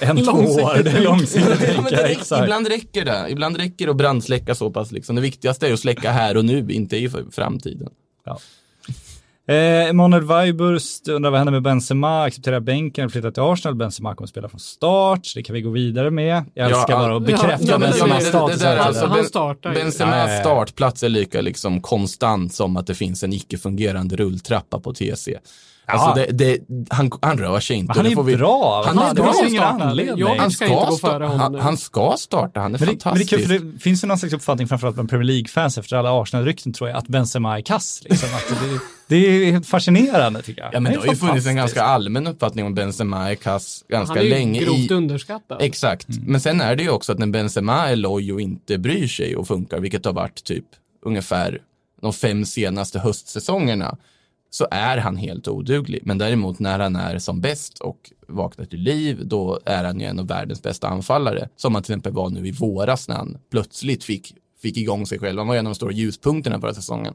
en, 0.00 0.16
två 0.24 0.32
år, 0.32 0.82
det 0.82 0.90
är 0.90 1.00
långsiktigt 1.00 1.44
Ja, 1.44 1.56
men 1.58 1.58
tänka, 1.58 1.90
det 1.90 2.02
räcker, 2.02 2.20
exakt. 2.20 2.42
ibland 2.42 2.66
räcker 2.66 3.04
det. 3.04 3.26
Ibland 3.30 3.56
räcker 3.56 3.86
det 3.86 3.90
att 3.90 3.96
brandsläcka 3.96 4.54
så 4.54 4.70
pass. 4.70 4.92
Liksom. 4.92 5.16
Det 5.16 5.22
viktigaste 5.22 5.68
är 5.68 5.72
att 5.72 5.80
släcka 5.80 6.10
här 6.10 6.36
och 6.36 6.44
nu, 6.44 6.72
inte 6.72 6.96
i 6.96 7.10
framtiden. 7.30 7.90
Eh, 9.48 9.88
Emanuel 9.88 10.22
Weiburst 10.24 11.08
undrar 11.08 11.30
vad 11.30 11.38
händer 11.40 11.52
med 11.52 11.62
Benzema, 11.62 12.22
accepterar 12.24 12.60
bänken, 12.60 13.10
flyttar 13.10 13.30
till 13.30 13.42
Arsenal, 13.42 13.74
Benzema 13.74 14.14
kommer 14.14 14.28
spela 14.28 14.48
från 14.48 14.60
start, 14.60 15.32
det 15.34 15.42
kan 15.42 15.54
vi 15.54 15.60
gå 15.62 15.70
vidare 15.70 16.10
med. 16.10 16.44
Jag 16.54 16.70
Ja, 16.70 16.76
älskar 16.76 16.96
bara 16.96 17.16
att 17.16 17.28
ja, 17.30 17.36
bekräfta 17.36 17.66
ja, 17.66 17.78
Benzemas 17.78 18.24
status. 18.26 18.62
alltså- 18.64 19.06
Ben- 19.06 19.24
startar 19.24 19.70
ju. 19.74 19.76
Benzemas 19.82 20.14
Ja, 20.16 20.26
ja, 20.28 20.34
ja. 20.34 20.40
startplats 20.40 21.02
är 21.02 21.08
lika 21.08 21.40
liksom 21.40 21.80
konstant 21.80 22.54
som 22.54 22.76
att 22.76 22.86
det 22.86 22.94
finns 22.94 23.22
en 23.22 23.32
icke-fungerande 23.32 24.16
rulltrappa 24.16 24.80
på 24.80 24.92
TC. 24.94 25.38
Ja. 25.86 25.92
Alltså 25.92 26.14
det, 26.14 26.26
det, 26.32 26.58
han, 26.90 27.10
han 27.22 27.38
rör 27.38 27.60
sig 27.60 27.76
inte. 27.76 27.92
Men 27.96 27.96
han 28.04 28.12
är 28.12 28.16
får 28.16 28.22
vi- 28.22 28.36
bra. 28.36 28.82
Han 28.86 28.98
Han 28.98 29.10
är 29.10 29.14
bra 29.14 29.34
ingen 29.48 29.62
anledning. 29.62 30.26
Han 30.38 30.50
ska 30.50 30.86
starta, 30.98 31.26
han, 31.60 31.76
ska 31.76 32.14
starta, 32.18 32.60
han 32.60 32.74
är 32.74 32.78
Men 32.78 32.88
det, 32.88 33.04
men 33.04 33.14
det, 33.14 33.20
är 33.20 33.26
kul, 33.26 33.38
fantastisk. 33.38 33.46
för 33.48 33.58
det 33.72 33.78
finns 33.78 34.04
ju 34.04 34.08
någon 34.08 34.18
slags 34.18 34.34
uppfattning 34.34 34.68
framförallt 34.68 34.96
bland 34.96 35.10
Premier 35.10 35.26
League-fans 35.26 35.78
efter 35.78 35.96
alla 35.96 36.22
Arsenal-rykten 36.22 36.72
tror 36.72 36.90
jag, 36.90 36.98
att 36.98 37.08
Benzema 37.08 37.58
är 37.58 37.62
kass. 37.62 38.00
Liksom. 38.04 38.28
Att 38.34 38.58
det, 39.12 39.38
det 39.38 39.48
är 39.48 39.52
helt 39.52 39.66
fascinerande 39.66 40.42
tycker 40.42 40.62
jag. 40.62 40.74
Ja, 40.74 40.80
men 40.80 40.92
det 40.92 40.98
är 40.98 41.00
har 41.00 41.06
ju 41.06 41.16
funnits 41.16 41.46
en 41.46 41.56
ganska 41.56 41.82
allmän 41.82 42.26
uppfattning 42.26 42.66
om 42.66 42.74
Benzema 42.74 43.30
är 43.30 43.34
kass 43.34 43.84
ganska 43.88 44.14
Han 44.14 44.18
är 44.18 44.24
ju 44.24 44.30
länge. 44.30 44.60
grovt 44.60 44.90
I, 44.90 44.94
underskattad. 44.94 45.62
exakt, 45.62 46.06
men 46.26 46.40
sen 46.40 46.60
är 46.60 46.76
det 46.76 46.82
ju 46.82 46.90
också 46.90 47.12
att 47.12 47.18
när 47.18 47.26
Benzema 47.26 47.88
är 47.88 47.96
loj 47.96 48.32
och 48.32 48.40
inte 48.40 48.78
bryr 48.78 49.08
sig 49.08 49.36
och 49.36 49.48
funkar, 49.48 49.80
vilket 49.80 50.04
har 50.04 50.12
varit 50.12 50.44
typ 50.44 50.64
ungefär 51.02 51.60
de 52.02 52.12
fem 52.12 52.44
senaste 52.44 52.98
höstsäsongerna, 52.98 53.96
så 54.50 54.68
är 54.70 54.98
han 54.98 55.16
helt 55.16 55.48
oduglig. 55.48 56.00
Men 56.02 56.18
däremot 56.18 56.58
när 56.58 56.78
han 56.78 56.96
är 56.96 57.18
som 57.18 57.40
bäst 57.40 57.78
och 57.78 58.10
vaknar 58.28 58.64
till 58.64 58.80
liv, 58.80 59.20
då 59.26 59.60
är 59.64 59.84
han 59.84 60.00
ju 60.00 60.06
en 60.06 60.18
av 60.18 60.26
världens 60.26 60.62
bästa 60.62 60.88
anfallare. 60.88 61.48
Som 61.56 61.74
han 61.74 61.82
till 61.82 61.92
exempel 61.92 62.12
var 62.12 62.30
nu 62.30 62.46
i 62.48 62.50
våras 62.50 63.08
när 63.08 63.16
han 63.16 63.38
plötsligt 63.50 64.04
fick, 64.04 64.34
fick 64.62 64.76
igång 64.76 65.06
sig 65.06 65.18
själv. 65.18 65.38
Han 65.38 65.48
var 65.48 65.56
en 65.56 65.66
av 65.66 65.70
de 65.70 65.74
stora 65.74 65.92
ljuspunkterna 65.92 66.60
förra 66.60 66.74
säsongen. 66.74 67.14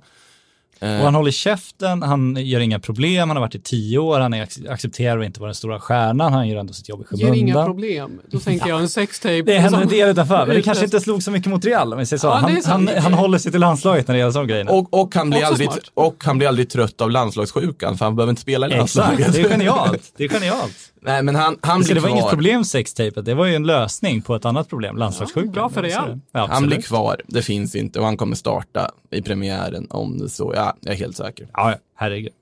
Och 0.79 0.87
han 0.87 1.15
håller 1.15 1.31
käften, 1.31 2.01
han 2.01 2.35
gör 2.39 2.59
inga 2.59 2.79
problem, 2.79 3.29
han 3.29 3.37
har 3.37 3.41
varit 3.41 3.55
i 3.55 3.59
tio 3.59 3.97
år, 3.97 4.19
han 4.19 4.33
är, 4.33 4.47
accepterar 4.69 5.23
inte 5.23 5.39
vara 5.39 5.47
den 5.47 5.55
stora 5.55 5.79
stjärnan, 5.79 6.33
han 6.33 6.47
gör 6.47 6.59
ändå 6.59 6.73
sitt 6.73 6.89
jobb 6.89 7.01
i 7.11 7.15
Ger 7.15 7.25
inga 7.25 7.33
skymundan. 7.33 7.65
problem. 7.65 8.21
Då 8.31 8.39
tänker 8.39 8.67
jag 8.67 8.81
en 8.81 8.89
sextape. 8.89 9.41
Det 9.41 9.59
händer 9.59 9.81
en 9.81 9.87
del 9.87 10.09
utanför, 10.09 10.45
men 10.45 10.55
det 10.55 10.61
kanske 10.63 10.85
inte 10.85 10.99
slog 10.99 11.23
så 11.23 11.31
mycket 11.31 11.49
mot 11.49 11.65
Real 11.65 11.93
om 11.93 11.99
vi 11.99 12.05
säger 12.05 12.19
så. 12.19 12.27
Ja, 12.27 12.33
han, 12.33 12.61
så. 12.61 12.69
han, 12.69 12.89
han 12.97 13.13
håller 13.13 13.37
sig 13.37 13.51
till 13.51 13.61
landslaget 13.61 14.07
när 14.07 14.15
det 14.15 14.19
gäller 14.19 14.31
sådana 14.31 14.47
grejer. 14.47 14.71
Och, 14.71 14.93
och, 15.01 15.15
han 15.15 15.29
blir 15.29 15.43
aldrig, 15.43 15.71
smart. 15.71 15.91
och 15.93 16.23
han 16.25 16.37
blir 16.37 16.47
aldrig 16.47 16.69
trött 16.69 17.01
av 17.01 17.11
landslagssjukan 17.11 17.97
för 17.97 18.05
han 18.05 18.15
behöver 18.15 18.29
inte 18.29 18.41
spela 18.41 18.67
i 18.67 18.69
landslaget. 18.69 19.19
Exakt, 19.19 19.33
det 19.35 19.41
är 19.41 19.49
genialt. 19.49 20.03
Det 20.17 20.23
är 20.23 20.29
genialt. 20.29 20.93
Nej 21.01 21.23
men 21.23 21.35
han, 21.35 21.57
han 21.61 21.81
blir 21.81 21.95
det 21.95 22.01
var 22.01 22.09
inget 22.09 22.21
kvar. 22.21 22.31
problem 22.31 22.63
sextapet, 22.63 23.25
det 23.25 23.33
var 23.33 23.45
ju 23.45 23.55
en 23.55 23.63
lösning 23.63 24.21
på 24.21 24.35
ett 24.35 24.45
annat 24.45 24.69
problem, 24.69 24.97
landslagssjukan. 24.97 25.51
bra 25.51 25.69
för 25.69 25.83
Real. 25.83 26.19
Ja, 26.31 26.47
Han 26.51 26.67
blir 26.67 26.81
kvar, 26.81 27.21
det 27.27 27.41
finns 27.41 27.75
inte 27.75 27.99
och 27.99 28.05
han 28.05 28.17
kommer 28.17 28.35
starta 28.35 28.91
i 29.11 29.21
premiären 29.21 29.87
om 29.89 30.17
det 30.17 30.29
så, 30.29 30.51
ja, 30.55 30.75
jag 30.81 30.93
är 30.93 30.97
helt 30.97 31.17
säker. 31.17 31.47
Ja, 31.53 31.71
ja, 31.71 31.77
herregud. 31.95 32.33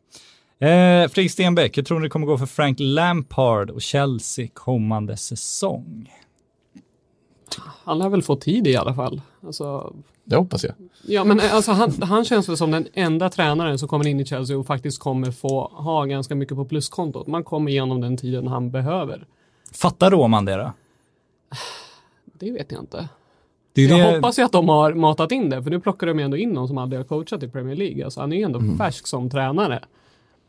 Eh, 0.59 0.67
Fredrik 1.09 1.31
Stenbeck, 1.31 1.77
hur 1.77 1.83
tror 1.83 1.99
ni 1.99 2.05
det 2.05 2.09
kommer 2.09 2.27
gå 2.27 2.37
för 2.37 2.45
Frank 2.45 2.77
Lampard 2.79 3.69
och 3.69 3.81
Chelsea 3.81 4.47
kommande 4.53 5.17
säsong? 5.17 6.11
Han 7.83 8.01
har 8.01 8.09
väl 8.09 8.23
fått 8.23 8.41
tid 8.41 8.67
i 8.67 8.75
alla 8.75 8.93
fall. 8.93 9.21
Alltså, 9.45 9.93
Det 10.28 10.36
hoppas 10.36 10.63
jag. 10.63 10.73
ja, 11.07 11.23
men 11.23 11.39
eh, 11.39 11.55
alltså, 11.55 11.71
han, 11.71 11.91
han 12.01 12.26
känns 12.26 12.49
väl 12.49 12.57
som 12.57 12.71
den 12.71 12.88
enda 12.93 13.30
tränaren 13.30 13.80
som 13.80 13.88
kommer 13.88 14.07
in 14.07 14.19
i 14.19 14.26
Chelsea 14.26 14.57
och 14.57 14.65
faktiskt 14.67 14.99
kommer 14.99 15.32
få 15.32 15.67
ha 15.73 16.05
ganska 16.05 16.36
mycket 16.36 16.55
på 16.57 16.65
pluskontot. 16.65 17.28
Man 17.28 17.43
kommer 17.43 17.71
igenom 17.71 18.01
den 18.01 18.17
tiden 18.17 18.47
han 18.47 18.71
behöver. 18.71 19.28
Fattar 19.71 20.11
Roman 20.11 20.45
det 20.45 20.55
då? 20.55 20.71
Det 22.39 22.51
vet 22.51 22.71
jag 22.71 22.82
inte. 22.82 23.09
Det 23.73 23.82
Jag 23.82 23.99
det- 23.99 24.15
hoppas 24.15 24.39
ju 24.39 24.43
att 24.43 24.51
de 24.51 24.69
har 24.69 24.93
matat 24.93 25.32
in 25.32 25.49
det, 25.49 25.63
för 25.63 25.69
nu 25.69 25.80
plockar 25.80 26.07
de 26.07 26.19
ju 26.19 26.26
ändå 26.26 26.38
in 26.38 26.49
någon 26.49 26.67
som 26.67 26.78
aldrig 26.78 26.99
har 26.99 27.05
coachat 27.05 27.43
i 27.43 27.47
Premier 27.47 27.76
League. 27.76 28.05
Alltså, 28.05 28.19
han 28.21 28.32
är 28.34 28.38
ju 28.38 28.43
ändå 28.43 28.59
Mm. 28.59 28.78
färsk 28.78 29.07
som 29.07 29.30
tränare. 29.30 29.84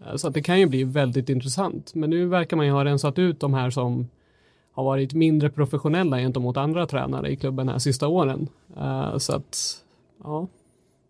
Eh, 0.06 0.16
Så 0.16 0.28
att 0.28 0.34
det 0.34 0.42
kan 0.42 0.60
ju 0.60 0.66
bli 0.66 0.84
väldigt 0.84 1.28
intressant. 1.28 1.94
Men 1.94 2.10
nu 2.10 2.26
verkar 2.26 2.56
man 2.56 2.66
ju 2.66 2.72
ha 2.72 2.84
rensat 2.84 3.18
ut 3.18 3.40
de 3.40 3.54
här 3.54 3.70
som 3.70 4.08
har 4.76 4.84
varit 4.84 5.14
mindre 5.14 5.50
professionella 5.50 6.18
gentemot 6.18 6.56
andra 6.56 6.86
tränare 6.86 7.30
i 7.30 7.36
klubben 7.36 7.68
här 7.68 7.78
sista 7.78 8.08
åren. 8.08 8.48
Eh, 8.76 9.18
Så 9.18 9.32
att, 9.32 9.76
ja. 10.24 10.48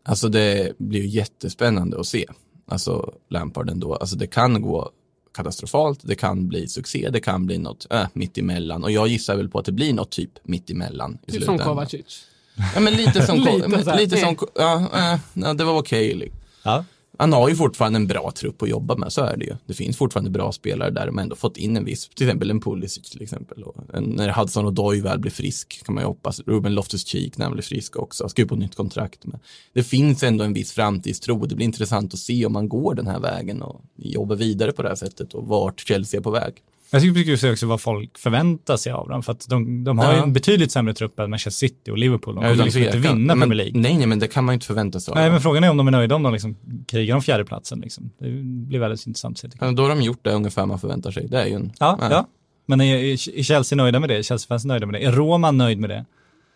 Alltså 0.05 0.29
det 0.29 0.79
blir 0.79 1.01
ju 1.01 1.07
jättespännande 1.07 2.01
att 2.01 2.07
se. 2.07 2.27
Alltså 2.69 3.13
Lampard 3.29 3.71
ändå, 3.71 3.95
alltså 3.95 4.17
det 4.17 4.27
kan 4.27 4.63
gå 4.63 4.91
katastrofalt, 5.35 6.01
det 6.03 6.15
kan 6.15 6.49
bli 6.49 6.69
succé, 6.69 7.09
det 7.11 7.21
kan 7.21 7.47
bli 7.47 7.59
något 7.59 7.87
äh, 7.91 8.07
mitt 8.13 8.39
emellan 8.39 8.85
och 8.85 8.91
jag 8.91 9.09
gissar 9.09 9.37
väl 9.37 9.49
på 9.49 9.59
att 9.59 9.65
det 9.65 9.73
blir 9.73 9.93
något 9.95 10.11
typ 10.11 10.31
mitt 10.43 10.71
emellan. 10.71 11.19
i 11.27 11.33
Typ 11.33 11.43
som. 11.45 11.59
Kovacic. 11.59 12.27
Ja 12.75 12.81
men 12.81 12.93
lite 12.93 13.27
som, 13.27 13.37
Lite 13.67 13.91
här, 13.91 13.99
lite 13.99 14.17
som 14.17 14.37
ja, 14.55 14.89
äh, 15.13 15.19
ja, 15.35 15.55
det 15.55 15.65
var 15.65 15.79
okej. 15.79 16.15
liksom. 16.15 16.39
Ja. 16.65 16.85
Han 17.19 17.33
har 17.33 17.49
ju 17.49 17.57
fortfarande 17.57 17.97
en 17.97 18.07
bra 18.07 18.33
trupp 18.37 18.63
att 18.63 18.69
jobba 18.69 18.97
med, 18.97 19.13
så 19.13 19.23
är 19.23 19.37
det 19.37 19.45
ju. 19.45 19.55
Det 19.67 19.75
finns 19.75 19.97
fortfarande 19.97 20.31
bra 20.31 20.53
spelare 20.53 20.91
där, 20.91 21.07
de 21.07 21.17
har 21.17 21.23
ändå 21.23 21.37
fått 21.37 21.57
in 21.57 21.77
en 21.77 21.85
viss, 21.85 22.09
till 22.09 22.27
exempel 22.27 22.51
en 22.51 22.61
Pulisic 22.61 23.11
till 23.11 23.23
exempel. 23.23 23.63
Och 23.63 23.77
en, 23.95 24.05
när 24.05 24.29
Hudson 24.29 24.67
och 24.67 24.73
Doy 24.73 25.01
väl 25.01 25.19
blir 25.19 25.31
frisk 25.31 25.85
kan 25.85 25.95
man 25.95 26.05
ju 26.05 26.09
hoppas. 26.09 26.41
Ruben 26.41 26.79
Loftus-Cheek 26.79 27.33
när 27.37 27.45
han 27.45 27.53
blir 27.53 27.63
frisk 27.63 27.97
också, 27.97 28.29
skriver 28.29 28.49
på 28.49 28.55
ett 28.55 28.61
nytt 28.61 28.75
kontrakt. 28.75 29.27
Men 29.27 29.41
det 29.73 29.83
finns 29.83 30.23
ändå 30.23 30.45
en 30.45 30.53
viss 30.53 30.73
framtidstro 30.73 31.47
det 31.47 31.55
blir 31.55 31.67
intressant 31.67 32.15
att 32.15 32.21
se 32.21 32.47
om 32.47 32.53
man 32.53 32.69
går 32.69 32.95
den 32.95 33.07
här 33.07 33.21
vägen 33.21 33.63
och 33.63 33.81
jobbar 33.97 34.37
vidare 34.37 34.73
på 34.73 34.83
det 34.83 34.89
här 34.89 34.97
sättet 34.97 35.35
och 35.35 35.47
vart 35.47 35.81
Chelsea 35.89 36.21
är 36.21 36.23
på 36.23 36.31
väg. 36.31 36.55
Jag 36.91 37.03
tycker 37.03 37.37
ska 37.37 37.37
se 37.47 37.53
också 37.53 37.67
vad 37.67 37.81
folk 37.81 38.19
förväntar 38.19 38.77
sig 38.77 38.93
av 38.93 39.09
dem, 39.09 39.23
för 39.23 39.33
att 39.33 39.49
de, 39.49 39.85
de 39.85 39.99
har 39.99 40.13
ju 40.13 40.17
Ja. 40.19 40.23
en 40.23 40.33
betydligt 40.33 40.73
sämre 40.73 40.95
trupp 40.95 41.19
än 41.19 41.31
Manchester 41.31 41.67
City 41.69 41.91
och 41.91 41.99
Liverpool. 41.99 42.35
De 42.35 42.45
Ja, 42.45 42.51
kommer 42.51 42.55
utan 42.55 42.65
liksom 42.65 42.83
inte 42.83 42.99
vinna 42.99 43.35
men, 43.35 43.41
Premier 43.49 43.57
League. 43.65 43.81
Nej, 43.81 43.97
nej, 43.99 44.07
men 44.07 44.19
det 44.19 44.29
kan 44.29 44.45
man 44.45 44.53
ju 44.53 44.55
inte 44.55 44.67
förvänta 44.67 45.01
sig 45.01 45.13
av 45.13 45.19
Nej, 45.19 45.31
men 45.31 45.41
frågan 45.41 45.65
är 45.65 45.71
om 45.71 45.77
de 45.77 45.87
är 45.87 45.91
nöjda 45.93 46.15
om 46.15 46.23
de 46.23 46.33
liksom 46.33 46.57
krigar 46.89 47.15
om 47.17 47.23
fjärdeplatsen. 47.23 47.81
Liksom. 47.81 48.11
Det 48.19 48.29
blir 48.69 48.79
väldigt 48.79 49.07
intressant 49.07 49.37
att 49.45 49.53
se. 49.53 49.59
Ja, 49.61 49.71
Då 49.73 49.83
har 49.83 49.89
de 49.89 50.03
gjort 50.03 50.21
det 50.23 50.31
ungefär 50.31 50.67
man 50.67 50.79
förväntar 50.79 51.11
sig. 51.11 51.27
Det 51.29 51.43
är 51.43 51.47
ju 51.47 51.55
en... 51.55 51.73
Ja, 51.79 51.99
Ja. 52.01 52.09
ja. 52.11 52.27
Men 52.67 52.81
är, 52.81 52.97
är 52.97 53.43
Chelsea 53.43 53.77
nöjda 53.77 54.01
med 54.01 54.09
det? 54.09 54.23
Chelsea-fans 54.23 54.65
nöjda 54.65 54.87
med 54.87 54.95
det? 55.01 55.05
Är 55.07 55.13
Roma 55.13 55.51
nöjd 55.51 55.79
med 55.79 55.91
det? 55.91 56.05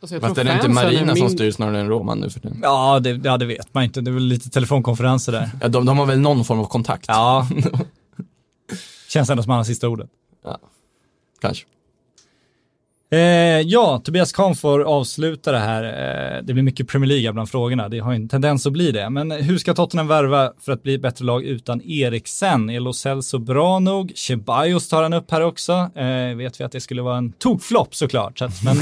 Alltså, 0.03 0.21
Fast 0.21 0.39
är 0.39 0.45
det 0.45 0.53
inte 0.53 0.67
är 0.67 0.69
Marina 0.69 1.17
som 1.17 1.25
min- 1.27 1.31
styr 1.37 1.51
snarare 1.51 1.81
än 1.81 1.89
Roman 1.89 2.19
nu 2.21 2.31
för 2.31 2.41
tiden? 2.41 2.59
Ja 2.63 3.01
det, 3.01 3.21
ja, 3.25 3.37
det 3.37 3.47
vet 3.47 3.75
man 3.75 3.85
inte. 3.85 4.01
Det 4.01 4.11
är 4.11 4.13
väl 4.13 4.23
lite 4.23 4.51
telefonkonferenser 4.51 5.33
där. 5.33 5.51
Ja, 5.61 5.69
de, 5.69 5.87
de 5.87 5.99
har 5.99 6.07
väl 6.07 6.21
någon 6.21 6.45
form 6.45 6.59
av 6.61 6.65
kontakt? 6.65 7.05
Ja. 7.09 7.49
Känns 9.13 9.31
ändå 9.31 9.43
som 9.43 9.51
han 9.51 9.57
har 9.59 9.65
sista 9.65 9.89
ordet. 9.89 10.11
Kanske. 11.41 11.67
Eh, 13.13 13.19
ja, 13.61 14.01
Tobias 14.05 14.33
Kahn 14.33 14.55
får 14.55 14.81
avsluta 14.81 15.53
det 15.53 15.59
här. 15.59 15.85
Eh, 15.85 16.43
det 16.43 16.53
blir 16.53 16.63
mycket 16.63 16.89
Premier 16.89 17.09
League 17.09 17.33
bland 17.33 17.49
frågorna. 17.51 17.89
Det 17.89 17.99
har 17.99 18.13
ju 18.13 18.17
en 18.17 18.29
tendens 18.29 18.67
att 18.67 18.73
bli 18.73 18.93
det. 18.93 19.11
Men 19.11 19.31
hur 19.31 19.59
ska 19.59 19.75
Tottenham 19.75 20.07
värva 20.09 20.53
för 20.61 20.73
att 20.73 20.83
bli 20.83 20.95
ett 20.95 21.01
bättre 21.03 21.25
lag 21.25 21.45
utan 21.45 21.83
Eriksen? 21.85 22.71
Är 22.71 22.81
Lo 22.81 22.93
Celso 22.93 23.39
bra 23.39 23.79
nog? 23.79 24.13
Ceballos 24.17 24.89
tar 24.89 25.03
han 25.03 25.13
upp 25.13 25.31
här 25.31 25.41
också. 25.41 25.73
Eh, 25.73 26.37
vet 26.37 26.61
vi 26.61 26.65
att 26.65 26.73
det 26.73 26.81
skulle 26.81 27.03
vara 27.03 27.17
en 27.19 27.33
tokflopp 27.33 27.95
såklart. 27.95 28.39
Så 28.39 28.45
att, 28.45 28.53
men 28.65 28.77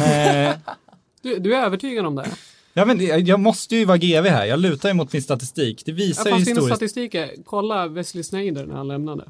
eh, 0.49 0.55
Du, 1.23 1.39
du 1.39 1.55
är 1.57 1.63
övertygad 1.65 2.07
om 2.07 2.15
det? 2.15 2.27
ja, 2.73 2.85
men 2.85 3.27
jag 3.27 3.41
måste 3.41 3.77
ju 3.77 3.85
vara 3.85 3.99
GV 3.99 4.27
här. 4.27 4.45
Jag 4.45 4.59
lutar 4.61 4.89
ju 4.89 4.95
mot 4.95 5.13
min 5.13 5.23
statistik. 5.23 5.83
Det 5.87 5.93
Ja, 5.93 5.97
visar 5.97 6.25
ju 6.25 6.31
fast 6.31 6.45
din 6.45 6.57
historiskt. 6.57 6.77
statistik 6.77 7.15
är, 7.15 7.31
kolla 7.45 7.87
Wesley 7.89 8.25
Sneijder 8.25 8.67
när 8.67 8.75
han 8.75 8.89
lämnade. 8.89 9.25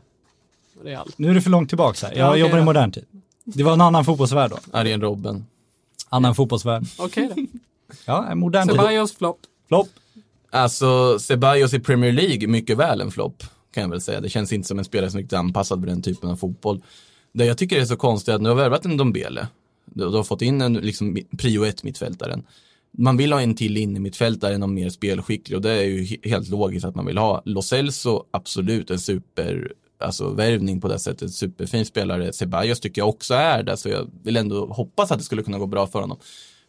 Real. 0.85 1.11
Nu 1.17 1.31
är 1.31 1.35
det 1.35 1.41
för 1.41 1.51
långt 1.51 1.69
tillbaka 1.69 2.07
här. 2.07 2.15
Jag 2.15 2.27
Ja, 2.27 2.31
okej 2.31 2.41
jobbar 2.41 2.57
i 2.57 2.61
då. 2.61 2.65
modern 2.65 2.93
tid. 2.93 3.05
Det 3.45 3.63
var 3.63 3.73
en 3.73 3.81
annan 3.81 4.05
fotbollsvärld 4.05 4.51
då. 4.51 4.59
Arjen 4.73 5.01
Robben. 5.01 5.47
Annan 6.09 6.35
fotbollsvärld. 6.35 6.85
Okej 6.99 7.31
då. 7.37 7.47
Ja, 8.07 8.27
en 8.31 8.39
modern 8.39 8.69
tid. 8.69 8.77
Ceballos 8.77 9.13
flopp. 9.17 9.39
Flopp. 9.69 9.89
Alltså, 10.51 11.19
Ceballos 11.19 11.75
i 11.75 11.81
Premier 11.81 12.13
League, 12.13 12.49
mycket 12.49 12.77
väl 12.79 13.01
en 13.01 13.11
flopp, 13.11 13.43
kan 13.75 13.83
jag 13.83 13.91
väl 13.91 14.01
säga. 14.01 14.21
Det 14.21 14.29
känns 14.29 14.53
inte 14.53 14.69
som 14.69 14.79
en 14.79 14.85
spelare 14.85 15.11
som 15.11 15.19
är 15.19 15.23
riktigt 15.23 15.39
anpassad 15.39 15.81
för 15.81 15.87
den 15.87 16.03
typen 16.03 16.31
av 16.31 16.37
fotboll. 16.37 16.83
Det 17.33 17.45
jag 17.45 17.59
tycker 17.59 17.81
är 17.81 17.85
så 17.85 17.97
konstigt 17.97 18.29
är 18.29 18.35
att 18.35 18.43
nu 18.43 18.49
har 18.49 18.57
värvat 18.57 18.85
en 18.85 18.97
Dombele. 18.97 19.47
Du, 19.85 20.11
du 20.11 20.17
har 20.17 20.25
fått 20.25 20.43
in 20.43 20.61
en 20.61 20.75
liksom, 20.75 21.19
prio 21.39 21.65
ett 21.65 21.83
mittfältaren. 21.85 22.43
Man 22.99 23.17
vill 23.17 23.33
ha 23.33 23.41
en 23.41 23.55
till 23.55 23.77
in 23.77 23.97
i 23.97 24.01
mittfältare, 24.01 24.59
någon 24.59 24.75
mer 24.75 24.91
spelskicklig 24.91 25.57
och 25.57 25.63
det 25.63 25.71
är 25.71 25.83
ju 25.85 26.03
he- 26.03 26.29
helt 26.29 26.49
logiskt 26.49 26.87
att 26.87 26.95
man 26.95 27.07
vill 27.07 27.19
ha. 27.19 27.43
Lo 27.45 27.63
Celso, 27.63 28.25
absolut 28.31 28.91
en 28.91 28.99
super, 28.99 29.73
alltså 29.99 30.31
värvning 30.31 30.81
på 30.81 30.89
det 30.89 30.99
sättet, 30.99 31.35
superfin 31.35 31.85
spelare. 31.87 32.33
Ceballos 32.33 32.81
tycker 32.81 33.01
jag 33.01 33.09
också 33.09 33.35
är 33.35 33.63
det, 33.63 33.77
så 33.77 33.89
jag 33.89 34.11
vill 34.23 34.37
ändå 34.37 34.67
hoppas 34.67 35.11
att 35.11 35.19
det 35.19 35.25
skulle 35.25 35.43
kunna 35.43 35.59
gå 35.59 35.67
bra 35.67 35.87
för 35.87 36.01
honom. 36.01 36.19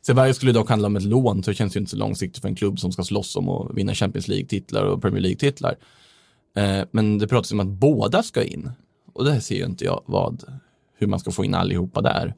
Ceballos 0.01 0.35
skulle 0.35 0.51
dock 0.51 0.69
handla 0.69 0.85
om 0.85 0.95
ett 0.95 1.03
lån, 1.03 1.43
så 1.43 1.51
det 1.51 1.55
känns 1.55 1.75
ju 1.75 1.79
inte 1.79 1.91
så 1.91 1.97
långsiktigt 1.97 2.41
för 2.41 2.49
en 2.49 2.55
klubb 2.55 2.79
som 2.79 2.91
ska 2.91 3.03
slåss 3.03 3.35
om 3.35 3.49
att 3.49 3.77
vinna 3.77 3.93
Champions 3.93 4.27
League-titlar 4.27 4.83
och 4.83 5.01
Premier 5.01 5.21
League-titlar. 5.21 5.75
Eh, 6.55 6.81
men 6.91 7.17
det 7.17 7.27
pratas 7.27 7.51
om 7.51 7.59
att 7.59 7.67
båda 7.67 8.23
ska 8.23 8.43
in. 8.43 8.71
Och 9.13 9.25
det 9.25 9.41
ser 9.41 9.55
ju 9.55 9.65
inte 9.65 9.85
jag 9.85 10.03
vad, 10.05 10.43
hur 10.97 11.07
man 11.07 11.19
ska 11.19 11.31
få 11.31 11.45
in 11.45 11.53
allihopa 11.53 12.01
där. 12.01 12.35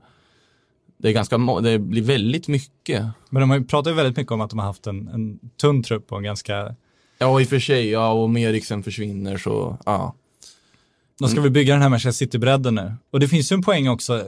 Det, 0.98 1.10
är 1.10 1.14
ganska, 1.14 1.38
det 1.38 1.80
blir 1.80 2.02
väldigt 2.02 2.48
mycket. 2.48 3.06
Men 3.30 3.42
de 3.42 3.50
har 3.50 3.58
ju 3.58 3.66
pratat 3.66 3.92
ju 3.92 3.96
väldigt 3.96 4.18
mycket 4.18 4.32
om 4.32 4.42
att 4.42 4.50
de 4.50 4.60
har 4.60 4.66
haft 4.66 4.88
en, 4.88 5.08
en 5.08 5.39
tunn 5.62 5.84
trupp 5.84 6.12
och 6.12 6.18
en 6.18 6.24
ganska 6.24 6.76
Ja, 7.22 7.42
i 7.42 7.44
och 7.44 7.48
för 7.48 7.60
sig, 7.60 7.89
ja, 7.89 8.12
och 8.12 8.24
om 8.24 8.38
Eriksen 8.38 8.84
försvinner 8.84 9.38
så, 9.38 9.78
ja. 9.86 10.16
De 11.22 11.30
ska 11.30 11.41
väl 11.41 11.51
bygga 11.51 11.74
den 11.74 11.82
här 11.82 11.89
Manchester 11.89 12.26
City-bredden 12.26 12.76
nu. 12.76 12.93
Och 13.11 13.19
det 13.19 13.28
finns 13.28 13.51
ju 13.51 13.53
en 13.53 13.61
poäng 13.61 13.88
också, 13.88 14.24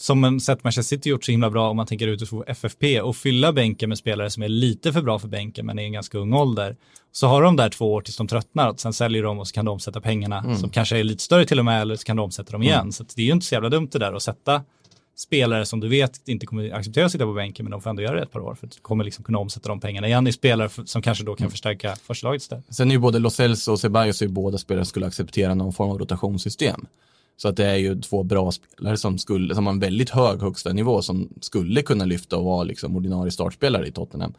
som 0.00 0.24
en 0.24 0.40
sett 0.40 0.64
Manchester 0.64 0.96
City 0.96 1.08
gjort 1.08 1.24
så 1.24 1.30
himla 1.30 1.50
bra 1.50 1.70
om 1.70 1.76
man 1.76 1.86
tänker 1.86 2.08
utifrån 2.08 2.44
FFP 2.46 3.00
och 3.00 3.16
fylla 3.16 3.52
bänken 3.52 3.88
med 3.88 3.98
spelare 3.98 4.30
som 4.30 4.42
är 4.42 4.48
lite 4.48 4.92
för 4.92 5.02
bra 5.02 5.18
för 5.18 5.28
bänken 5.28 5.66
men 5.66 5.78
är 5.78 5.82
i 5.82 5.86
en 5.86 5.92
ganska 5.92 6.18
ung 6.18 6.32
ålder. 6.32 6.76
Så 7.12 7.26
har 7.26 7.42
de 7.42 7.56
där 7.56 7.68
två 7.68 7.92
år 7.92 8.00
tills 8.00 8.16
de 8.16 8.28
tröttnar 8.28 8.70
och 8.70 8.80
sen 8.80 8.92
säljer 8.92 9.22
de 9.22 9.38
och 9.38 9.48
så 9.48 9.54
kan 9.54 9.64
de 9.64 9.70
omsätta 9.70 10.00
pengarna 10.00 10.56
som 10.56 10.70
kanske 10.70 10.98
är 10.98 11.04
lite 11.04 11.22
större 11.22 11.44
till 11.44 11.58
och 11.58 11.64
med 11.64 11.80
eller 11.80 11.96
så 11.96 12.04
kan 12.04 12.16
de 12.16 12.22
omsätta 12.22 12.52
dem 12.52 12.62
igen. 12.62 12.92
Så 12.92 13.02
att 13.02 13.16
det 13.16 13.22
är 13.22 13.26
ju 13.26 13.32
inte 13.32 13.46
så 13.46 13.54
jävla 13.54 13.68
dumt 13.68 13.88
det 13.92 13.98
där 13.98 14.12
att 14.12 14.22
sätta 14.22 14.62
spelare 15.16 15.66
som 15.66 15.80
du 15.80 15.88
vet 15.88 16.28
inte 16.28 16.46
kommer 16.46 16.72
acceptera 16.74 17.06
att 17.06 17.12
sitta 17.12 17.24
på 17.24 17.32
bänken 17.32 17.64
men 17.64 17.70
de 17.70 17.80
får 17.80 17.90
ändå 17.90 18.02
göra 18.02 18.16
det 18.16 18.22
ett 18.22 18.30
par 18.32 18.40
år 18.40 18.54
för 18.54 18.66
att 18.66 18.72
du 18.72 18.80
kommer 18.80 19.04
liksom 19.04 19.24
kunna 19.24 19.38
omsätta 19.38 19.68
de 19.68 19.80
pengarna 19.80 20.06
igen 20.08 20.26
i 20.26 20.32
spelare 20.32 20.68
som 20.84 21.02
kanske 21.02 21.24
då 21.24 21.34
kan 21.34 21.50
förstärka 21.50 21.96
första 21.96 22.26
laget 22.26 22.42
istället. 22.42 22.64
Sen 22.74 22.88
är 22.90 22.92
ju 22.94 22.98
både 22.98 23.18
Lo 23.18 23.30
Celso 23.30 23.72
och 23.72 23.80
Ceballos 23.80 24.22
är 24.22 24.26
ju 24.26 24.32
båda 24.32 24.58
spelare 24.58 24.84
som 24.84 24.88
skulle 24.88 25.06
acceptera 25.06 25.54
någon 25.54 25.72
form 25.72 25.90
av 25.90 25.98
rotationssystem. 25.98 26.86
Så 27.36 27.48
att 27.48 27.56
det 27.56 27.66
är 27.66 27.76
ju 27.76 28.00
två 28.00 28.22
bra 28.22 28.52
spelare 28.52 28.96
som, 28.96 29.18
skulle, 29.18 29.54
som 29.54 29.66
har 29.66 29.72
en 29.72 29.80
väldigt 29.80 30.10
hög 30.10 30.40
högsta 30.40 30.72
nivå 30.72 31.02
som 31.02 31.28
skulle 31.40 31.82
kunna 31.82 32.04
lyfta 32.04 32.36
och 32.36 32.44
vara 32.44 32.64
liksom 32.64 32.96
ordinarie 32.96 33.30
startspelare 33.32 33.86
i 33.86 33.92
Tottenham. 33.92 34.34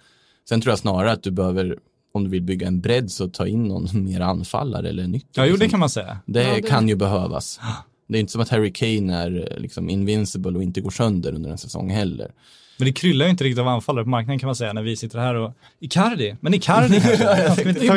Sen 0.50 0.62
tror 0.62 0.72
jag 0.72 0.80
snarare 0.80 1.12
att 1.12 1.24
du 1.24 1.32
behöver, 1.32 1.78
om 2.14 2.24
du 2.24 2.30
vill 2.30 2.42
bygga 2.42 2.68
en 2.68 2.82
bredd, 2.82 3.12
så 3.12 3.28
ta 3.30 3.48
in 3.48 3.64
någon 3.64 3.88
mer 4.06 4.22
anfallare 4.22 4.90
eller 4.90 5.08
nytt. 5.08 5.28
Ja, 5.36 5.46
jo 5.46 5.52
det 5.54 5.58
liksom. 5.60 5.70
kan 5.70 5.80
man 5.80 5.90
säga. 5.90 6.18
Det, 6.26 6.44
Ja, 6.44 6.56
det- 6.56 6.62
kan 6.62 6.90
ju 6.90 6.96
behövas. 6.96 7.60
Det 8.08 8.18
är 8.18 8.20
inte 8.20 8.32
som 8.32 8.42
att 8.42 8.50
Harry 8.50 8.74
Kane 8.74 9.18
är 9.18 9.52
eh, 9.52 9.60
liksom 9.60 9.90
invincible 9.90 10.58
och 10.58 10.64
inte 10.64 10.82
går 10.82 10.90
sönder 10.92 11.34
under 11.34 11.50
en 11.50 11.58
säsong 11.58 11.90
heller. 11.90 12.32
Men 12.78 12.86
det 12.86 12.94
kryllar 12.94 13.26
ju 13.26 13.32
inte 13.32 13.44
riktigt 13.44 13.60
av 13.60 13.68
anfallare 13.68 14.04
på 14.04 14.10
marknaden 14.10 14.40
kan 14.40 14.48
man 14.48 14.56
säga 14.56 14.74
när 14.74 14.82
vi 14.82 14.96
sitter 14.96 15.20
här 15.20 15.36
och 15.36 15.52
Icardi, 15.80 16.36
men 16.40 16.54
Icardi 16.54 17.02
kanske? 17.18 17.64
Det 17.64 17.88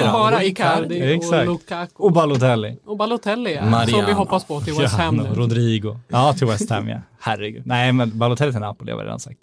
är 0.00 0.12
bara 0.12 0.44
Icardi 0.44 1.02
och 1.02 1.06
Exakt. 1.06 1.46
Lukaku. 1.46 1.92
Och 1.96 2.12
Balotelli. 2.12 2.78
Och 2.84 2.96
Balotelli, 2.96 3.54
ja, 3.54 3.64
Mariano. 3.64 3.98
som 3.98 4.06
vi 4.06 4.12
hoppas 4.12 4.44
på 4.44 4.60
till 4.60 4.74
West 4.74 4.94
Ham 4.94 5.16
nu. 5.16 5.28
Rodrigo. 5.34 5.98
Ja, 6.08 6.32
till 6.32 6.46
West 6.46 6.70
Ham 6.70 6.88
ja. 6.88 6.98
Herregud. 7.18 7.62
Nej, 7.66 7.92
men 7.92 8.18
Balotelli 8.18 8.52
till 8.52 8.60
Napoli 8.60 8.90
har 8.90 8.98
vi 8.98 9.04
redan 9.04 9.20
sagt. 9.20 9.38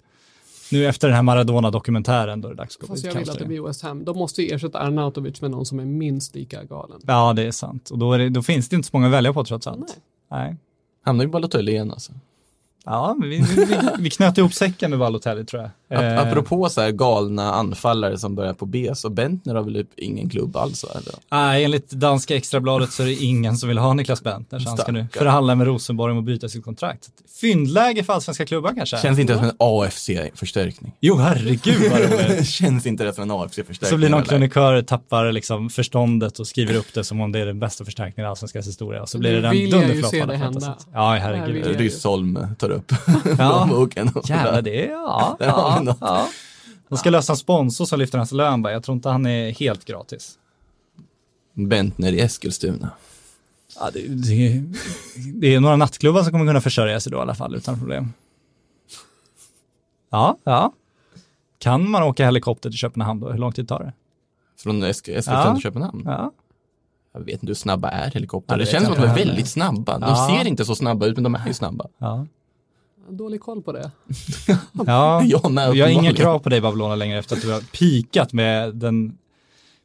Nu 0.74 0.86
efter 0.86 1.08
den 1.08 1.14
här 1.14 1.22
Maradona-dokumentären 1.22 2.40
då 2.40 2.48
är 2.48 2.52
det 2.52 2.56
dags 2.56 2.76
att 2.76 2.80
gå 2.80 2.86
Fast 2.86 3.02
på 3.02 3.08
jag 3.08 3.14
vill 3.14 3.30
att 3.30 3.38
det 3.38 3.44
blir 3.44 3.60
West 3.60 3.82
Ham. 3.82 4.04
De 4.04 4.16
måste 4.16 4.42
ju 4.42 4.54
ersätta 4.54 4.78
Arnautovic 4.78 5.40
med 5.40 5.50
någon 5.50 5.66
som 5.66 5.80
är 5.80 5.84
minst 5.84 6.34
lika 6.34 6.64
galen. 6.64 7.00
Ja, 7.06 7.32
det 7.32 7.42
är 7.42 7.50
sant. 7.50 7.90
Och 7.90 7.98
då, 7.98 8.12
är 8.12 8.18
det, 8.18 8.28
då 8.28 8.42
finns 8.42 8.68
det 8.68 8.76
inte 8.76 8.88
så 8.88 8.96
många 8.96 9.06
att 9.06 9.12
välja 9.12 9.32
på 9.32 9.44
trots 9.44 9.66
allt. 9.66 9.78
Nej. 9.78 9.96
Nej. 10.30 10.56
Hamnar 11.04 11.24
ju 11.24 11.30
Balotelli 11.30 11.72
igen 11.72 11.90
alltså. 11.90 12.12
Ja, 12.84 13.16
men 13.18 13.28
vi, 13.28 13.40
vi, 13.40 13.64
vi, 13.64 13.76
vi 13.98 14.10
knöt 14.10 14.38
ihop 14.38 14.52
säcken 14.52 14.90
med 14.90 14.98
Balotelli 14.98 15.44
tror 15.44 15.62
jag. 15.62 15.70
Ap- 15.96 16.04
Eh, 16.14 16.20
Apropå 16.28 16.68
så 16.68 16.80
här 16.80 16.90
galna 16.90 17.52
anfallare 17.52 18.18
som 18.18 18.34
börjar 18.34 18.54
på 18.54 18.66
B, 18.66 18.90
så 18.94 19.10
Bentner 19.10 19.54
har 19.54 19.62
väl 19.62 19.74
typ 19.74 19.88
ingen 19.98 20.28
klubb 20.28 20.56
alls? 20.56 20.84
Eller? 20.84 21.14
Nej, 21.30 21.64
enligt 21.64 21.90
danska 21.90 22.36
extrabladet 22.36 22.92
så 22.92 23.02
är 23.02 23.06
det 23.06 23.14
ingen 23.14 23.56
som 23.56 23.68
vill 23.68 23.78
ha 23.78 23.94
Niklas 23.94 24.22
Bentner, 24.22 24.58
så 24.58 24.68
han 24.68 24.78
ska 24.78 24.92
nu 24.92 25.06
förhandla 25.12 25.54
med 25.54 25.66
Rosenborg 25.66 26.12
om 26.12 26.18
att 26.18 26.24
bryta 26.24 26.48
sitt 26.48 26.64
kontrakt. 26.64 27.08
Fyndläge 27.40 28.04
för 28.04 28.12
allsvenska 28.12 28.46
klubbar 28.46 28.72
kanske? 28.76 28.96
Känns 28.98 29.18
inte 29.18 29.32
det 29.32 29.38
som 29.38 29.48
en 29.48 29.56
AFC-förstärkning? 29.58 30.92
Jo, 31.00 31.16
herregud 31.16 31.90
vad 31.90 32.00
roligt. 32.00 32.46
Känns 32.48 32.86
inte 32.86 33.04
det 33.04 33.12
som 33.12 33.22
en 33.22 33.30
AFC-förstärkning? 33.30 33.90
Så 33.90 33.96
blir 33.96 34.08
någon 34.08 34.22
krönikör 34.22 34.82
tappar 34.82 35.32
liksom 35.32 35.70
förståndet 35.70 36.38
och 36.38 36.46
skriver 36.46 36.74
upp 36.76 36.94
det 36.94 37.04
som 37.04 37.20
om 37.20 37.32
det 37.32 37.38
är 37.38 37.46
den 37.46 37.60
bästa 37.60 37.84
förstärkningen 37.84 38.26
i 38.28 38.30
allsvenskans 38.30 38.66
historia. 38.68 39.02
Och 39.02 39.08
så 39.08 39.18
blir 39.18 39.32
det 39.32 39.40
den 39.40 39.50
vill 39.50 39.70
jag 39.70 39.80
ju 39.80 39.86
dunderflopp 39.86 40.10
se 40.10 40.20
alla 40.20 40.32
det 40.32 40.38
fattar 40.38 40.52
hända. 40.52 40.60
sätt. 40.78 40.86
Ja, 40.92 41.16
herregud. 41.20 41.66
Ryssholm 41.80 42.38
tar 42.58 42.70
upp 42.70 42.92
Ja. 43.38 43.64
plånboken. 43.66 44.10
Jävlar, 44.24 44.62
det 44.62 44.84
är, 44.86 44.90
ja, 44.90 45.36
ja, 45.40 45.78
något. 45.84 45.98
ja. 46.00 46.28
De 46.88 46.98
ska 46.98 47.10
lösa 47.10 47.32
en 47.32 47.36
sponsor 47.36 47.84
som 47.84 47.98
lyfter 47.98 48.18
hans 48.18 48.32
lön 48.32 48.62
bara. 48.62 48.72
Jag 48.72 48.82
tror 48.82 48.94
inte 48.94 49.08
han 49.08 49.26
är 49.26 49.50
helt 49.50 49.84
gratis. 49.84 50.38
Bentner 51.52 52.12
i 52.12 52.20
Eskilstuna. 52.20 52.90
Ja, 53.80 53.90
det, 53.92 54.08
det, 54.08 54.62
det 55.34 55.54
är 55.54 55.60
några 55.60 55.76
nattklubbar 55.76 56.22
som 56.22 56.32
kommer 56.32 56.46
kunna 56.46 56.60
försörja 56.60 57.00
sig 57.00 57.12
då 57.12 57.18
i 57.18 57.20
alla 57.20 57.34
fall 57.34 57.54
utan 57.54 57.78
problem. 57.78 58.12
Ja, 60.10 60.36
ja. 60.44 60.72
Kan 61.58 61.90
man 61.90 62.02
åka 62.02 62.24
helikopter 62.24 62.70
till 62.70 62.78
Köpenhamn 62.78 63.20
då? 63.20 63.30
Hur 63.30 63.38
lång 63.38 63.52
tid 63.52 63.68
tar 63.68 63.78
det? 63.78 63.92
Från 64.62 64.82
Esk- 64.84 64.88
Eskilstuna 64.88 65.44
Ja. 65.44 65.54
till 65.54 65.62
Köpenhamn. 65.62 66.02
Ja. 66.06 66.32
Jag 67.12 67.20
vet 67.20 67.34
inte 67.34 67.46
hur 67.46 67.54
snabba 67.54 67.88
är 67.90 68.10
helikoptrar. 68.10 68.54
Ja, 68.54 68.58
det 68.58 68.64
det 68.64 68.70
känns 68.70 68.84
som 68.84 68.92
att 68.94 69.00
de 69.00 69.06
är 69.08 69.14
väldigt 69.14 69.48
snabba. 69.48 69.98
De 69.98 70.08
Ja. 70.10 70.28
ser 70.30 70.48
inte 70.48 70.64
så 70.64 70.74
snabba 70.74 71.06
ut, 71.06 71.16
men 71.16 71.24
de 71.24 71.34
är 71.34 71.46
ju 71.46 71.54
snabba. 71.54 71.86
Ja. 71.98 72.26
Dålig 73.10 73.40
koll 73.40 73.62
på 73.62 73.72
det. 73.72 73.90
Ja, 74.86 75.22
Jag 75.24 75.38
har 75.84 75.88
inga 75.88 76.12
krav 76.14 76.38
på 76.38 76.48
dig 76.48 76.60
Babylona 76.60 76.94
längre 76.94 77.18
efter 77.18 77.36
att 77.36 77.42
du 77.42 77.52
har 77.52 77.60
pikat 77.60 78.32
med 78.32 78.74
den 78.74 79.18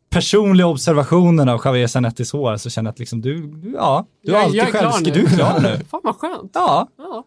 personliga 0.10 0.68
observationen 0.68 1.50
av 1.50 1.62
Javier 1.66 1.88
Zanettis 1.88 2.32
hår 2.32 2.58
så 2.58 2.70
känner 2.70 2.88
jag 2.88 2.92
att 2.94 3.00
liksom 3.00 3.22
du, 3.22 3.48
du 3.48 3.72
ja, 3.72 4.06
du 4.24 4.32
är 4.32 4.36
Jag- 4.36 4.44
alltid 4.44 4.60
jag 4.60 4.68
är 4.68 4.72
klar 4.72 4.82
självskriven. 4.92 5.22
nu. 5.22 5.28
Du 5.28 5.34
är 5.34 5.38
klar 5.38 5.60
nu. 5.60 5.86
Fan 5.92 6.02
vad 6.04 6.16
skönt. 6.16 6.52
Ja, 6.54 6.88
Ja. 6.98 7.24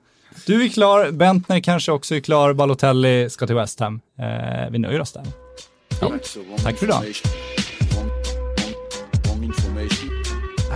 du 0.46 0.64
är 0.64 0.68
klar. 0.68 1.10
Bentner 1.10 1.60
kanske 1.60 1.92
också 1.92 2.14
är 2.14 2.20
klar. 2.20 2.52
Balotelli 2.52 3.30
ska 3.30 3.46
till 3.46 3.56
West 3.56 3.80
Ham. 3.80 4.00
Eh, 4.18 4.70
vi 4.70 4.78
nöjer 4.78 5.00
oss 5.00 5.12
där. 5.12 5.22
Wrong 6.00 6.18
Tack 6.64 6.76
för 6.78 6.86
idag. 6.86 7.04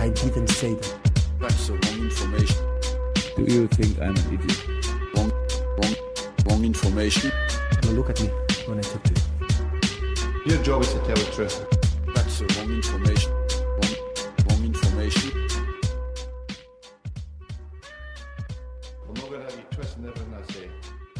I 0.05 0.09
didn't 0.09 0.47
say 0.47 0.75
that. 0.75 0.95
That's 1.41 1.67
the 1.67 1.73
wrong 1.73 2.05
information. 2.05 2.63
Do 3.37 3.43
you 3.53 3.67
think 3.67 3.97
I'm 3.97 4.09
an 4.09 4.33
idiot? 4.33 4.66
Wrong, 6.57 6.63
wrong, 6.63 6.73
wrong 6.73 6.75
information. 6.75 7.31
Now 7.83 7.89
look 7.91 8.09
at 8.09 8.19
me 8.19 8.29
when 8.65 8.79
I 8.79 8.81
talk 8.81 9.03
to 9.03 9.13
you. 9.13 10.53
Your 10.53 10.63
job 10.63 10.81
is 10.81 10.91
to 10.93 10.99
tell 10.99 11.15
the 11.15 11.31
truth. 11.31 11.67
That's 12.15 12.39
the 12.39 12.45
wrong 12.57 12.73
information. 12.73 13.31
Wrong, 13.77 13.95
wrong 14.49 14.65
information. 14.65 15.31
I'm 19.07 19.13
not 19.13 19.29
going 19.29 19.41
to 19.41 19.45
have 19.45 19.55
you 19.55 19.65
twisting 19.69 20.05
everything 20.07 20.33
I 20.33 20.51
say. 20.51 20.69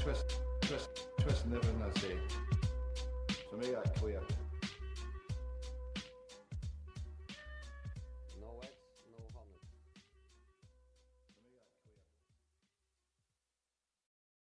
Twist, 0.02 0.40
twist, 0.62 0.90
twisting 1.20 1.54
everything 1.54 1.84
I 1.84 2.00
say. 2.00 2.18
So 3.52 3.58
make 3.58 3.74
that 3.74 3.96
clear. 3.96 4.22